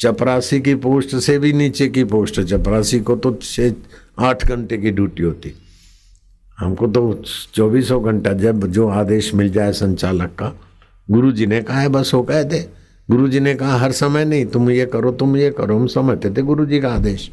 चपरासी 0.00 0.60
की 0.60 0.74
पोस्ट 0.74 1.16
से 1.16 1.38
भी 1.38 1.52
नीचे 1.52 1.88
की 1.88 2.04
पोस्ट 2.04 2.40
चपरासी 2.42 3.00
को 3.00 3.16
तो 3.16 3.32
छः 3.42 3.74
आठ 4.18 4.46
घंटे 4.46 4.78
की 4.78 4.90
ड्यूटी 4.90 5.22
होती। 5.22 5.54
हमको 6.58 6.86
तो 6.86 7.12
चौबीसों 7.54 8.02
घंटा 8.04 8.32
जब 8.34 8.66
जो 8.66 8.88
आदेश 8.90 9.32
मिल 9.34 9.50
जाए 9.52 9.72
संचालक 9.72 10.34
का 10.38 10.52
गुरु 11.10 11.32
जी 11.32 11.46
ने 11.46 11.62
कहा, 11.62 11.80
है 11.80 11.88
बस 11.88 12.10
हो 12.14 12.22
गए 12.22 12.44
थे 12.44 12.82
गुरु 13.10 13.28
जी 13.28 13.40
ने 13.40 13.54
कहा, 13.54 13.76
हर 13.76 13.92
समय 13.92 14.24
नहीं, 14.24 14.46
तुम 14.46 14.70
ये 14.70 14.86
करो, 14.86 15.12
तुम 15.12 15.36
ये 15.36 15.50
करो। 15.50 15.78
हम 15.78 15.86
समझते 15.86 16.30
थे 16.30 16.42
गुरु 16.42 16.66
जी 16.66 16.80
का 16.80 16.92
आदेश। 16.92 17.30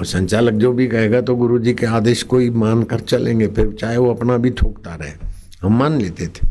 और 0.00 0.06
संचालक 0.06 0.52
जो 0.52 0.72
भी 0.72 0.86
कहेगा 0.86 1.20
तो 1.20 1.36
गुरु 1.36 1.58
जी 1.58 1.74
के 1.74 1.86
आदेश 1.86 2.22
को 2.22 2.38
ही 2.38 2.50
मान 2.50 2.82
कर 2.82 3.00
चलेंगे, 3.00 3.46
फिर 3.46 3.76
चाहे 3.80 3.96
वो 3.96 4.14
अपना 4.14 4.36
भी 4.36 4.50
ठोकता 4.50 4.94
रहे। 4.94 5.12
हम 5.62 5.78
मान 5.78 6.00
लेते 6.00 6.26
थे। 6.26 6.50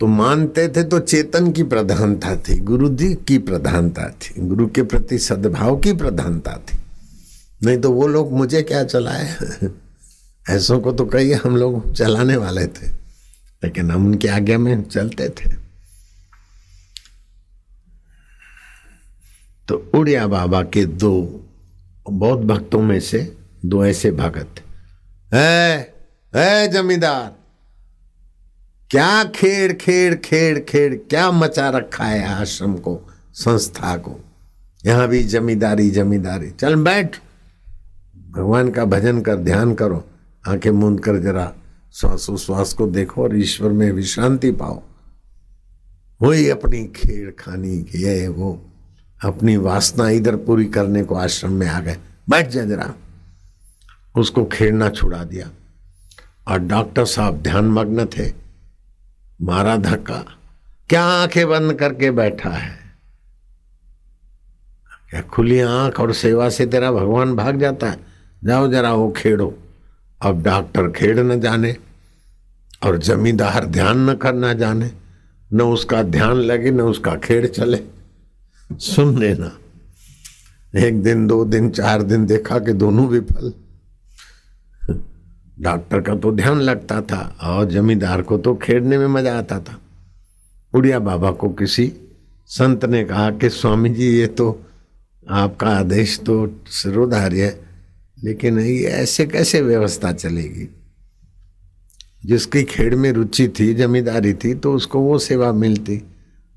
तो 0.00 0.06
मानते 0.06 0.68
थे 0.68 0.84
तो 0.84 0.98
चेतन 0.98 1.52
की 1.52 1.62
प्रधानता 1.62 2.36
थी 2.36 2.58
गुरु 2.58 2.88
जी 2.88 3.14
की 3.14 3.38
प्रधानता 3.38 4.08
थी, 4.08 4.42
गुरु 4.42 4.66
के 4.66 4.82
प्रति 4.82 5.18
सद्भाव 5.18 5.76
की 5.76 5.92
प्रधानता 5.92 6.52
थी। 6.52 6.76
नहीं 7.66 7.78
तो 7.78 7.90
वो 7.90 8.06
लोग 8.08 8.32
मुझे 8.32 8.62
क्या 8.62 8.84
चलाए? 8.84 9.36
ऐसों 10.50 10.78
को 10.80 10.92
तो 10.92 11.04
कई 11.06 11.32
हम 11.34 11.56
लोग 11.56 11.92
चलाने 11.94 12.36
वाले 12.36 12.66
थे, 12.68 12.86
लेकिन 13.62 13.90
हम 13.90 14.06
उनकी 14.06 14.28
आज्ञा 14.28 14.58
में 14.58 14.82
चलते 14.84 15.28
थे। 15.30 15.50
तो 19.68 19.76
उड़िया 19.94 20.26
बाबा 20.26 20.62
के 20.64 20.84
दो 20.84 21.12
बौद्ध 22.10 22.42
भक्तों 22.44 22.80
में 22.82 22.98
से 23.00 23.18
दो 23.64 23.84
ऐसे 23.86 24.10
भगत 24.12 24.60
है 25.32 26.68
जमींदार, 26.68 27.34
क्या 28.90 29.24
खेड़ 29.26 29.72
खेड़ 29.72 30.14
खेड़ 30.16 30.58
खेड़, 30.60 30.94
क्या 30.94 31.30
मचा 31.30 31.68
रखा 31.70 32.04
है 32.04 32.24
आश्रम 32.26 32.74
को, 32.76 32.98
संस्था 33.34 33.96
को? 33.98 34.18
यहाँ 34.84 35.08
भी 35.08 35.22
जमींदारी 35.24 35.90
जमींदारी। 35.90 36.50
चल 36.50 36.76
बैठ, 36.76 37.16
भगवान 38.30 38.70
का 38.70 38.84
भजन 38.86 39.20
कर, 39.20 39.36
ध्यान 39.38 39.74
करो। 39.74 40.04
आँखें 40.48 40.70
मूंद 40.70 41.00
कर 41.00 41.16
जरा 41.16 41.52
श्वासोश्वास 41.92 42.72
को 42.72 42.86
देखो 42.86 43.22
और 43.22 43.38
ईश्वर 43.38 43.70
में 43.70 43.92
विश्रांति 43.92 44.52
पाओ। 44.52 44.82
वही 46.22 46.48
अपनी 46.48 46.84
खेड़ 46.84 47.30
खानी 47.30 47.86
ये 47.94 48.28
वो। 48.28 48.66
अपनी 49.24 49.56
वासना 49.56 50.10
इधर 50.10 50.36
पूरी 50.36 50.64
करने 50.64 51.02
को 51.02 51.14
आश्रम 51.14 51.52
में 51.52 51.66
आ 51.66 51.80
गए। 51.80 51.98
बैठ 52.30 52.48
जा 52.48 52.64
जरा। 52.64 52.94
उसको 54.16 54.44
खेड़ना 54.44 54.88
छुड़ा 54.88 55.24
दिया। 55.24 55.50
और 56.48 56.58
डॉक्टर 56.58 57.04
साहब 57.04 57.42
ध्यान 57.42 57.64
मग्न 57.64 58.06
थे। 58.06 58.32
मारा 59.42 59.76
धक्का 59.76 60.24
क्या 60.88 61.04
आँखें 61.04 61.48
बंद 61.48 61.74
करके 61.74 62.10
बैठा 62.10 62.50
है? 62.50 62.78
क्या 65.10 65.20
खुली 65.20 65.60
आँख 65.60 66.00
और 66.00 66.12
सेवा 66.12 66.48
से 66.48 66.66
तेरा 66.66 66.92
भगवान 66.92 67.36
भाग 67.36 67.60
जाता 67.60 67.90
है? 67.90 68.00
जाओ 68.44 68.68
जरा 68.68 68.92
वो 68.92 69.14
खेड़ो। 69.16 69.58
अब 70.22 70.42
डॉक्टर 70.42 70.90
खेड़ 70.90 71.20
न 71.20 71.40
जाने 71.40 71.76
और 72.82 72.98
जमींदार 72.98 73.66
ध्यान 73.66 74.10
न 74.10 74.14
करना 74.14 74.52
जाने, 74.52 74.90
न 75.52 75.60
उसका 75.60 76.02
ध्यान 76.02 76.36
लगे, 76.36 76.70
न 76.70 76.80
उसका 76.80 77.14
खेड़ 77.14 77.46
चले। 77.46 77.80
सुन 78.70 79.18
लेना, 79.18 79.52
एक 80.76 81.02
दिन, 81.02 81.26
दो 81.26 81.44
दिन, 81.44 81.70
चार 81.70 82.02
दिन 82.02 82.26
देखा 82.26 82.58
कि 82.58 82.72
दोनों 82.72 83.08
विफल। 83.08 83.52
डॉक्टर 85.60 86.00
का 86.00 86.14
तो 86.14 86.32
ध्यान 86.32 86.60
लगता 86.60 87.00
था 87.00 87.36
और 87.42 87.64
जमींदार 87.64 88.22
को 88.22 88.38
तो 88.38 88.54
खेड़ने 88.54 88.98
में 88.98 89.06
मज़ा 89.06 89.38
आता 89.38 89.60
था। 89.60 89.80
उड़िया 90.74 90.98
बाबा 90.98 91.30
को 91.30 91.48
किसी 91.48 91.92
संत 92.46 92.84
ने 92.84 93.04
कहा 93.04 93.30
कि, 93.30 93.50
स्वामी 93.50 93.90
जी, 93.90 94.18
ये 94.18 94.26
तो 94.26 94.62
आपका 95.30 95.70
आदेश 95.70 96.18
तो 96.18 96.60
सिरोधार्य 96.66 97.44
है। 97.44 97.69
लेकिन 98.24 98.58
ये 98.58 98.84
ऐसे 98.84 99.26
कैसे 99.26 99.62
व्यवस्था 99.62 100.12
चलेगी? 100.12 100.74
जिसकी 102.26 102.62
खेड़ 102.62 102.94
में 102.94 103.12
रुचि 103.12 103.48
थी, 103.48 103.74
जमींदारी 103.74 104.34
थी 104.34 104.54
तो 104.54 104.72
उसको 104.72 105.00
वो 105.00 105.18
सेवा 105.18 105.52
मिलती 105.52 106.02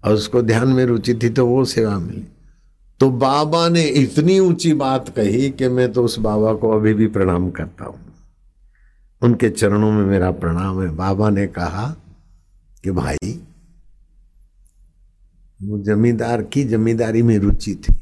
और 0.05 0.13
उसको 0.13 0.41
ध्यान 0.41 0.67
में 0.67 0.85
रुचि 0.85 1.13
थी 1.13 1.29
तो 1.29 1.47
वो 1.47 1.65
सेवा 1.65 1.99
मिली। 1.99 2.27
तो 2.99 3.11
बाबा 3.11 3.69
ने 3.69 3.83
इतनी 3.83 4.39
ऊँची 4.39 4.73
बात 4.73 5.09
कही 5.09 5.49
कि 5.49 5.67
मैं 5.67 5.93
तो 5.93 6.03
उस 6.03 6.19
बाबा 6.19 6.53
को 6.53 6.69
अभी 6.69 6.93
भी 6.93 7.07
प्रणाम 7.07 7.51
करता 7.51 7.85
हूँ। 7.85 7.99
उनके 9.21 9.49
चरणों 9.49 9.91
में 9.91 10.05
मेरा 10.05 10.31
प्रणाम 10.31 10.81
है। 10.81 10.89
बाबा 10.89 11.29
ने 11.29 11.47
कहा 11.47 11.95
कि 12.83 12.91
भाई, 12.91 13.41
वो 15.63 15.79
जमींदार 15.79 16.43
की 16.43 16.63
जमींदारी 16.63 17.21
में 17.21 17.37
रुचि 17.37 17.75
थी 17.75 17.95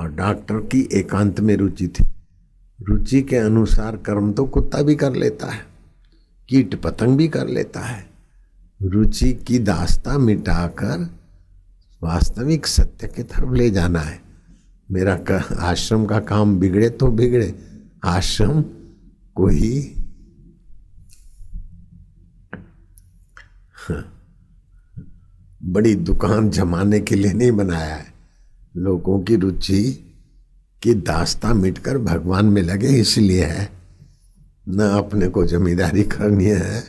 और 0.00 0.12
डॉक्टर 0.12 0.54
की 0.54 0.88
एकांत 0.92 1.40
में 1.40 1.56
रुचि 1.56 1.88
थी। 1.88 2.04
रुचि 2.80 3.22
के 3.22 3.36
अनुसार 3.36 3.96
कर्म 3.96 4.32
तो 4.32 4.44
कुत्ता 4.44 4.82
भी 4.82 4.94
कर 4.94 5.14
लेता 5.14 5.46
है 5.46 5.66
कीट 6.48 6.74
पतंग 6.82 7.16
भी 7.16 7.28
कर 7.28 7.48
लेता 7.48 7.80
है। 7.80 8.06
रुचि 8.82 9.32
की 9.46 9.58
दास्ता 9.58 10.18
मिटाकर 10.18 11.08
वास्तविक 12.02 12.66
सत्य 12.66 13.06
की 13.06 13.22
तरफ़ 13.22 13.52
ले 13.52 13.70
जाना 13.70 14.00
है। 14.00 14.20
मेरा 14.90 15.16
का, 15.16 15.42
आश्रम 15.60 16.04
का 16.06 16.20
काम 16.20 16.58
बिगड़े 16.58 16.90
तो 16.90 17.06
बिगड़े 17.06 17.54
आश्रम 18.04 18.62
को 19.34 19.46
ही 19.46 19.94
हाँ, 23.88 24.04
बड़ी 25.62 25.94
दुकान 25.94 26.50
जमाने 26.50 27.00
के 27.00 27.14
लिए 27.14 27.32
नहीं 27.32 27.52
बनाया 27.52 27.94
है। 27.94 28.12
लोगों 28.76 29.20
की 29.20 29.36
रुचि 29.36 30.07
की 30.82 30.94
दास्ता 30.94 31.54
मिटकर 31.54 31.98
भगवान 31.98 32.46
में 32.46 32.62
लगे 32.62 32.88
इसलिए 32.88 33.44
है। 33.44 33.70
न 34.68 34.80
अपने 34.80 35.28
को 35.28 35.46
जमींदारी 35.46 36.02
करनी 36.02 36.44
है, 36.44 36.84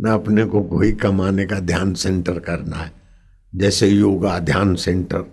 न 0.00 0.08
अपने 0.08 0.44
को 0.44 0.62
कोई 0.62 0.92
कमाने 0.92 1.46
का 1.46 1.60
ध्यान 1.60 1.94
सेंटर 1.94 2.38
करना 2.38 2.76
है। 2.76 2.92
जैसे 3.54 3.88
योगा 3.88 4.38
ध्यान 4.38 4.74
सेंटर, 4.74 5.24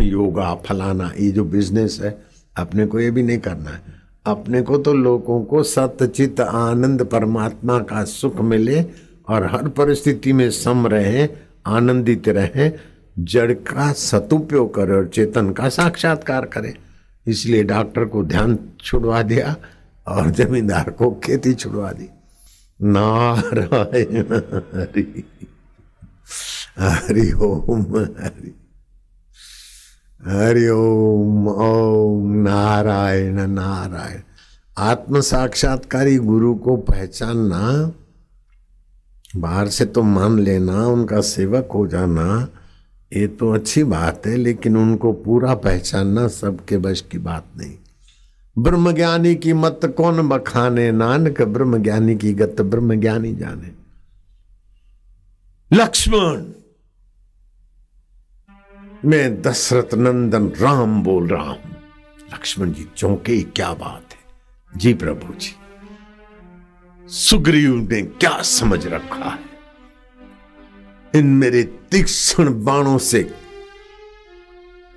योगा, 0.00 0.54
फलाना, 0.54 1.12
ये 1.20 1.30
जो 1.30 1.44
बिज़नेस 1.44 2.00
है, 2.02 2.22
अपने 2.56 2.86
को 2.86 3.00
ये 3.00 3.10
भी 3.10 3.22
नहीं 3.22 3.38
करना 3.38 3.70
है। 3.70 3.82
अपने 4.26 4.62
को 4.62 4.78
तो 4.78 4.94
लोगों 4.94 5.44
को 5.44 5.62
सत्यचित 5.62 6.40
आनंद, 6.40 7.02
परमात्मा 7.02 7.78
का 7.78 8.04
सुख 8.04 8.40
मिले 8.40 8.82
और 9.28 9.46
हर 9.46 9.68
परिस्थिति 9.68 10.32
में 10.32 10.50
सम 10.50 10.86
रहे, 10.86 11.28
आनंदित 11.66 12.28
रहे 12.28 12.91
जड़ 13.18 13.52
का 13.52 13.92
सदुपयोग 13.92 14.74
करे 14.74 14.92
और 14.92 15.08
चेतन 15.08 15.50
का 15.52 15.68
साक्षात्कार 15.68 16.44
करे। 16.44 16.74
इसलिए 17.26 17.62
डॉक्टर 17.62 18.04
को 18.04 18.22
ध्यान 18.24 18.58
छुड़वा 18.80 19.22
दिया 19.22 19.56
और 20.06 20.30
जमींदार 20.30 20.90
को 20.90 21.10
खेती 21.24 21.54
छुड़वा 21.54 21.92
दी। 21.92 22.08
नारायण 22.80 24.32
हरि 24.74 25.24
हरि 26.78 27.30
ओम 27.32 27.82
हरि 27.96 28.54
हरि 30.22 30.68
ओम 30.68 31.48
ओम 31.48 32.32
नारायण 32.32 33.40
नारायण। 33.46 34.20
आत्म 34.78 35.20
साक्षात्कारी 35.20 36.16
गुरु 36.16 36.54
को 36.54 36.76
पहचानना, 36.76 37.92
बाहर 39.36 39.68
से 39.68 39.84
तो 39.84 40.02
मान 40.02 40.38
लेना, 40.38 40.86
उनका 40.86 41.20
सेवक 41.20 41.68
हो 41.74 41.86
जाना 41.86 42.48
ये 43.16 43.26
तो 43.26 43.50
अच्छी 43.52 43.84
बात 43.84 44.26
है, 44.26 44.36
लेकिन 44.36 44.76
उनको 44.76 45.12
पूरा 45.12 45.54
पहचानना 45.54 46.28
सबके 46.28 46.76
बश 46.76 47.00
की 47.00 47.18
बात 47.18 47.46
नहीं। 47.56 47.76
ब्रह्म 48.58 48.92
ज्ञानी 48.92 49.34
की 49.34 49.52
मत 49.52 49.80
कौन 49.96 50.28
बखाने, 50.28 50.90
नानक 50.92 51.42
ब्रह्म 51.42 51.82
ज्ञानी 51.82 52.16
की 52.16 52.32
गत 52.34 52.60
ब्रह्म 52.60 53.00
ज्ञानी 53.00 53.34
जाने। 53.34 53.70
लक्ष्मण, 55.76 56.44
मैं 59.04 59.42
दशरथ 59.42 59.94
नंदन 59.94 60.48
राम 60.60 61.02
बोल 61.02 61.28
रहा 61.28 61.50
हूँ। 61.50 61.76
लक्ष्मण 62.34 62.72
जी, 62.72 62.88
चौंके, 62.96 63.40
क्या 63.42 63.72
बात 63.74 64.12
है? 64.12 64.78
जी 64.78 64.94
प्रभु 64.94 65.34
जी, 65.34 65.54
सुग्रीव 67.08 67.74
ने 67.90 68.02
क्या 68.02 68.42
समझ 68.42 68.86
रखा 68.86 69.24
है? 69.24 69.51
इन 71.16 71.26
मेरे 71.26 71.62
तीक्ष्ण 71.62 72.64
बाणों 72.64 72.98
से 72.98 73.34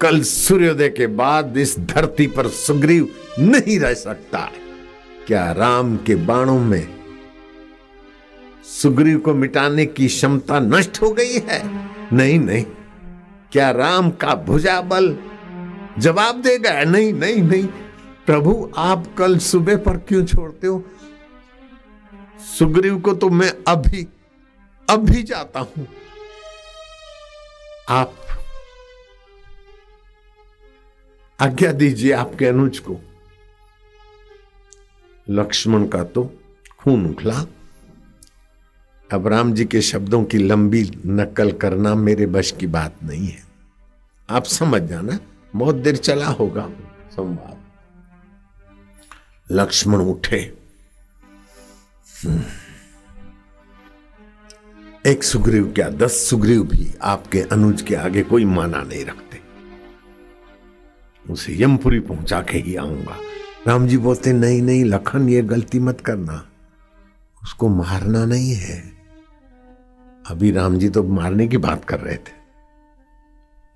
कल 0.01 0.22
सूर्योदय 0.22 0.89
के 0.89 1.07
बाद 1.07 1.57
इस 1.57 1.80
धरती 1.80 2.28
पर 2.28 2.47
सुग्रीव 2.47 3.09
नहीं 3.39 3.80
रह 3.80 3.93
सकता। 3.93 4.51
क्या 5.28 5.51
राम 5.51 5.97
के 5.97 6.16
बाणों 6.16 6.59
में 6.59 6.95
सुग्रीव 8.63 9.20
को 9.20 9.34
मिटाने 9.34 9.86
की 9.86 10.07
क्षमता 10.07 10.59
नष्ट 10.59 11.01
हो 11.01 11.11
गई 11.11 11.34
है? 11.34 11.89
नहीं 12.16 12.39
नहीं। 12.39 12.66
क्या 13.51 13.72
राम 13.72 14.09
का 14.11 14.36
भुजा 14.36 14.82
बल 14.82 15.18
जवाब 15.99 16.41
देगा? 16.41 16.84
नहीं 16.84 17.13
नहीं 17.13 17.43
नहीं। 17.43 17.68
प्रभु, 18.26 18.72
आप 18.78 19.16
कल 19.18 19.38
सुबह 19.38 19.78
पर 19.78 19.97
क्यों 19.97 20.26
छोड़ते 20.26 20.68
हो? 20.68 20.84
सुग्रीव 22.59 22.99
को 22.99 23.13
तो 23.13 23.30
मैं 23.30 23.53
अभी 23.68 24.07
अभी 24.89 25.24
जाता 25.24 25.59
हूँ। 25.59 25.88
आप 27.90 28.16
आज्ञा 31.40 31.72
दीजिए 31.72 32.12
आपके 32.12 32.46
अनुज 32.46 32.80
को। 32.80 32.98
लक्ष्मण 35.30 35.88
का 35.88 36.04
तो 36.04 36.34
खून 36.80 37.10
उखला 37.10 37.46
अब 39.14 39.28
राम 39.28 39.54
जी 39.54 39.66
के 39.66 39.82
शब्दों 39.82 40.24
की 40.24 40.38
लंबी 40.38 40.92
नकल 41.06 41.52
करना 41.52 41.96
मेरे 41.96 42.26
बश 42.26 42.52
की 42.52 42.68
बात 42.68 42.96
नहीं 43.04 43.28
है। 43.28 43.44
आप 44.30 44.44
समझ 44.44 44.82
जाना, 44.82 45.20
बहुत 45.56 45.76
देर 45.76 45.96
चला 45.96 46.28
होगा 46.28 46.70
संवाद। 47.12 47.58
लक्ष्मण 49.52 50.00
उठे। 50.00 50.58
हम्म। 52.24 52.42
एक 55.06 55.24
सुग्रीव 55.24 55.72
क्या, 55.76 55.89
दस 55.89 56.12
सुग्रीव 56.12 56.64
भी 56.64 56.93
आपके 57.01 57.41
अनुज 57.41 57.82
के 57.82 57.95
आगे 57.95 58.24
कोई 58.24 58.45
माना 58.45 58.82
नहीं 58.82 59.06
रखते। 59.06 59.39
उसे 61.34 61.64
यमपुरी 61.64 61.99
पहुँचा 61.99 62.41
के 62.41 62.58
ही 62.58 62.76
आऊँगा। 62.76 63.18
राम 63.68 63.88
जी 63.88 63.97
बोलते, 63.97 64.34
नहीं 64.34 64.62
नहीं, 64.62 64.86
लखन, 64.86 65.30
ये 65.30 65.41
गलती 65.41 65.80
मत 65.80 66.01
करना। 66.01 66.45
उसको 67.43 67.70
मारना 67.70 68.26
नहीं 68.26 68.53
है। 68.53 68.84
अभी 70.30 70.51
राम 70.51 70.78
जी 70.78 70.89
तो 70.89 71.03
मारने 71.03 71.47
की 71.47 71.58
बात 71.58 71.86
कर 71.86 71.99
रहे 71.99 72.16
थे। 72.16 72.34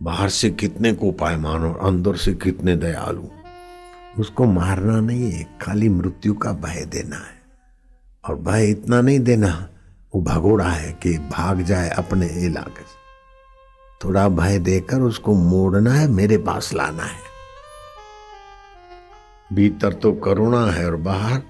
बाहर 0.04 0.30
से 0.30 0.50
कितने 0.50 0.94
को 0.94 1.12
पायमान 1.12 1.62
और 1.62 1.88
अंदर 1.88 2.16
से 2.16 2.34
कितने 2.34 2.76
दयालु। 2.76 3.24
उसको 4.22 4.46
मारना 4.46 5.00
नहीं 5.00 5.32
है, 5.32 5.58
खाली 5.62 5.90
मृत्यु 5.90 6.34
का 6.34 6.52
भय 6.52 6.86
देना 6.86 7.16
है। 7.16 7.42
और 8.30 8.36
भय 8.36 8.68
इतना 8.68 9.02
नहीं 9.02 9.20
देना 9.20 9.70
वो 10.16 10.22
भगोड़ा 10.22 10.70
है 10.70 10.92
कि 10.94 11.18
भाग 11.18 11.62
जाए 11.62 11.90
अपने 11.90 12.28
इलाके 12.28 12.82
से। 12.82 13.00
थोड़ा 14.04 14.30
भय 14.30 14.60
देकर 14.60 15.02
उसको 15.02 15.34
मोड़ना 15.34 15.94
है, 15.94 16.08
मेरे 16.08 16.38
पास 16.38 16.74
लाना 16.74 17.04
है। 17.04 17.30
भीतर 19.54 19.94
तो 19.94 20.12
करुणा 20.12 20.72
है 20.72 20.86
और 20.86 20.96
बाहर 20.96 21.42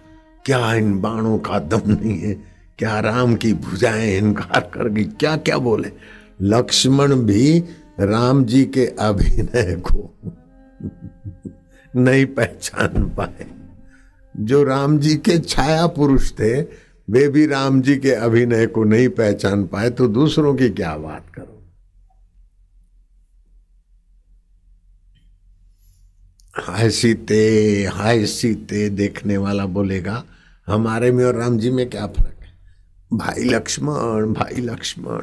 क्या 0.46 0.74
इन 0.74 1.02
बाणों 1.02 1.40
का 1.40 1.60
दम 1.60 1.82
नहीं 1.88 2.20
है? 2.20 2.34
क्या 2.80 3.00
राम 3.00 3.36
की 3.36 3.54
भुजाएँ 3.54 4.18
इनकार 4.18 4.72
कर 4.74 4.90
गई? 4.90 5.04
क्या 5.04 5.38
क्या 5.38 5.58
बोले? 5.58 5.92
लक्ष्मण 6.42 7.16
भी 7.16 7.64
राम 8.00 8.46
जी 8.46 8.66
के 8.66 8.86
अभिनय 8.86 9.76
को 9.76 10.16
नहीं 11.96 12.26
पहचान 12.26 13.10
पाए। 13.10 13.48
जो 14.38 14.64
राम 14.64 15.00
जी 15.00 15.16
के 15.16 15.40
छाया 15.40 15.88
पुरुष 15.88 16.32
थे 16.32 16.89
वे 17.10 17.28
भी 17.28 17.46
राम 17.46 17.82
जी 17.82 17.98
के 17.98 18.12
अभिनय 18.12 18.68
को 18.68 18.84
नहीं 18.84 19.10
पहचान 19.10 19.68
पाए 19.68 19.90
तो 19.90 20.08
दूसरों 20.08 20.56
की 20.56 20.70
क्या 20.70 20.98
बात 20.98 21.32
करो? 21.36 21.64
हाय 26.56 26.90
सीते 26.90 27.86
हाय 27.86 28.26
सीते, 28.26 28.90
देखने 28.90 29.38
वाला 29.38 29.66
बोलेगा, 29.66 30.26
हमारे 30.68 31.12
में 31.12 31.26
और 31.26 31.36
राम 31.36 31.58
जी 31.58 31.70
में 31.70 31.90
क्या 31.90 32.08
फ़र्क 32.08 32.40
है? 32.42 32.60
भाई 33.14 33.44
लक्ष्मण 33.44 34.34
भाई 34.34 34.62
लक्ष्मण। 34.62 35.22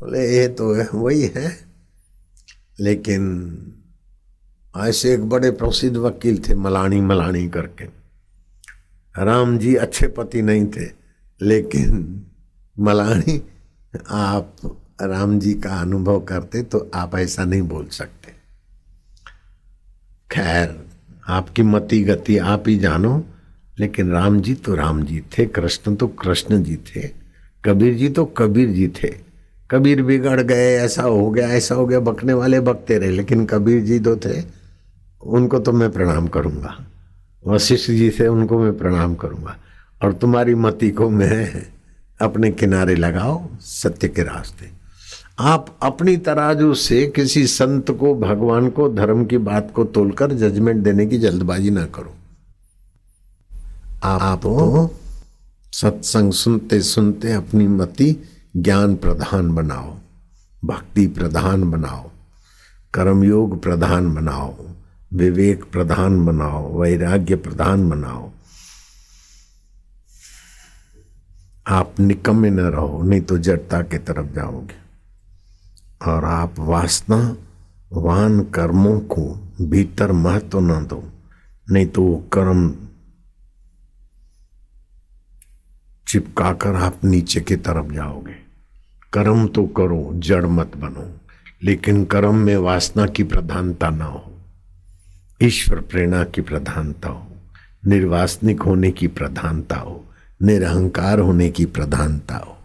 बोले, 0.00 0.36
ये 0.36 0.48
तो 0.48 0.84
वही 0.98 1.22
है। 1.22 1.64
लेकिन 2.80 3.56
ऐसे 4.76 5.14
एक 5.14 5.28
बड़े 5.28 5.50
प्रसिद्ध 5.50 5.96
वकील 5.96 6.42
थे, 6.48 6.54
मलानी 6.54 7.00
मलानी 7.00 7.48
करके। 7.48 8.01
राम 9.14 9.56
जी 9.58 9.74
अच्छे 9.76 10.08
पति 10.08 10.42
नहीं 10.42 10.66
थे, 10.66 10.86
लेकिन 11.40 12.22
मलानी, 12.76 13.40
आप 14.08 14.78
राम 15.02 15.38
जी 15.38 15.52
का 15.54 15.80
अनुभव 15.80 16.20
करते 16.20 16.62
तो 16.62 16.90
आप 16.94 17.14
ऐसा 17.14 17.44
नहीं 17.44 17.62
बोल 17.62 17.86
सकते। 17.86 18.32
खैर, 20.30 20.76
आपकी 21.28 21.62
मति 21.62 22.02
गति 22.02 22.36
आप 22.38 22.68
ही 22.68 22.76
जानो, 22.78 23.24
लेकिन 23.78 24.10
राम 24.10 24.40
जी 24.40 24.54
तो 24.54 24.74
राम 24.74 25.02
जी 25.02 25.20
थे, 25.38 25.46
कृष्ण 25.46 25.94
तो 25.94 26.06
कृष्ण 26.06 26.62
जी 26.62 26.76
थे, 26.86 27.08
कबीर 27.64 27.94
जी 27.94 28.08
तो 28.08 28.24
कबीर 28.36 28.68
जी 28.68 28.88
थे। 28.96 29.14
कबीर 29.70 30.02
बिगड़ 30.02 30.40
गए, 30.40 30.72
ऐसा 30.76 31.02
हो 31.02 31.30
गया, 31.30 31.48
ऐसा 31.48 31.74
हो 31.74 31.86
गया, 31.86 32.00
बकने 32.00 32.32
वाले 32.32 32.60
बकते 32.60 32.98
रहे 32.98 33.10
लेकिन 33.10 33.44
कबीर 33.46 33.82
जी 33.82 33.98
तो 34.00 34.16
थे, 34.16 34.42
उनको 35.22 35.58
तो 35.58 35.72
मैं 35.72 35.90
प्रणाम 35.92 36.26
करूँगा। 36.28 36.76
वशिष्ठ 37.46 37.90
जी 37.90 38.10
से 38.10 38.28
उनको 38.28 38.58
मैं 38.58 38.78
प्रणाम 38.78 39.14
करूँगा। 39.14 39.56
और 40.02 40.12
तुम्हारी 40.12 40.54
मति 40.54 40.90
को 40.90 41.10
मैं 41.10 41.66
अपने 42.20 42.50
किनारे 42.50 42.94
लगाओ, 42.94 43.48
सत्य 43.60 44.08
के 44.08 44.22
रास्ते। 44.22 44.70
आप 45.38 45.78
अपनी 45.82 46.16
तराजू 46.16 46.74
से 46.74 47.06
किसी 47.06 47.46
संत 47.46 47.90
को, 47.90 48.14
भगवान 48.14 48.70
को, 48.70 48.88
धर्म 48.88 49.24
की 49.24 49.38
बात 49.38 49.72
को 49.74 49.84
तोलकर 49.84 50.32
जजमेंट 50.32 50.84
देने 50.84 51.06
की 51.06 51.18
जल्दबाजी 51.18 51.70
ना 51.70 51.84
करो। 51.84 52.14
आप 54.04 54.38
तो 54.38 54.94
सत्संग 55.72 56.32
सुनते 56.32 56.80
सुनते 56.82 57.32
अपनी 57.32 57.68
मति 57.68 58.16
ज्ञान 58.56 58.96
प्रधान 58.96 59.54
बनाओ, 59.54 59.96
भक्ति 60.64 61.06
प्रधान 61.06 61.70
बनाओ, 61.70 62.10
कर्मयोग 62.94 63.62
प्रधान 63.62 64.14
बनाओ। 64.14 64.54
विवेक 65.12 65.64
प्रधान 65.64 66.26
बनाओ 66.26 66.80
वैराग्य 66.80 67.36
प्रधान 67.36 67.90
बनाओ 67.90 68.30
आप 71.66 72.00
निकम्मे 72.00 72.50
न 72.50 72.60
रहो, 72.60 73.02
नहीं 73.02 73.20
तो 73.20 73.38
जड़ता 73.38 73.82
के 73.82 73.98
तरफ़ 73.98 74.26
जाओगे। 74.26 74.74
और 76.10 76.24
आप 76.24 76.54
वासना, 76.58 77.36
वान 77.92 78.40
कर्मों 78.40 79.00
को 79.00 79.48
भीतर 79.60 80.12
महत्व 80.12 80.60
न 80.60 80.86
दो, 80.86 81.12
नहीं 81.70 81.86
तो 81.86 82.02
वो 82.02 82.16
कर्म 82.32 82.74
चिपकाकर 86.08 86.74
आप 86.74 87.04
नीचे 87.04 87.40
की 87.40 87.56
तरफ़ 87.56 87.92
जाओगे। 87.92 88.34
कर्म 89.12 89.48
तो 89.48 89.64
करो, 89.64 90.12
जड़ 90.14 90.46
मत 90.46 90.76
बनो, 90.76 91.20
लेकिन 91.62 92.04
कर्म 92.04 92.34
में 92.34 92.56
वासना 92.56 93.06
की 93.06 93.22
प्रधानता 93.22 93.90
ना 93.90 94.04
हो। 94.04 94.31
ईश्वर 95.42 95.80
प्रेरणा 95.80 96.24
की 96.24 96.40
प्रधानता 96.40 97.08
हो, 97.08 97.26
निर्वासनिक 97.86 98.62
होने 98.62 98.90
की 98.90 99.06
प्रधानता 99.08 99.76
हो, 99.76 100.04
निरहंकार 100.42 101.18
होने 101.18 101.50
की 101.50 101.64
प्रधानता 101.66 102.36
हो, 102.36 102.56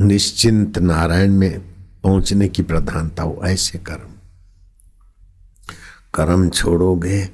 निश्चिंत 0.00 0.78
नारायण 0.78 1.32
में 1.32 1.60
पहुँचने 2.02 2.48
की 2.48 2.62
प्रधानता 2.62 3.22
हो, 3.22 3.40
ऐसे 3.44 3.78
कर्म। 3.78 4.10
कर्म 6.14 6.48
छोड़ोगे 6.48 7.24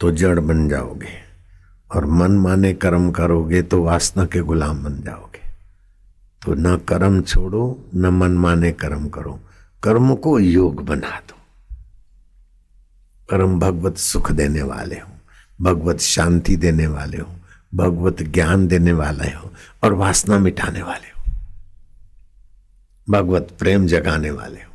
तो 0.00 0.10
जड़ 0.10 0.38
बन 0.40 0.68
जाओगे 0.68 1.12
और 1.94 2.06
मन 2.06 2.32
माने 2.32 2.72
कर्म 2.74 3.10
करोगे 3.10 3.62
तो 3.62 3.82
वासना 3.82 4.24
के 4.24 4.40
गुलाम 4.40 4.84
बन 4.84 5.00
जाओगे। 5.00 5.48
तो 6.46 6.54
न 6.54 6.76
कर्म 6.76 7.20
छोड़ो, 7.22 7.90
न 7.94 8.06
मन 8.06 8.32
माने 8.32 8.72
कर्म 8.72 9.08
करो। 9.08 9.40
कर्म 9.82 10.14
को 10.14 10.38
योग 10.38 10.84
बना 10.84 11.20
दो। 11.28 11.39
कर्म 13.30 13.58
भगवत 13.60 13.96
सुख 13.96 14.32
देने 14.32 14.62
वाले 14.62 14.94
हो, 14.94 15.10
भगवत 15.60 16.00
शांति 16.00 16.56
देने 16.56 16.86
वाले 16.86 17.16
हो, 17.16 17.34
भगवत 17.74 18.22
ज्ञान 18.22 18.66
देने 18.68 18.92
वाले 18.92 19.30
हो 19.30 19.50
और 19.84 19.92
वासना 19.92 20.38
मिटाने 20.38 20.82
वाले 20.82 21.08
हो, 21.08 21.22
भगवत 23.08 23.48
प्रेम 23.58 23.86
जगाने 23.86 24.30
वाले 24.30 24.60
हो। 24.60 24.68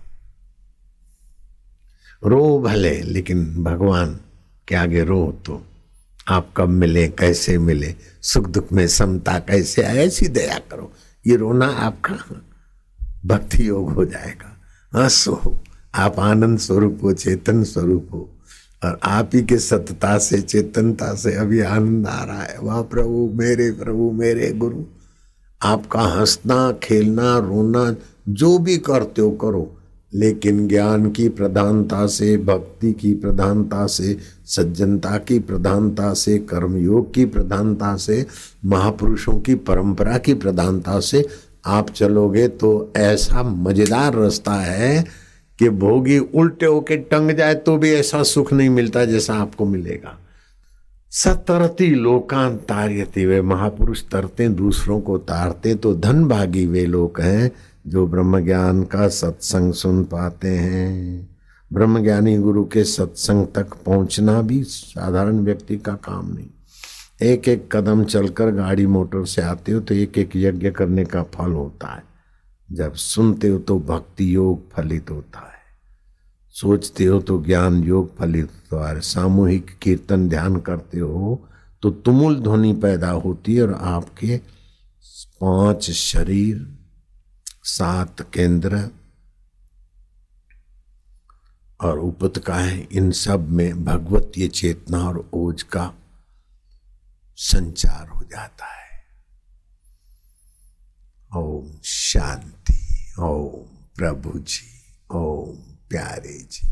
रो 2.23 2.59
भले, 2.59 3.01
लेकिन 3.01 3.63
भगवान 3.63 4.19
के 4.67 4.75
आगे 4.75 5.03
रो 5.03 5.41
तो 5.45 5.61
आप 6.27 6.53
कब 6.57 6.69
मिले, 6.69 7.07
कैसे 7.07 7.57
मिले, 7.57 7.95
सुख 8.21 8.47
दुख 8.47 8.71
में 8.71 8.87
समता 8.87 9.37
कैसे 9.39 9.81
ऐसी 9.81 10.27
दया 10.27 10.57
करो। 10.71 10.91
ये 11.27 11.35
रोना 11.35 11.67
आपका 11.67 12.15
भक्ति 13.25 13.67
योग 13.67 13.91
हो 13.93 14.05
जाएगा। 14.05 14.57
हंसो, 14.93 15.61
आप 15.95 16.19
आनंद 16.19 16.59
स्वरूप 16.59 16.99
हो, 17.03 17.13
चेतन 17.13 17.63
स्वरूप 17.63 18.09
हो 18.13 18.29
और 18.83 18.99
आप 19.03 19.29
ही 19.33 19.41
के 19.41 19.57
सतता 19.57 20.17
से, 20.17 20.41
चेतनता 20.41 21.13
से 21.13 21.35
अभी 21.35 21.59
आनंद 21.59 22.07
आ 22.07 22.23
रहा 22.23 22.41
है। 22.41 22.57
वाह 22.63 22.81
प्रभु, 22.81 23.31
मेरे 23.33 23.71
प्रभु, 23.71 24.11
मेरे 24.11 24.51
गुरु। 24.51 24.83
आपका 25.63 26.01
हंसना, 26.01 26.71
खेलना, 26.71 27.37
रोना, 27.37 27.95
जो 28.29 28.57
भी 28.57 28.77
करते 28.77 29.21
हो 29.21 29.31
करो। 29.31 29.77
लेकिन 30.13 30.67
ज्ञान 30.67 31.11
की 31.11 31.29
प्रधानता 31.29 32.07
से, 32.07 32.37
भक्ति 32.37 32.93
की 32.93 33.13
प्रधानता 33.13 33.87
से, 33.87 34.17
सज्जनता 34.45 35.17
की 35.17 35.39
प्रधानता 35.39 36.13
से, 36.13 36.37
कर्मयोग 36.37 37.13
की 37.13 37.25
प्रधानता 37.25 37.95
से, 37.95 38.25
महापुरुषों 38.65 39.33
की 39.33 39.55
परंपरा 39.55 40.17
की 40.17 40.33
प्रधानता 40.33 40.99
से 40.99 41.25
आप 41.65 41.89
चलोगे 41.89 42.47
तो 42.47 42.93
ऐसा 42.97 43.43
मज़ेदार 43.43 44.13
रास्ता 44.13 44.53
है 44.53 45.24
कि 45.59 45.69
भोगी 45.69 46.17
उल्टे 46.19 46.65
होके 46.65 46.97
टंग 46.97 47.31
जाए 47.31 47.53
तो 47.55 47.77
भी 47.77 47.91
ऐसा 47.91 48.23
सुख 48.23 48.53
नहीं 48.53 48.69
मिलता 48.69 49.05
जैसा 49.05 49.33
आपको 49.33 49.65
मिलेगा। 49.65 50.17
सतरती 51.11 51.89
लोकान 51.89 52.55
तार्यति, 52.57 53.25
वे 53.25 53.41
महापुरुष 53.41 54.03
तरते, 54.03 54.49
दूसरों 54.49 54.99
को 55.01 55.17
तारते 55.17 55.75
तो 55.75 55.93
धन 55.95 56.23
भागी 56.25 56.65
वे 56.65 56.85
लोग 56.85 57.21
हैं 57.21 57.51
जो 57.87 58.07
ब्रह्म 58.07 58.43
ज्ञान 58.45 58.83
का 58.83 59.07
सत्संग 59.07 59.73
सुन 59.73 60.03
पाते 60.03 60.47
हैं। 60.47 61.29
ब्रह्म 61.73 62.03
ज्ञानी 62.03 62.37
गुरु 62.37 62.63
के 62.65 62.83
सत्संग 62.83 63.45
तक 63.55 63.73
पहुँचना 63.85 64.41
भी 64.41 64.61
साधारण 64.63 65.39
व्यक्ति 65.39 65.77
का 65.77 65.93
काम 66.03 66.33
नहीं। 66.33 66.47
एक 67.21 67.47
एक 67.47 67.69
कदम 67.71 68.03
चलकर 68.03 68.51
गाड़ी 68.51 68.85
मोटर 68.87 69.25
से 69.25 69.41
आते 69.41 69.71
हो 69.71 69.79
तो 69.79 69.95
एक 69.95 70.17
एक 70.17 70.35
यज्ञ 70.35 70.71
करने 70.71 71.05
का 71.05 71.23
फल 71.23 71.51
होता 71.51 71.87
है। 71.87 72.03
जब 72.69 72.93
सुनते 72.93 73.47
हो 73.47 73.57
तो 73.59 73.79
भक्ति 73.79 74.35
योग 74.35 74.71
फलित 74.71 75.09
होता 75.09 75.39
है। 75.39 75.53
सोचते 76.55 77.05
हो 77.05 77.19
तो 77.21 77.41
ज्ञान 77.43 77.83
योग 77.83 78.17
फलित 78.17 78.51
होता 78.71 78.89
है। 78.89 79.01
सामूहिक 79.01 79.77
कीर्तन 79.81 80.27
ध्यान 80.29 80.59
करते 80.59 80.99
हो 80.99 81.41
तो 81.83 81.89
तुमुल 81.91 82.39
ध्वनि 82.39 82.73
पैदा 82.73 83.09
होती 83.11 83.55
है 83.55 83.63
और 83.63 83.73
आपके 83.73 84.37
पाँच 85.41 85.89
शरीर, 85.91 86.65
सात 87.63 88.21
केंद्र 88.33 88.89
और 91.79 91.99
उपतका 91.99 92.55
है 92.55 92.79
इन 92.91 93.11
सब 93.11 93.49
में 93.49 93.83
भगवतीय 93.85 94.47
चेतना 94.47 94.99
और 94.99 95.29
ओज 95.33 95.63
का 95.63 95.93
संचार 97.37 98.07
हो 98.07 98.21
जाता 98.21 98.65
है। 98.65 98.84
ओम 101.35 101.71
शांति, 101.83 102.73
ओम 103.19 103.63
प्रभु 103.95 104.39
जी, 104.39 104.67
ओम 105.11 105.55
प्यारे 105.89 106.37
जी, 106.51 106.67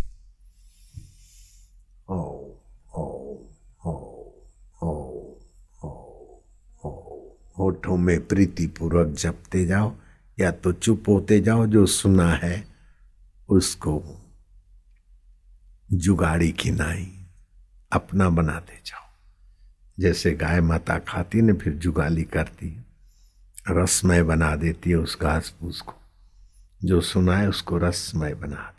ओम 2.09 2.51
ओम 2.95 3.37
ओम 3.85 4.87
ओम 4.87 6.37
ओम 6.85 7.31
होठों 7.57 7.97
में 7.97 8.27
प्रीति 8.27 8.67
पूर्वक 8.67 9.15
जपते 9.15 9.65
जाओ 9.65 9.95
या 10.39 10.51
तो 10.51 10.71
चुप 10.73 11.03
होते 11.07 11.39
जाओ, 11.39 11.65
जो 11.65 11.85
सुना 11.85 12.33
है 12.33 12.67
उसको 13.49 14.01
जुगाड़ी 15.93 16.51
की 16.51 16.71
नाई 16.71 17.25
अपना 17.91 18.29
बनाते 18.29 18.81
जाओ। 18.85 19.09
जैसे 19.99 20.31
गाय 20.31 20.61
माता 20.61 20.99
खाती 20.99 21.41
ने 21.41 21.53
फिर 21.53 21.73
जुगाली 21.73 22.23
करती 22.23 22.82
रसमय 23.69 24.23
बना 24.23 24.55
देती 24.55 24.89
है 24.89 24.95
उस 24.95 25.19
घास 25.21 25.53
फूस 25.59 25.81
को। 25.81 25.93
जो 26.83 27.01
सुना 27.01 27.37
है 27.37 27.49
उसको 27.49 27.77
रसमय 27.77 28.33
बना 28.33 28.72